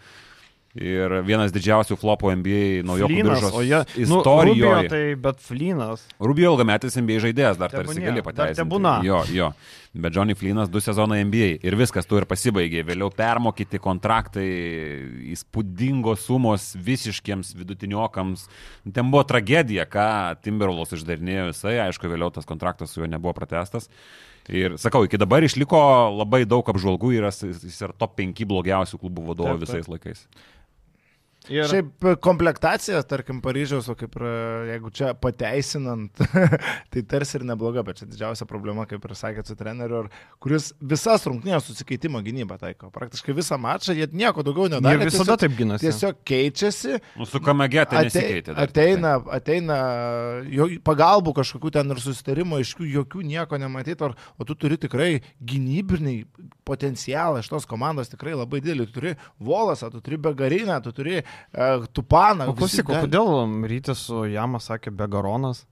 [0.75, 3.77] Ir vienas didžiausių flopų NBA naujokų biržos jie...
[4.09, 4.73] Nu, istorijoje.
[4.73, 6.01] Rubio tai, bet Flynas.
[6.19, 8.59] Rubio ilgametis NBA žaidėjas, dar tarsi Tebūnie, gali pateisinti.
[8.59, 8.97] tebūna.
[9.07, 9.47] Jo, jo.
[9.95, 12.83] Bet Johnny Flynas du sezonai NBA ir viskas tu ir pasibaigė.
[12.89, 14.43] Vėliau permokyti kontraktai,
[15.31, 18.43] įspūdingos sumos visiškiems vidutiniokams.
[18.91, 20.07] Ten buvo tragedija, ką
[20.43, 21.77] Timberwolves išdarinėjo visai.
[21.87, 23.87] Aišku, vėliau tas kontraktas su juo nebuvo pratestas.
[24.51, 25.79] Ir sakau, iki dabar išliko
[26.19, 29.71] labai daug apžvalgų ir jis yra top 5 blogiausių klubų vadovų Taip, taip.
[29.71, 30.27] visais laikais.
[31.51, 31.67] Ir...
[31.69, 34.33] Šiaip e, komplektacija, tarkim, Paryžiaus, o kaip ir e,
[34.71, 36.21] jeigu čia pateisinant,
[36.91, 40.05] tai tarsi ir nebloga, bet čia didžiausia problema, kaip ir sakėt su treneriu,
[40.41, 42.89] kuris visas rungtynės susikeitimo gynybą taiko.
[42.95, 45.05] Praktiškai visą mačą jie nieko daugiau Ir nedarė.
[45.05, 45.85] visada tiesiog- taip ginasi.
[45.85, 48.55] Tiesiog keičiasi, Nu, su Kamege tai nesikeitė.
[48.55, 48.65] dar.
[48.65, 49.77] Ateina, ateina
[50.49, 55.21] jo, pagalbų kažkokių ten ir susitarimo, aiškių, jokių nieko nematyti, o, o tu turi tikrai
[55.45, 56.15] gynybinį
[56.65, 58.87] potencialą iš tos komandos tikrai labai didelį.
[58.89, 61.21] Tu turi Volasą, tu turi Begariną, tu turi
[61.93, 62.49] Tupaną.
[62.51, 65.65] O klausyk, o gali- kodėl rytis su Jama sakė Begaronas?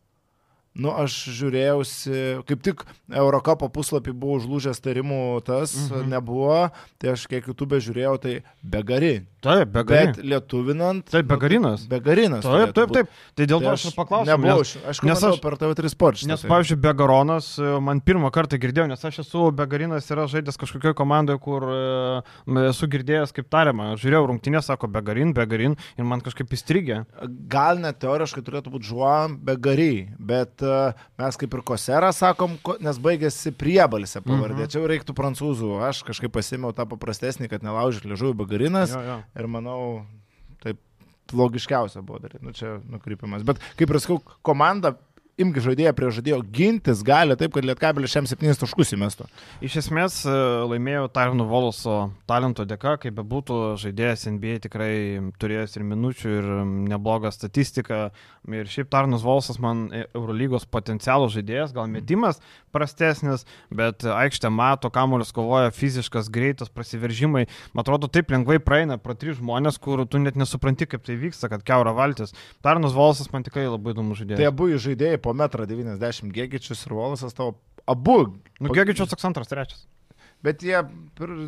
[0.73, 2.81] Nu, aš žiūrėjausi, kaip tik
[3.13, 6.09] Eurocapo puslapį buvo užlūžęs tarimų, tas mhm.
[6.09, 6.55] nebuvo,
[6.97, 9.19] tai aš kiek YouTube žiūrėjau, tai Begari.
[9.43, 10.13] Taip, Begarin.
[10.13, 11.03] Bet lietuvinant.
[11.11, 11.83] Taip, Begarinas.
[11.91, 12.45] Begarinas.
[12.45, 13.09] Taip, taip, taip.
[13.35, 14.29] Tai dėl to Tai aš ir paklausiau.
[14.37, 16.15] Nebuvau, aš, aš nes aš- per TV3 Sport.
[16.21, 20.25] šitą, Nes, tai- pavyzdžiui, Begaronas, e, man pirmą kartą girdėjau, nes aš esu, Begarinas yra
[20.31, 22.23] žaidęs kažkokioje komandoje, kur e,
[22.69, 23.93] esu girdėjęs, kaip tariama.
[23.99, 27.03] Žiūrėjau rungtynės, sako Begarin, Begarin ir man kažkaip įstrigė.
[27.49, 32.77] Gal net teoriškai turėtų būti žuom begary, bet uh, mes kaip ir koserą sakom, ko,
[32.79, 34.63] nes baigėsi priebalsė pavardė.
[34.63, 34.71] Mhm.
[34.71, 35.81] Čia reiktų prancūzų.
[35.89, 39.17] Aš kažkaip pasėmiau tą paprastesnį, kad nelaužyt liežuvių begarinas Jo, jo.
[39.39, 40.03] Ir manau,
[40.63, 40.79] taip
[41.33, 42.43] logiškiausia buvo daryti.
[42.45, 43.45] Nu, čia nukrypimas.
[43.47, 44.93] Bet kaip ir sakau, komanda
[45.41, 49.25] imk žaidėją prie žaidėjo, gintis gali taip, kad Lietkabelis šiam 7 taškus įmestų.
[49.65, 50.33] Iš esmės e,
[50.69, 54.93] laimėjau Tarvino Voloso talento dėka, kaip bebūtų, žaidėjas NBA tikrai
[55.41, 56.49] turėjęs ir minučių, ir
[56.91, 58.03] neblogą statistiką.
[58.53, 62.41] Ir šiaip Tarvinas Volosas man e, Eurolygos potencialų žaidėjas, gal metimas
[62.73, 67.45] prastesnis, bet aikštė mato, kamuolius kovoja, fiziškas, greitas, prasiveržimai.
[67.73, 71.49] Man atrodo, taip lengvai praeina pro tris žmonės, kur tu net nesupranti, kaip tai vyksta,
[71.49, 72.35] kad keura valtis.
[72.65, 74.41] Tarvinas Volosas man tikrai labai įdomus žaidėjas.
[74.41, 77.57] Tai abu žaidėjai po 1,90 m Gegičius ir Volasas tavo
[77.89, 78.19] abu.
[78.59, 79.85] Nu, Gegičius toks antras, trečias.
[80.43, 80.75] Bet jie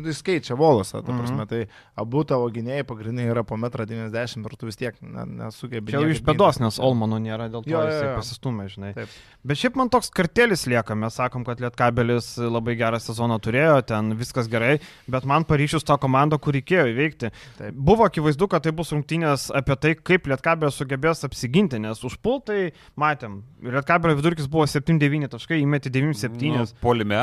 [0.06, 1.48] jis keičia Volasą, ta prasme, mm -hmm.
[1.48, 1.66] tai
[1.96, 5.92] abu tavo gynėjai pagrindiniai yra po 1,90 m ir tu vis tiek na, nesugebi.
[5.92, 8.94] Čia jau iš bėdos, nes Olmano nėra, dėl to jo, jisai pasistumė, žinai.
[8.94, 9.08] Taip.
[9.44, 14.16] Bet šiaip man toks kartelis lieka, mes sakom, kad Lietkabelis labai gerą sezoną turėjo, ten
[14.16, 14.78] viskas gerai,
[15.08, 17.30] bet man Paryžius tą komandą, kur reikėjo įveikti.
[17.58, 17.74] Taip.
[17.74, 23.42] Buvo akivaizdu, kad tai bus rungtynės apie tai, kaip Lietkabelis sugebės apsiginti, nes užpultai matėm,
[23.62, 26.56] Lietkabelio vidurkis buvo 7-9 taškai, įmetė 9-7.
[26.56, 27.18] Nu, polime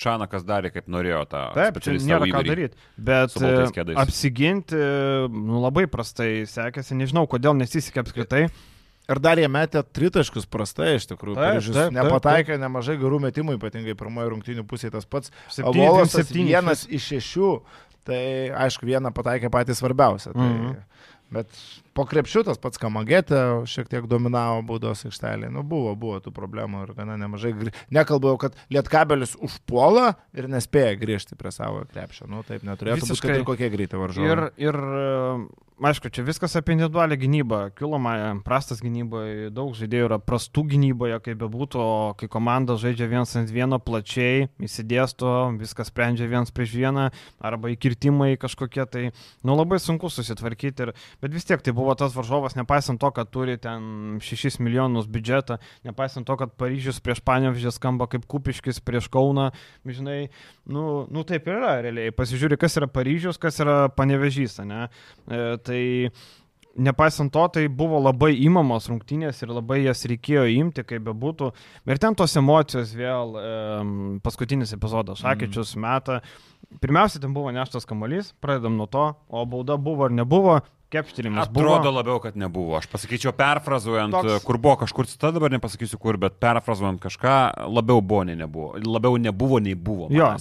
[0.00, 1.42] Čanakas darė kaip norėjo turėjo tą.
[1.54, 2.78] Taip, čia nėra ką daryti.
[2.96, 4.78] Bet e, apsiginti
[5.30, 8.46] nu, labai prastai sekėsi, nežinau, kodėl nesisekė apskritai.
[9.04, 11.36] Ir dar jie metė tritaškus prastai, iš tikrųjų.
[11.36, 12.62] Paryžius nepataikė taip.
[12.62, 15.32] nemažai gerų metimų, ypatingai pirmojo rungtinių pusėje tas pats.
[15.60, 17.50] Volasas vienas iš šešių,
[18.08, 18.22] tai
[18.64, 20.32] aišku, vieną pataikė patys svarbiausia.
[20.32, 20.80] Tai, mm -hmm.
[21.34, 21.58] Bet
[21.96, 25.50] po krepšių tas pats Kamagėtė šiek tiek dominavo baudos aikštelėje.
[25.54, 27.54] Nu, buvo, buvo tų problemų ir gana nemažai.
[27.94, 32.28] Nekalbėjau, kad Lietkabelis užpuola ir nespėja grįžti prie savo krepšio.
[32.30, 33.14] Nu, taip neturėtų Visiškai.
[33.14, 34.32] būti, kad ir kokie greitai varžovai.
[34.32, 34.80] Ir, ir
[35.82, 37.58] aišku, čia viskas apie individualią gynybą.
[37.74, 38.14] Kiloma
[38.46, 43.50] prastas gynyboje, daug žaidėjų yra prastų gynyboje, kaip bebūtų, o kai komanda žaidžia vienas ant
[43.50, 47.08] vieno plačiai, įsidėsto, viskas sprendžia vienas prieš vieną,
[47.42, 49.04] arba įkirtimai kažkokie, tai
[49.42, 50.86] nu, labai sunku susitvarkyti.
[50.86, 55.10] Ir, bet vis tiek tai buvo tas varžovas, nepaisant to, kad turi ten 6 milijonus
[55.10, 55.58] biudžetą,
[55.88, 59.50] nepaisant to, kad Paryžius prieš Panevežį skamba kaip Kupiškis prieš Kauną,
[59.88, 60.28] žinai,
[60.70, 62.14] nu, nu taip ir yra realiai.
[62.14, 64.86] Pasižiūri, kas yra Paryžius, kas yra Panevežys, ne?
[65.26, 65.82] E, tai
[66.74, 71.50] nepaisant to, tai buvo labai įmamos rungtynės ir labai jas reikėjo imti, kaip bebūtų.
[71.90, 73.52] Ir ten tos emocijos vėl, e,
[74.24, 75.84] paskutinis epizodas, Šakyčius mm.
[75.86, 76.18] metą.
[76.82, 80.58] Pirmiausia, ten buvo neštas kamuolys, pradedam nuo to, o bauda buvo ar nebuvo,
[80.94, 81.74] kepštinimas buvo.
[81.74, 82.76] Atrodo labiau, kad nebuvo.
[82.78, 84.44] Aš pasakyčiau, perfrazuojant, Toks...
[84.46, 87.36] kur buvo kažkur cita, dabar nepasakysiu kur, bet perfrazuojant kažką,
[87.74, 88.74] labiau buvo nei nebuvo.
[88.80, 90.08] Labiau nebuvo nei buvo.
[90.14, 90.32] Jo,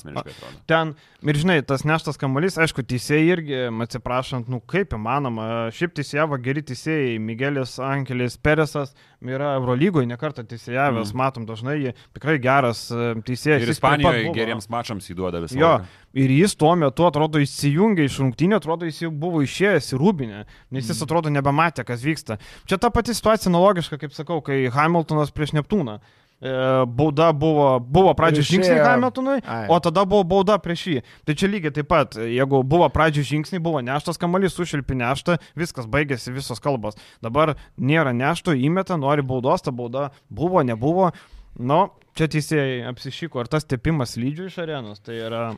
[0.69, 0.93] ten,
[1.25, 6.65] ir žinai, tas neštas kamuolys, aišku, teisėjai irgi, atsiprašant, nu kaip įmanoma, šiaip teisėjavo geri
[6.69, 8.93] teisėjai, Miguelis Angelis Peresas
[9.23, 11.19] yra Eurolygoje nekartą teisėjavęs, mm.
[11.19, 13.63] matom dažnai, jie tikrai geras e, teisėjas.
[13.63, 15.57] Ir Ispanijoje geriems mačams įduoda visą.
[15.59, 16.02] Jo, laiką.
[16.13, 20.43] Ir jis tuo metu atrodo įsijungė iš rungtynį, atrodo jis jau buvo išėjęs į Rūbinę
[20.73, 21.05] nes jis mm.
[21.05, 22.39] atrodo nebematė, kas vyksta.
[22.69, 25.99] Čia ta pati situacija analogiška, kaip sakau, kai Hamiltonas prieš Neptūną.
[26.43, 26.51] E,
[26.85, 29.67] bauda buvo, buvo pradžio žingsniai Hamiltonui, Ai.
[29.71, 31.03] o tada buvo bauda prieš jį.
[31.23, 35.87] Tai čia lygiai taip pat, jeigu buvo pradžio žingsniai, buvo neštas kamalys, sušilpi neštą, viskas
[35.87, 36.99] baigėsi, visos kalbos.
[37.23, 41.13] Dabar nėra nešto, įmeta, nori baudos, ta bauda buvo, nebuvo.
[41.55, 41.85] Nu,
[42.17, 45.53] čia teisėjai apsišyko, ar tas tepimas lydžių iš arenos, tai yra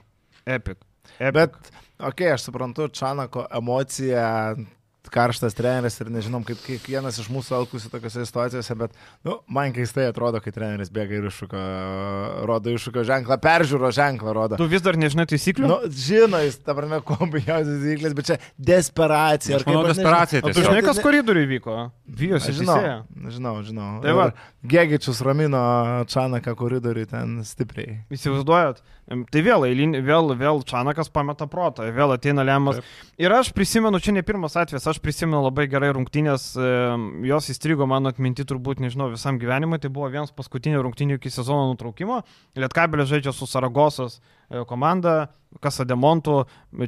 [0.45, 0.79] epic.
[1.19, 1.33] epic.
[1.33, 1.57] Bet,
[1.99, 4.55] okei, okay, aš suprantu, Čanako emocija
[5.11, 10.07] karštas treneris ir nežinom, kaip kiekvienas iš mūsų elgtųsi tokiuose situacijose, bet nu, man keistai
[10.09, 11.61] atrodo, kai treneris bėga ir iššūko,
[12.49, 14.59] rodo iššūko ženklą, peržiūro ženklą rodo.
[14.59, 15.69] Tu vis dar nežinai taisyklių?
[15.69, 18.39] Nu, žino, jis, ta prasme, kombijuojas taisyklės, bet čia
[18.71, 19.59] desperacija.
[19.59, 20.43] Aš manau, desperacija.
[20.43, 21.77] O tu žinai, kas koridoriui vyko?
[22.05, 22.79] Vyjosi, žinau.
[23.35, 23.91] Žinau, žinau.
[24.03, 24.29] Tai va.
[24.65, 25.61] Gegičius ramino
[26.09, 28.01] Čanaką koridoriui ten stipriai.
[28.13, 28.81] Įsivaizduojat?
[29.05, 32.79] Tai vėl, eilin, vėl, vėl Čanakas pameta protą, vėl ateina lemas.
[32.79, 32.93] Taip.
[33.21, 36.47] Ir aš prisimenu, čia ne pirmas atvejis, aš prisimenu labai gerai rungtynės,
[37.29, 39.77] jos įstrigo mano atminti turbūt, nežinau, visam gyvenimui.
[39.83, 42.23] Tai buvo vienas paskutinių rungtynių iki sezono nutraukimo.
[42.57, 45.27] Lietkabelė žaidžia su Saragosas e, komanda,
[45.61, 46.39] Kasademontų,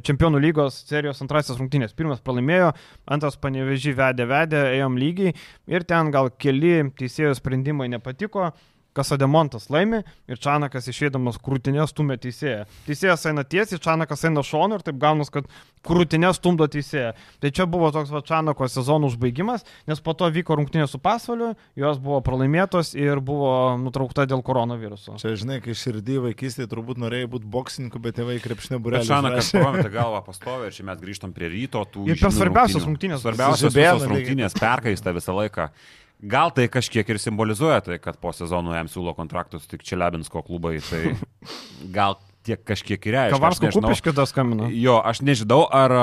[0.04, 1.94] čempionų lygos serijos antrasis rungtynės.
[1.96, 2.72] Pirmas pralaimėjo,
[3.08, 5.36] antras panevežį vedė, vedė, ėjom lygiai
[5.70, 8.50] ir ten gal keli teisėjų sprendimai nepatiko.
[8.96, 12.64] Kasademontas laimi ir Čanakas išėdamas krūtinę stumia teisėją.
[12.86, 15.46] Teisėjas eina tiesiai, Čanakas eina šonu ir taip gaunas, kad
[15.86, 17.12] krūtinę stumdo teisėją.
[17.42, 21.52] Tai čia buvo toks va, Čanako sezono užbaigimas, nes po to vyko rungtynė su pasvaliu,
[21.78, 25.18] jos buvo pralaimėtos ir buvo nutraukta dėl koronaviruso.
[25.22, 29.06] Čia žinai, kai širdį vaikystėje turbūt norėjai būti boksininku, bet tėvai krepšinė burelė.
[29.08, 32.08] Čanakas pametė galvą pastovę ir čia mes grįžtam prie ryto tų.
[32.10, 33.22] Ir per svarbiausias rungtynės.
[33.22, 33.78] Svarbiausias
[34.10, 35.70] rungtynės perkaista visą laiką.
[36.18, 40.78] Gal tai kažkiek ir simbolizuoja tai, kad po sezono jam siūlo kontraktus tik Čelebinsko klubai,
[40.82, 41.14] tai
[41.96, 43.36] gal tiek kažkiek ir reiškia.
[43.36, 44.66] Kavarsko kupiškio tas skambino.
[44.72, 45.94] Jo, aš nežinau, ar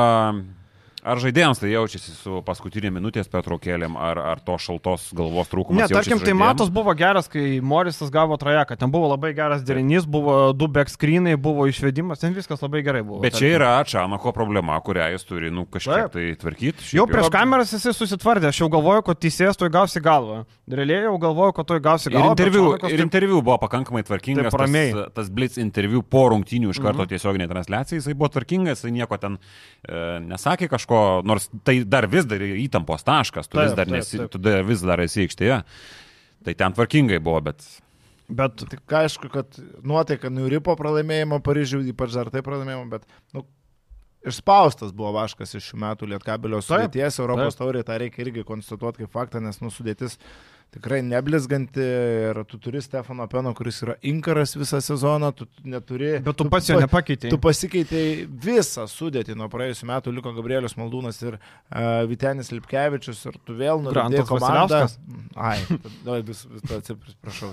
[1.05, 5.83] Ar žaidėjams tai jaučiasi su paskutinė minutės pertraukėlėm, ar, ar to šaltos galvos trūkumas?
[5.83, 10.07] Ne, tarkim, tai matos buvo geras, kai Morisas gavo trajeką, ten buvo labai geras derinys,
[10.09, 13.21] buvo du backscreenai, buvo išvedimas, ten viskas labai gerai buvo.
[13.21, 16.89] Bet čia yra Čanako problema, kurią jis turi, nu, kažkiek tai tvarkyti.
[16.97, 20.41] Jau prieš kameras jisai susitvardė, aš jau galvoju, kad teisėjas tu įgausi galvą.
[20.65, 22.33] Realiai jau galvoju, kad tu įgausi Ir galvą.
[22.33, 24.49] interviu, bet Čanakas ir interviu buvo pakankamai tvarkingas.
[24.49, 24.91] Taip, ramiai.
[24.95, 27.13] Tas, tas Blitz interviu po rungtynių iš karto mm -hmm.
[27.13, 30.94] tiesioginė transliacija, jisai buvo tvarkingas, jisai nieko ten e, nesakė kažko,
[31.27, 34.31] nors tai dar vis dar įtampos taškas, tu, Taip, vis dar, taip, nesi, taip.
[34.33, 35.61] tu dar vis dar esi aikštėje.
[36.45, 37.65] Tai ten tvarkingai buvo, bet
[38.25, 43.03] Bet Tik aišku, kad nuotaika nuripo pralaimėjimo Paryžiuje, ypač dar tai pralaimėjimo, bet
[43.37, 43.43] nu,
[44.25, 47.61] išspaustas buvo Vaškas iš šių metų Lietkabelio Taip, sudėties Europos taip.
[47.61, 50.17] taurė, tą reikia irgi konstatuoti kaip faktą, nes nu, sudėtis
[50.75, 51.83] tikrai neblizganti
[52.29, 56.17] ir tu turi Stefano Peno, kuris yra inkaras visą sezoną, tu neturi...
[56.25, 57.31] Bet tu pats jo pa- nepakeitei.
[57.31, 63.39] Tu pasikeitei visą sudėtį nuo praėjusių metų, liko Gabrielius Maldūnas ir uh, Vitenis Lipkevičius ir
[63.47, 64.83] tu vėl Grantas komandą.
[65.35, 67.51] Ai, tada vis, vis to atsiprašau.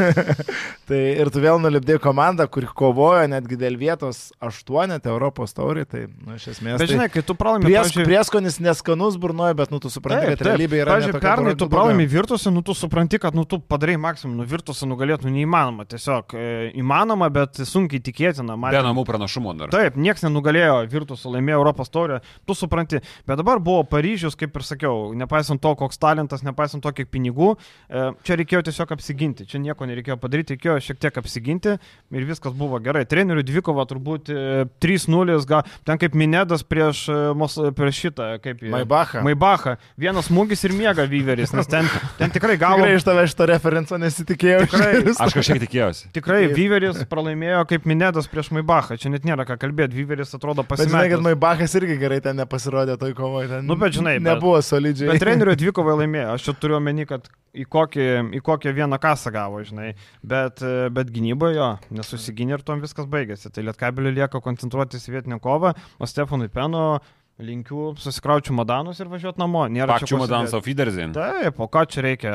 [0.86, 6.04] Tai ir tu vėl nulipdėjai komandą, kuri kovojo netgi dėl vietos aštuonetę Europos taurį, tai
[6.12, 6.76] nu, iš esmės...
[6.78, 10.30] Bet tai žinai, kai tu pralaimi, Pries, pavyzdžiui- prieskonis neskanus burnoja, bet nu tu supranti,
[10.34, 10.94] kad realybė yra...
[10.96, 11.96] Pavyzdžiui, pernai tu bloga.
[12.26, 15.84] Virtuose, nu tu supranti, kad nu tu padarai maksimum, nu virtuose nugalėtų neįmanoma.
[15.86, 18.56] Tiesiog e, įmanoma, bet sunkiai tikėtina.
[18.56, 19.70] be Matėm- namų pranašumo dar.
[19.70, 22.98] Taip, niekas nenugalėjo Virtusų, laimėjo Europos taurę, tu supranti.
[23.26, 27.52] Bet dabar buvo Paryžius, kaip ir sakiau, nepaisant to, koks talentas, nepaisant to, kiek pinigų,
[27.88, 29.46] e, čia reikėjo tiesiog apsiginti.
[29.46, 33.04] Čia nieko nereikėjo padaryti, reikėjo šiek tiek apsiginti ir viskas buvo gerai.
[33.06, 38.74] Trenerių dvikova turbūt e, 3-0, gal ten kaip Minedas prieš, e, prieš šitą, kaip jį-
[38.74, 39.22] Maibachą.
[39.22, 39.76] Maibacha.
[40.00, 41.86] Vienas smūgis ir miega Vyveris, nes ten,
[42.18, 42.80] ten tikrai gavo.
[42.82, 44.60] Tikrai iš tave šito referenco nesitikėjau.
[44.66, 44.90] Tikrai.
[45.26, 46.10] Aš kažkiek tikėjausi.
[46.16, 48.98] Tikrai Vyveris pralaimėjo kaip Minedas prieš Maibachą.
[49.00, 49.96] Čia net nėra ką kalbėti.
[50.00, 51.14] Vyveris atrodo Bet žinai, pasimetęs.
[51.16, 53.48] kad Maibachas irgi gerai ten nepasirodė toj kovoje.
[53.54, 55.10] Ten Nu, bet žinai, bet- nebuvo solidžiai.
[55.14, 56.34] Bet trenerių dvikovai laimėjo.
[56.36, 57.26] Aš čia turiu omeny, kad
[57.56, 59.94] į, kokį, į kokią vieną kasą gavo, žinai.
[60.22, 60.60] Bet,
[60.92, 63.48] bet gynyboje jo, nesusigynė ir tom viskas baigėsi.
[63.52, 66.98] Tai Lietkabelį lieka koncentruotis į vietinę kovą, o Stefanui Peno
[67.42, 69.66] linkiu susikraučiu madanus ir važiuoti namo.
[69.68, 70.58] Nėra Madans sėdėt.
[70.58, 71.14] of Idersin.
[71.16, 72.34] Taip, o ką čia reikia?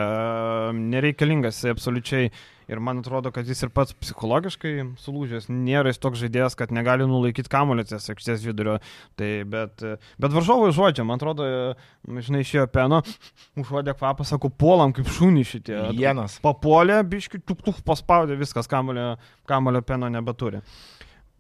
[0.77, 2.29] Nereikalingas absoliučiai.
[2.71, 5.49] Ir man atrodo, kad jis ir pats psichologiškai sulūžęs.
[5.51, 8.77] Nėra jis toks žaidėjas, kad negali nulaikyti kamulio ties aikštės vidurio.
[9.19, 9.83] Tai, bet,
[10.21, 11.49] bet varžovai užuodžia, man atrodo,
[12.07, 13.01] žinai, išėjo peno,
[13.59, 15.81] užuodė kvapą, sako, puolam kaip šūny šitie.
[15.97, 16.37] Vienas.
[16.45, 20.63] Papuolė, biški, tuk tuk paspaudė, viskas, kamulio peno nebeturi.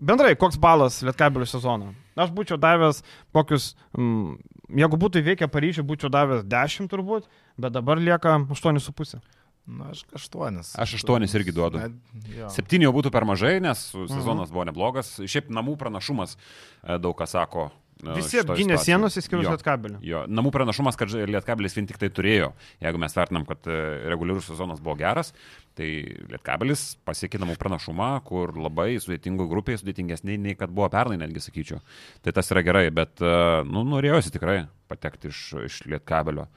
[0.01, 1.91] Bendrai, koks balas Lietkabelio sezono?
[2.17, 3.03] Aš būčiau davęs
[3.35, 4.39] kokius, mm,
[4.81, 7.29] jeigu būtų įveikę Paryžių, būčiau davęs 10 turbūt,
[7.61, 9.21] bet dabar lieka 8,5.
[9.69, 10.73] Na, aš aštuonis.
[10.73, 11.77] Aš aštuonis irgi duodu.
[11.77, 11.91] Na,
[12.33, 12.49] jo.
[12.49, 15.13] Septyni jau būtų per mažai, nes sezonas buvo neblogas.
[15.21, 16.33] Šiaip namų pranašumas,
[16.81, 17.69] e, daug kas sako.
[18.01, 19.51] Visi apgynė sienos, išskyrus Jo.
[19.53, 19.99] Lietkabelį.
[20.07, 22.47] Jo, namų pranašumas, kad Lietkabelis vien tik tai turėjo.
[22.81, 23.75] Jeigu mes vertinam, kad e,
[24.09, 25.29] reguliarus sezonas buvo geras,
[25.77, 25.89] tai
[26.31, 31.77] Lietkabelis pasiekė namų pranašumą, kur labai sudėtingų grupiai, sudėtingesnė nei kad buvo pernai, netgi sakyčiau.
[32.25, 33.35] Tai tas yra gerai, bet, e,
[33.69, 36.47] nu, norėjosi tikrai patekti iš, iš Lietkabelio.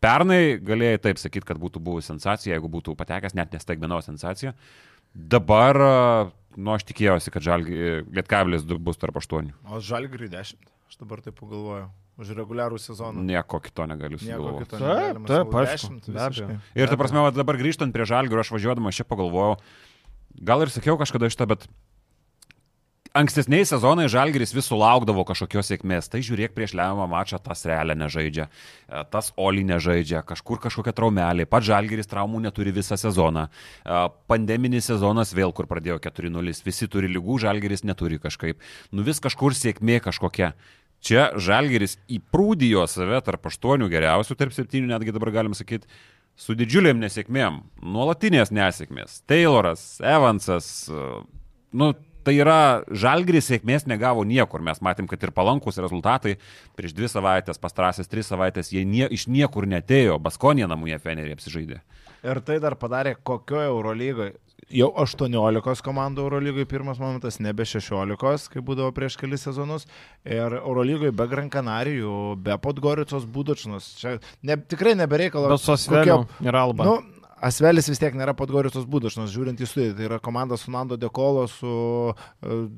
[0.00, 4.54] Pernai galėjai taip sakyti, kad būtų buvusi sensacija, jeigu būtų patekęs, net nestaigmenau sensacija.
[5.16, 7.76] Dabar, e, nu, aš tikėjausi, kad žalgi,
[8.12, 9.52] Lietkabelis du- bus tarp aštuonių.
[9.72, 10.72] O žalgiriui dešimt.
[10.86, 11.88] Aš dabar taip pagalvoju.
[12.16, 13.20] Už reguliarų sezoną.
[13.28, 14.70] Nieko kito negaliu sugalvoti.
[14.72, 15.56] Taip, taip,
[16.16, 16.54] abejo.
[16.78, 19.58] Ir ta prasme, dabar grįžtant prie žalgių, aš važiuodamas čia pagalvojau,
[20.48, 21.66] gal ir sakiau kažkada šitą, bet
[23.16, 26.10] ankstesniais sezonais žalgeris vis sulaukdavo kažkokios sėkmės.
[26.12, 31.46] Tai žiūrėk prieš lemiamą mačą, tas realę nežaidžia, e, tas Oli nežaidžia, kažkur kažkokia traumelė,
[31.48, 33.46] pats žalgeris traumų neturi visą sezoną.
[33.48, 38.60] E, Pandeminis sezonas vėl, kur pradėjo 4-0, visi turi lygų, žalgeris neturi kažkaip.
[38.92, 40.52] Nu vis kažkur sėkmė kažkokia.
[41.06, 45.86] Čia žalgeris įprūdijo save tarp aštuonių geriausių, tarp septynių netgi dabar galim sakyti,
[46.36, 49.22] su didžiuliam nesėkmėm, nuolatinės nesėkmės.
[49.28, 51.06] Tayloras, Evansas, e,
[51.76, 51.94] nu,
[52.26, 54.64] tai yra žalgris sėkmės negavo niekur.
[54.66, 56.36] Mes matėm, kad ir palankus rezultatai
[56.78, 61.80] prieš dvi savaitės, pastrasias tris savaitės, jie nie, iš niekur netėjo, Baskonė namuje Fenerį apsižaidė.
[62.26, 64.34] Ir tai dar padarė kokioje Eurolygoje.
[64.72, 69.84] Jau 18 komandų Eurolygoje pirmas momentas, nebe 16, kaip būdavo prieš kelis sezonus.
[70.26, 73.92] Ir Eurolygoje be Gran Canarijų, be Podgoricos būdočnos.
[74.00, 75.52] Čia ne, tikrai nebereikalo.
[75.52, 76.88] Bet su Asveliu ir Alba.
[76.88, 76.96] Nu,
[77.44, 79.96] Asvelis vis tiek nėra Podgoricos būdočnos, žiūrint į studijas.
[79.98, 81.72] Tai yra komanda su Nando Dekolo, su
[82.14, 82.68] uh,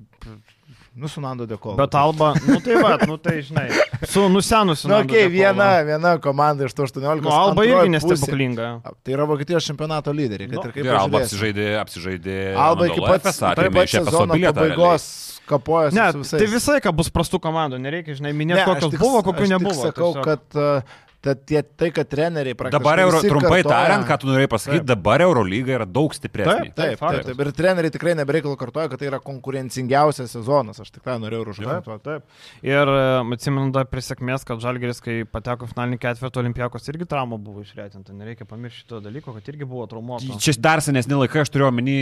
[0.98, 1.76] Nu, su Nando Dekolo.
[1.76, 3.68] Bet Alba, nu tai va, nu tai žinai,
[4.02, 4.88] su nusenusiu.
[4.88, 7.22] Na, nu, okei, okay, viena, viena komanda iš to 18.
[7.22, 8.66] Nu, Alba irgi nestebuklinga.
[8.82, 10.50] Tai yra Vokietijos čempionato lyderiai.
[10.50, 12.38] Nu, kad ir kaip Ir Alba apsižaidė, apsižaidė.
[12.58, 15.08] Alba iki pat, atėmė pat sezono pabaigos
[15.48, 19.02] kapojasi Ne, tai visą laiką bus prastų komandų, nereikia, žinai, Ne, minėti, aš kokios tik-
[19.02, 19.76] buvo, kokių aš nebuvo.
[19.78, 20.26] Sakau, tiesiog.
[20.26, 22.78] kad uh, Tad tie, tai, kad treneriai praktiškai.
[22.78, 24.86] Dabar, euro, trumpai kartoja- tariant, ką tu norėjai pasakyti, Taip.
[24.86, 26.68] dabar Eurolyga yra daug stipresnė.
[26.70, 27.40] Taip, Taip, taip, taip.
[27.42, 30.78] Ir treneriai tikrai nebereikalo kartoja, kad tai yra konkurencingiausias sezonas.
[30.78, 32.02] Aš tikrai norėjau Taip, užduoti.
[32.06, 32.22] taip.
[32.62, 37.08] Ir e, atsimenu dar prie sėkmės, kad Žalgeris, kai pateko į finalinį ketvirtį olimpijakos, irgi
[37.10, 38.14] trauma buvo išretinta.
[38.14, 40.38] Nereikia pamiršti šito dalyko, kad irgi buvo traumuota.
[40.38, 41.98] Čia dar senesni laikai, aš turiu omeny,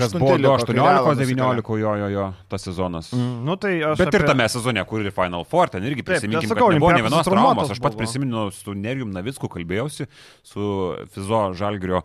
[0.00, 3.12] aštunti buvo liko, kai Realą 18-19, jo, jo, jo, tas sezonas.
[3.14, 6.02] Mm, nu, tai aš Bet ir apie- tame sezone, kur ir Final Four, ten irgi
[6.02, 7.70] Taip, tai sakau, kad nebuvo ne vienos traumos.
[7.70, 8.02] Aš pats buvo.
[8.02, 10.08] prisimenu, su Nerijum Navicku kalbėjausi,
[10.46, 10.70] su
[11.14, 12.02] Fizo Žalgirio.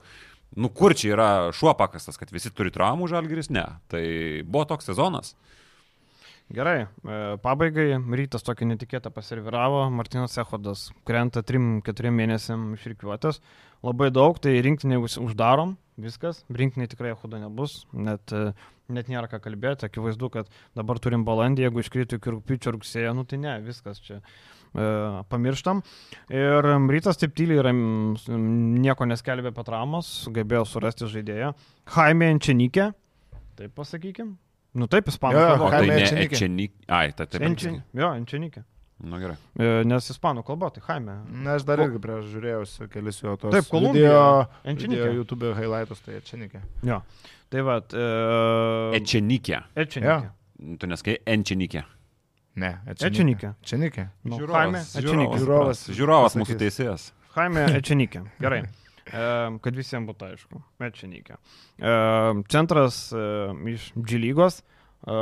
[0.59, 3.49] Nu, kur čia yra šuo pakastas, kad visi turi traumų Žalgiris?
[3.55, 3.63] Ne.
[3.91, 4.03] Tai
[4.43, 5.35] buvo toks sezonas.
[6.51, 13.39] Gerai, e, pabaigai rytas tokį netikėtą paserviravo, Martinas Ehodas krenta 3-4 mėnesiam išrikiuotas,
[13.87, 18.51] labai daug, tai rinktinį už- uždarom, viskas, rinktinį tikrai Ehodo nebus, net, e,
[18.89, 23.23] net nėra ką kalbėti, akivaizdu, kad dabar turim balandį, jeigu iškrito iki rūpiučio rugsėjo, nu
[23.23, 24.21] tai ne, viskas čia e,
[24.74, 25.82] pamirštam.
[26.32, 31.51] Ir rytas taip tyliai yra, nieko neskelbė apie traumas, sugebėjo surasti žaidėją.
[31.95, 32.91] Jaime Enčenikė,
[33.59, 34.36] taip pasakykim.
[34.71, 35.71] Nu taip, ispanų kalba.
[35.74, 36.28] Tai Jaime ne.
[36.29, 36.75] Ečenik.
[36.87, 37.43] Ai, tai taip.
[37.43, 38.63] Enčin, jo, Enčinikė.
[39.01, 39.36] Na gerai.
[39.58, 41.17] E, Nes ispanų kalba, tai Jaime.
[41.28, 43.51] Na, aš dar irgi prieš žiūrėjausi kelis jo tos.
[43.55, 44.47] Taip, Kolumbija.
[44.78, 46.62] video YouTube highlightus, tai čia nikė.
[46.87, 47.01] Jo.
[47.51, 47.79] Tai va.
[47.82, 48.05] E,
[49.01, 49.63] Ečenikė.
[49.75, 50.29] Enčinikė.
[50.79, 51.83] Tu neskai Enčenikė.
[52.59, 53.53] Ne, Ečenikė.
[53.63, 54.05] Čia nikė.
[54.28, 55.39] Nu, Žiūrovas, žiūrovas.
[55.39, 57.07] Žiūrovas Žiūrovas mūsų teisėjas.
[57.36, 58.28] Jaime Ečenikė.
[58.43, 58.63] Gerai.
[59.11, 59.21] E,
[59.65, 60.59] Kad visiems būtų aišku.
[60.86, 61.36] Ečenikė.
[61.82, 61.93] E,
[62.53, 63.23] Centras e,
[63.73, 64.61] iš G lygos.
[64.61, 65.15] E,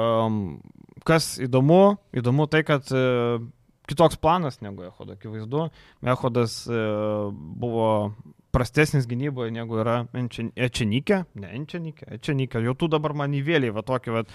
[1.07, 3.39] Kas įdomu, įdomu tai, kad e,
[3.89, 5.63] kitoks planas negu Ehodo, akivaizdu.
[6.05, 6.83] Ehodas e,
[7.31, 7.89] buvo
[8.53, 14.17] prastesnis gynyboje negu yra Ečenikė, ne Enčenikė, Ečenikė, jau tu dabar man įvėliai, va tokį,
[14.19, 14.25] va,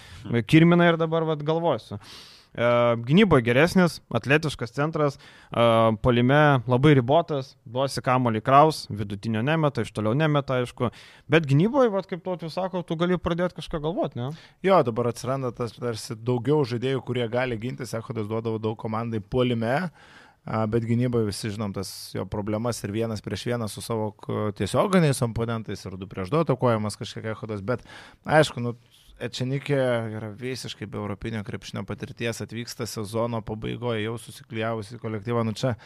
[0.49, 2.01] kirminą ir dabar, va, galvosiu.
[2.01, 5.17] E, Gynyboje geresnis, atletiškas centras,
[6.05, 6.41] polime
[6.71, 10.91] labai ribotas, duosi kamolį kraus, vidutinio nemeta, iš toliau nemeta, aišku,
[11.31, 14.31] bet gynyboje, va, kaip tu sako, tu gali pradėti kažką galvoti, ne?
[14.63, 17.95] Jo, dabar atsiranda tas tarsi daugiau žaidėjų, kurie gali gintis.
[17.97, 19.75] Echodas duodavo daug komandai puolime.
[19.75, 24.11] a, Bet gynyboje visi žinom tas jo problemas ir vienas prieš vieną su savo
[24.55, 27.81] tiesioginiais oponentais ir du prieš du atakuojamas kažkiek echodas, bet
[28.23, 28.75] aišku, nu,
[29.15, 29.77] Ečenikė
[30.17, 35.77] yra visiškai be europinio krepšinio patirties, atvyksta sezono pabaigoje, jau susiklyjavusi kolektyvą, nu čia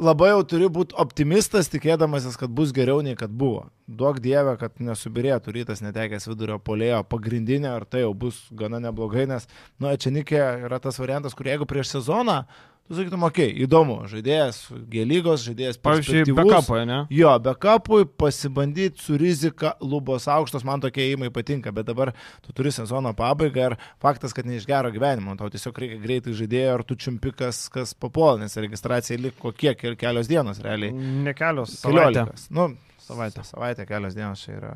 [0.00, 3.66] labai jau turi būti optimistas, tikėdamasis, kad bus geriau nei kad buvo.
[3.84, 9.26] Duok dievę, kad nesubirėtų rytas netekęs vidurio polėjo pagrindinė, ar tai jau bus gana neblogai,
[9.28, 12.42] nes, nu, Ečenikė yra tas variantas, kur jeigu prieš sezoną,
[12.88, 14.60] tu sakytum, okei, okay, įdomu, žaidėjas,
[14.90, 17.02] gėlygos, žaidėjas, Pavyzdžiui, be kapo, ne?
[17.12, 22.56] Jo, be kapui pasibandyti su rizika, lubos aukštos, man tokie įimai patinka, bet dabar tu
[22.56, 26.74] turi sezono pabaigą ir faktas, kad ne iš gero gyvenimo, tau tiesiog reikia greitai žaidėjo,
[26.78, 30.92] ar tu čiumpikas, kas papuola, nes registracija liko kiek ir kelios dienos realiai.
[31.28, 31.78] Ne kelios.
[31.84, 32.48] Keliolikas.
[32.54, 32.70] Nu,
[33.08, 33.42] Savaitė.
[33.46, 34.70] Savaitė, kelios dienos čia yra.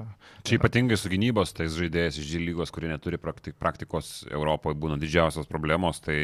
[0.47, 5.51] Čia ypatingai su gynybos tais žaidėjais iš žylygos, kurie neturi praktik, praktikos Europoje, būna didžiausios
[5.51, 6.01] problemos.
[6.05, 6.16] Tai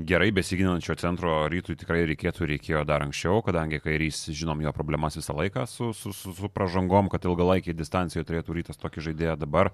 [0.00, 5.34] gerai besiginančio centro rytui tikrai reikėtų, reikėjo dar anksčiau, kadangi kairys, žinom jo problemas visą
[5.36, 9.72] laiką su, su, su, su pražangom, kad ilgalaikiai distancijoje turėtų rytas tokį žaidėją dabar.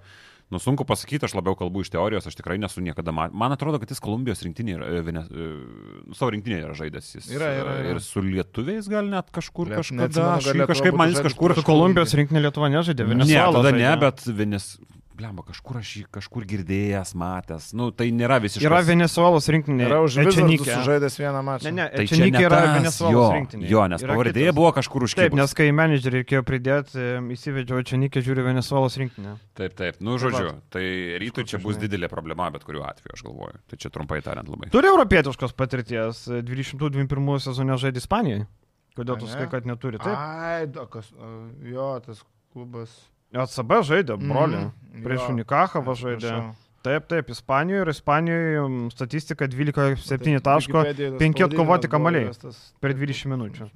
[0.51, 3.35] Nu, sunku pasakyti, aš labiau kalbu iš teorijos, aš tikrai nesu niekada matęs.
[3.35, 5.47] Man atrodo, kad jis Kolumbijos rinktinėje, yra, e, Vene- e,
[6.15, 7.09] savo rinktinėje yra žaidęs.
[7.17, 7.89] Jis, Yra, yra, yra.
[7.95, 10.07] Ir su lietuviais gal net kažkur Liet- kažkada.
[10.07, 13.51] neatsimenu, kažkaip man jis kažkur Kolumbijos rinkinį Lietuva nežaidė, Ne, Venezuela.
[13.59, 13.99] tada ne, žaidė.
[14.05, 14.69] bet Venes...
[15.17, 17.71] Blemba, kažkur aš jį kažkur girdėjęs, matęs.
[17.77, 18.67] Nu, tai nėra visiškai.
[18.67, 19.87] Yra Venezuelos rinkinė.
[19.87, 20.67] Yra už Ečenikė.
[20.69, 21.71] sužaidęs vieną mačą.
[21.71, 23.69] Ne, ne, Tai čia ne yra Venezuelos jo, rinktinė.
[23.71, 24.57] Jo, nes Yra pavardė kitas.
[24.59, 25.23] buvo kažkur užkibus.
[25.23, 29.33] Taip, nes kai menedžerį reikėjo pridėti, įsivedžiau Ečenikė, žiūri Venezuelos rinkinę.
[29.57, 29.97] Taip, taip.
[30.05, 30.85] Nu, žodžiu, tai
[31.25, 33.57] rytui čia bus didelė problema, bet kuriuo atveju, aš galvoju.
[33.73, 34.69] Tai čia trumpai tariant labai.
[34.69, 36.27] Turi europietiškos patirties.
[36.29, 38.45] 2021 sezone žaidė Ispanijoje.
[38.97, 39.97] Kodėl tu sakai, kad neturi?
[40.01, 40.13] Taip.
[40.13, 41.09] Ai, kas,
[41.65, 42.21] jo, tas
[42.53, 42.93] klubas.
[43.35, 44.61] ACB žaidė, broli.
[44.61, 45.27] Mhm, Prieš.
[45.29, 46.31] Unikachavą žaidė.
[46.31, 46.55] Prašau.
[46.87, 51.89] Taip, taip, Ispanijoje ir Ispanijoje statistika 12,7 Taip, taško Wikipedijoj tas penki atkovoti
[52.29, 52.59] įvestas.
[52.79, 53.67] per 20 minučių.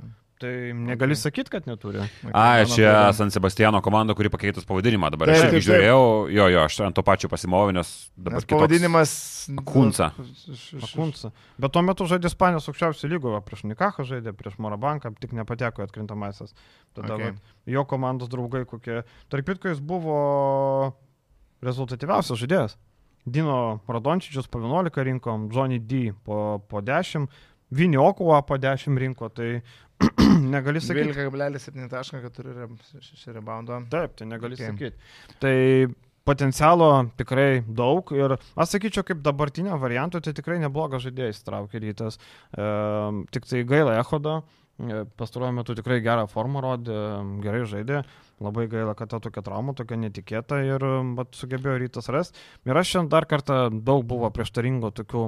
[0.41, 1.19] Tai negali Ok.
[1.21, 1.99] sakyti, kad neturi.
[2.01, 3.13] Ok, A, čia.
[3.13, 5.29] San Sebastiano komanda, kuri pakeitus pavadinimą dabar.
[5.29, 5.99] Taip, Aš irgi žiūrėjau,
[6.33, 9.11] jo, jo, aš ant to pačio pasimoviau, nes dabar Nes kitoks- pavadinimas.
[9.69, 10.07] Kunca.
[10.81, 11.31] Akunca.
[11.61, 15.85] Bet tuo metu žaidė Ispanijos aukščiausių lygų, va, prieš Nikachą žaidė, prieš Morabanką, tik nepateko
[15.85, 16.55] atkrintamasis.
[16.97, 17.31] Tada Okay.
[17.31, 17.37] okay.
[17.77, 19.03] jo komandos draugai kokie.
[19.29, 20.93] Tarp kitko jis buvo
[21.61, 22.77] rezultatyviausias žaidėjas.
[23.25, 27.27] Dino Radončičius po 11 rinkom, Johnny D po, po 10,
[27.71, 29.61] Viniokova po 10 rinko, tai
[30.55, 31.11] negali sakyti.
[31.15, 33.81] 12,7.4 reboundo.
[33.91, 34.71] Taip, tai negali Okay.
[34.71, 34.97] sakyti.
[35.39, 35.57] Tai
[36.27, 42.13] potencialo tikrai daug ir aš sakyčiau, kaip dabartinio varianto, tai tikrai neblogas žaidėjas traukia rytas.
[42.53, 42.65] E,
[43.33, 44.35] tik tai gaila Ehodo,
[44.77, 46.97] e, pastaruoju metu tikrai gerą formą rodė,
[47.43, 48.03] gerai žaidė.
[48.41, 50.81] Labai gaila, kad ta tokia trauma, tokia netikėta ir
[51.17, 52.39] vat, sugebėjo rytas rasti.
[52.65, 55.27] Ir aš šiandien dar kartą daug buvo prieštaringo tokių,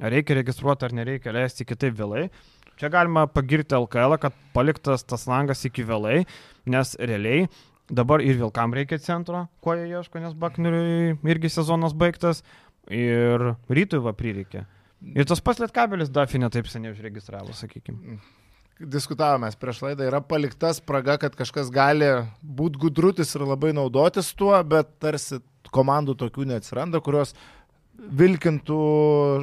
[0.00, 2.30] reikia registruoti ar nereikia leisti kitaip vėlai.
[2.80, 6.24] Čia galima pagirti LKL, kad paliktas tas langas iki vėlai,
[6.66, 7.46] nes realiai
[7.90, 12.42] dabar ir Vilkam reikia centro, ko jie ieško, nes Bakneriui irgi sezonas baigtas
[12.90, 14.64] ir rytui va prireikė.
[15.14, 18.18] Ir tas pats Lietkabelis Dafi netaip seniai užregistravo, sakykime.
[18.80, 22.08] Diskutavome prieš laidą, yra palikta spraga, kad kažkas gali
[22.42, 25.38] būti gudrutis ir labai naudotis tuo, bet tarsi
[25.74, 27.34] komandų tokių neatsiranda, kurios
[27.94, 28.78] vilkintų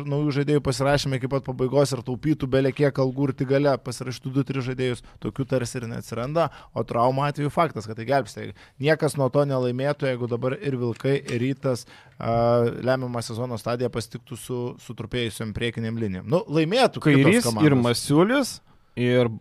[0.07, 4.33] naujų žaidėjų pasirašymą iki pat pabaigos ir taupytų belė kiek algų ir tik gale pasirašytų
[4.37, 8.51] 2-3 žaidėjus, tokių tarsi ir neatsiranda, o traumų atveju faktas, kad tai gelbsti.
[8.83, 14.39] Niekas nuo to nelaimėtų, jeigu dabar ir Vilkai, ir Rytas uh, lemiamą sezono stadiją pasitiktų
[14.39, 16.27] su sutrupėjusiam priekiniam linijom.
[16.31, 18.59] Nu, laimėtų Kairys ir Masiulis
[18.99, 19.31] ir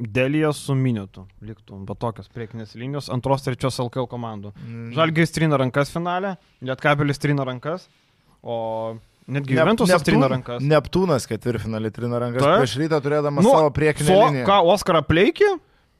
[0.00, 4.54] Delijas su Minutu liktų, va tokios priekinės linijos antros, trečios LKL komandų.
[4.56, 4.86] Mm.
[4.96, 7.84] Žalgiris trina rankas finale, Lietkabelis trina rankas,
[8.42, 8.96] o
[9.28, 10.62] netgi Juventusas Neptūn- trina rankas.
[10.62, 12.58] Neptūnas ketvirtfinalį trina rankas Taip.
[12.64, 14.46] prieš rytą turėdamas Nu, savo priekinę So, liniją.
[14.46, 15.50] ką, Oskarą Pleikį?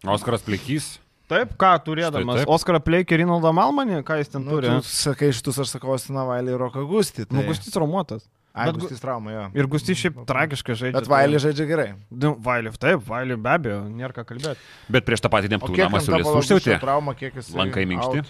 [0.07, 0.99] Oskaras Plikys.
[1.31, 2.41] Taip, ką turėdamas?
[2.43, 2.49] Taip.
[2.51, 4.67] Oskarą Pleikį ir Rinaldą Malmanį, ką jis ten Nu, turi?
[4.67, 7.29] tu sakai šitus, aš sakau, Ostina Vailį ir Roką Gustį.
[7.29, 7.37] Tai...
[7.39, 8.25] Nu, Gustis romuotas.
[8.53, 9.45] Ai, bet gu- Gustis trauma, jo.
[9.55, 10.99] Ir Gustis šiaip tragiškai žaidžia.
[10.99, 11.95] Bet Vailį žaidžia gerai.
[12.11, 14.59] Nu, Vailį, taip, Vailį be abejo, nėra ką kalbėti.
[14.91, 16.81] Bet prieš tą patį O Neptūną Masiulis užsiautė.
[16.83, 17.53] trauma, kiek jis...
[17.55, 18.25] Lankai minkšti.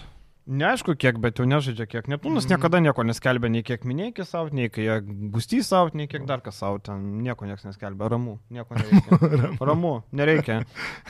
[0.47, 2.07] Neaišku, kiek, bet jau nežaidžia kiek.
[2.09, 2.49] Neptūnas Mhm.
[2.55, 5.01] niekada nieko neskelbė, nei kiek minėjai savo, nei jie
[5.31, 8.09] Gustys savo, nei kiek dar kas savo, ten nieko niekas neskelbė.
[8.09, 9.57] Ramu, nieko nereikia.
[9.61, 10.63] Ramu, nereikia.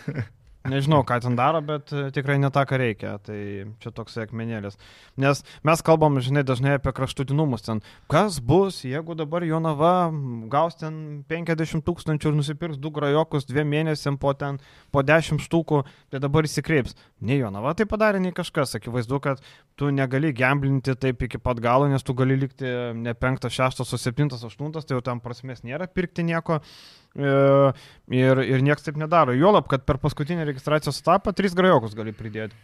[0.62, 3.16] Nežinau, ką ten daro, bet e, tikrai ne tą, ką reikia.
[3.26, 3.38] Tai
[3.82, 4.76] čia toks akmenėlis.
[5.18, 7.82] Nes mes kalbam, žinai, dažnai apie kraštutinumus ten.
[8.12, 10.12] Kas bus, jeigu dabar Jonava
[10.54, 14.62] gaus ten 50 tūkstančių ir nusipirks du grajokus dviem mėnesiam po ten,
[14.94, 15.82] po 10 štukų,
[16.14, 16.94] tai dabar įsikreips.
[17.26, 18.78] Nei Jonava tai padarė, nei kažkas.
[18.78, 19.42] Akivaizdu, kad
[19.82, 22.70] tu negali gamblinti taip iki pat galo, nes tu gali likti
[23.02, 26.62] ne 5, 6, o 7, 8, tai jau tam prasmės nėra pirkti nieko.
[27.16, 27.32] E,
[28.12, 29.32] Ir, ir niekas taip nedaro.
[29.36, 32.56] Juolab, kad per paskutinį registracijos etapą tris grajokus gali pridėti.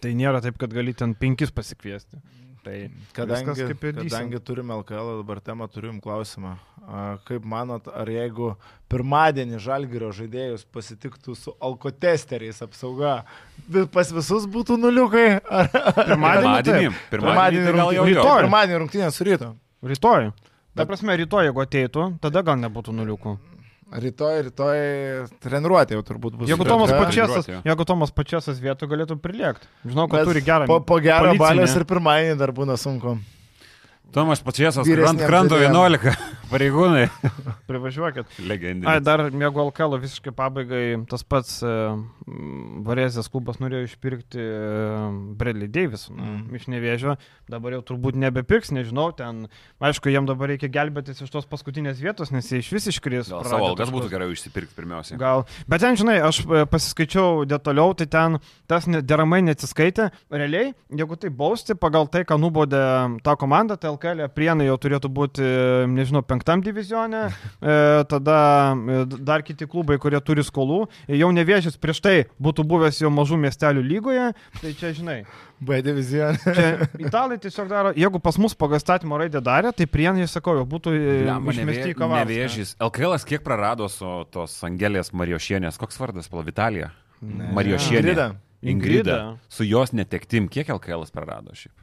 [0.00, 2.18] Tai nėra taip, kad gali ten penkis pasikviesti.
[2.64, 2.74] Tai
[3.16, 6.56] Kadangi, kadangi turime LKL, dabar temą turim klausimą.
[6.84, 8.50] A, Kaip manot, ar jeigu
[8.92, 13.22] pirmadienį Žalgirio žaidėjus pasitiktų su alkotesteriais apsauga,
[13.94, 15.26] pas visus būtų nuliukai?
[15.60, 16.92] Ar, Pirmadienį Pirmadienį.
[17.14, 17.96] Pirmadienį tai jau rungtynės.
[17.96, 18.04] jo.
[18.10, 18.42] Rytoj.
[18.44, 19.52] Pirmadienį rungtynės su ryto.
[19.94, 20.30] rytoj.
[20.76, 23.38] Ta prasme, rytoj, jeigu ateitų, tada gal nebūtų nuliukų.
[23.90, 24.76] Rytoj, rytoj
[25.42, 26.46] treniruotė jau turbūt bus.
[26.48, 26.62] Jeigu.
[26.64, 29.66] Tomas Pačia- Pačiasas, jeigu Tomas Pačiasas vietų galėtų prilėkti.
[29.84, 30.66] Žinau, kad Bet turi gerą.
[30.70, 31.42] Po, po gero policinę.
[31.42, 33.16] balės ir pirmadienį dar būna sunku.
[34.14, 35.74] Tomas Pačiasas, Vyresniem krant, kranto žaidėjam.
[35.74, 36.16] 11
[36.50, 37.06] pareigūnai.
[37.70, 38.26] Privažiuokit.
[38.38, 39.02] Ai, Legendinis.
[39.06, 40.84] dar mėgo Alkalo visiškai pabaigai.
[41.10, 41.72] Tas pats e,
[42.86, 45.00] Varėzės klubas norėjo išpirkti e,
[45.40, 46.20] Bradley Davis Mm.
[46.50, 46.56] mm.
[46.58, 47.14] iš nevėžio.
[47.50, 49.10] Dabar jau turbūt nebepirks, nežinau.
[49.16, 49.44] Ten,
[49.84, 53.30] aišku, jiem dabar reikia gelbėtis iš tos paskutinės vietos, nes jie iš vis iškris.
[53.30, 55.18] Gal savo algas būtų gerai išsipirkti pirmiausia.
[55.20, 55.44] Gal.
[55.70, 58.38] Bet ten, žinai, aš e, pasiskaičiau detaliau, tai ten
[58.70, 60.10] tas ne- deramai neatsiskaitė.
[60.32, 62.82] Realiai, jeigu tai bausti pagal tai, ką nubodė
[63.26, 67.28] tą komandą, tai LKL prienai jau turėtų būti, e, nežinau, penktam divizione,
[67.60, 70.86] e, tada e, dar kiti klubai, kurie turi skolų.
[71.06, 74.30] E, Jau nevėžys prieš tai būtų buvęs jau mažų miestelių lygoje,
[74.60, 75.18] tai čia, žinai,
[75.60, 76.40] B divizijonė.
[76.40, 76.68] čia
[76.98, 80.94] italai tiesiog daro, jeigu pas mus pagal statymo raidę darė, tai prienai, sakau, jau būtų
[80.96, 81.18] e,
[81.52, 82.22] išmesti į kavą.
[82.24, 82.76] Nevėžys.
[82.80, 85.78] LKL kiek prarado su tos Angelės Marijošienės?
[85.80, 86.30] Koks vardas?
[86.32, 86.94] Pala Vitalija.
[87.20, 87.50] Ne.
[87.56, 88.00] Marijošienė.
[88.00, 88.30] Ingrida.
[88.60, 89.18] Ingrida.
[89.52, 91.76] Su jos netektim, kiek LKL prarado šiaip?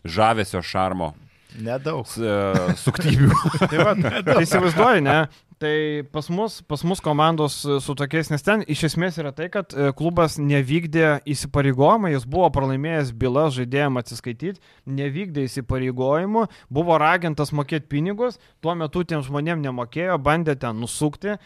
[0.00, 1.10] Žavesio šarmo,
[1.58, 2.06] Nedaug.
[2.16, 3.30] e, suktybių.
[3.70, 5.20] Tai, va, tai įsivaizduoju, ne?
[5.60, 9.50] Tai pas mus, pas mus komandos e, su tokiais, nes ten iš esmės yra tai,
[9.52, 17.52] kad e, klubas nevykdė įsipareigojimą, jis buvo pralaimėjęs bylą žaidėjim atsiskaityti, nevykdė įsipareigojimų, buvo ragintas
[17.52, 21.36] mokėti pinigus, tuo metu tiem žmonėm nemokėjo, bandė ten nusukti.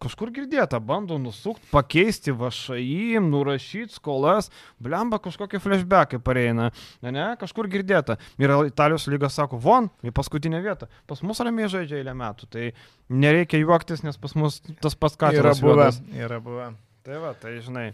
[0.00, 4.48] Kažkur girdėta, bando nusukti, pakeisti vašai, nurašyti skolas,
[4.80, 6.70] blemba kažkokie flashbackai pareina,
[7.04, 8.16] ne, ne, kažkur girdėta.
[8.40, 10.88] Ir Italijos lyga sako, von, į paskutinę vietą.
[11.10, 12.70] Pas mus ramiai žaidžia eilę metų, tai
[13.12, 15.90] nereikia juoktis, nes pas mus tas pats Yra Katiras buvę.
[16.16, 16.70] Yra buvę.
[17.04, 17.90] Tai va, tai žinai.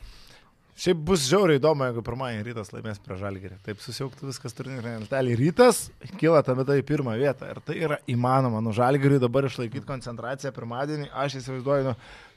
[0.77, 3.55] Šiaip bus žiauriai įdomu, jeigu pirmąjį rytas laimės prie žalgerį.
[3.65, 5.33] Taip susiauktų viskas turnyrinė lentelė.
[5.41, 5.79] Rytas
[6.21, 7.49] kyla tame tai į pirmą vietą.
[7.55, 8.61] Ir tai yra įmanoma.
[8.61, 11.09] Nu, žalgeriui dabar išlaikyti koncentraciją pirmadienį.
[11.17, 11.95] Aš įsivaizduoju, nu,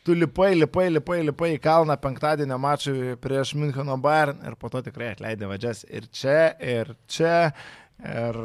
[0.08, 4.86] tu lipai, lipai, lipai, lipai į kalną penktadienio mačui prieš Müncheno Bayern ir po to
[4.88, 7.36] tikrai atleidė vadžias ir čia, ir čia.
[8.00, 8.38] Ir,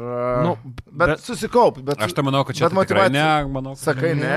[0.43, 0.57] Nu,
[0.91, 1.77] bet, bet susikaup.
[1.87, 4.35] Bet, Aš tai manau, kad čia tai tikrai motyvacija- ne, manau, kad Sakai, ne?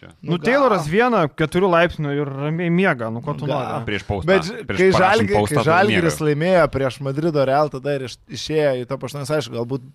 [0.00, 0.10] Čia.
[0.24, 0.46] Nu, gal.
[0.46, 3.60] Tayloras vieną, keturių laipsnių ir ramiai miega, nu ko tu Gal.
[3.60, 3.86] nori.
[3.88, 4.28] Prieš paustą.
[4.30, 8.72] Bet prieš kai, žalgi, postą, kai Žalgiris laimėjo prieš Madrido Real, tada ir iš, išėjo
[8.80, 9.86] į to paštas, aišku, galbūt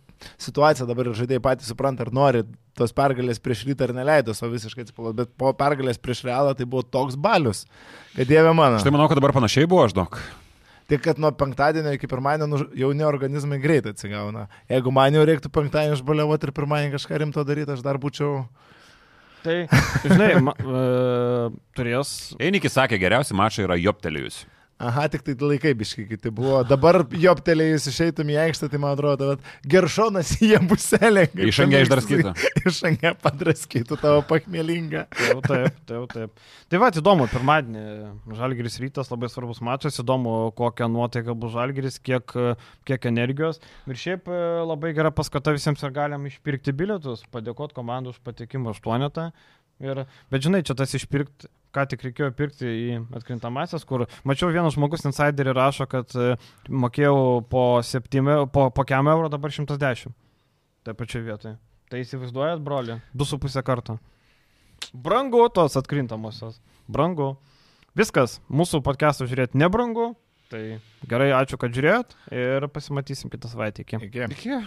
[0.42, 2.46] situacija dabar ir žaidėjai patys supranta, ar nori
[2.78, 6.68] tos pergalės prieš rytą ar neleido savo visiškai atsipalot, bet po pergalės prieš Realą tai
[6.70, 7.66] buvo toks balius,
[8.16, 8.80] kad dieve mano.
[8.80, 10.20] Aš tai manau, kad dabar panašiai buvo, aš daug.
[10.86, 14.46] Tik kad nuo penktadienio iki pirmadienio nu, jauni organizmai greitai atsigauna.
[14.70, 18.44] Jeigu man jau reiktų penktadienį išbaliavoti ir pirmadienį kažką rimto daryti, aš dar būčiau...
[19.46, 19.58] Tai,
[20.02, 20.84] žinai, ma, e,
[21.78, 22.16] turės.
[22.42, 24.44] Einikis sakė, geriausi mačai yra joptelėjus.
[24.76, 26.58] Aha, tik tai laikai biškai kiti buvo.
[26.68, 31.24] Dabar joptelėjus išeitum į aikštę, tai man atrodo, kad geršonas jie buselė.
[31.48, 32.34] Iš angė išdraskytų.
[32.68, 35.06] Iš angė padraskytų tavo pakmėlingą.
[35.30, 36.44] Jau taip, taip, taip.
[36.68, 37.86] Tai va, įdomu, pirmadienį
[38.36, 42.36] Žalgiris rytas labai svarbus mačas, įdomu, kokia nuotaika bus Žalgiris, kiek,
[42.84, 43.64] kiek energijos.
[43.88, 48.76] Ir šiaip e, labai gera paskata visiems ir galim išpirkti bilietus, padėkoti komandų už patekimą
[48.76, 49.30] aštuonetą.
[49.84, 54.78] Ir, bet žinai, čia tas išpirkti, ką tik reikėjo pirkti į atkrintamasias, kur mačiau vienas
[54.78, 56.38] žmogus insiderį rašo, kad e,
[56.72, 60.16] mokėjau po, 7, po, po kiam eurų, dabar 110.
[60.86, 61.58] Tai pačioje vietoje.
[61.92, 63.98] Tai įsivaizduojat, broli, 2,5 karto.
[64.96, 66.62] Brangu tos atkrintamosios.
[66.88, 67.36] Brangu.
[67.96, 70.14] Viskas, mūsų podcast'ą žiūrėti nebrangu.
[70.52, 70.62] Tai
[71.10, 73.84] gerai, ačiū, kad žiūrėjot ir pasimatysim kitą savaitę.
[73.84, 74.04] Iki.
[74.08, 74.28] Iki.
[74.36, 74.60] Iki.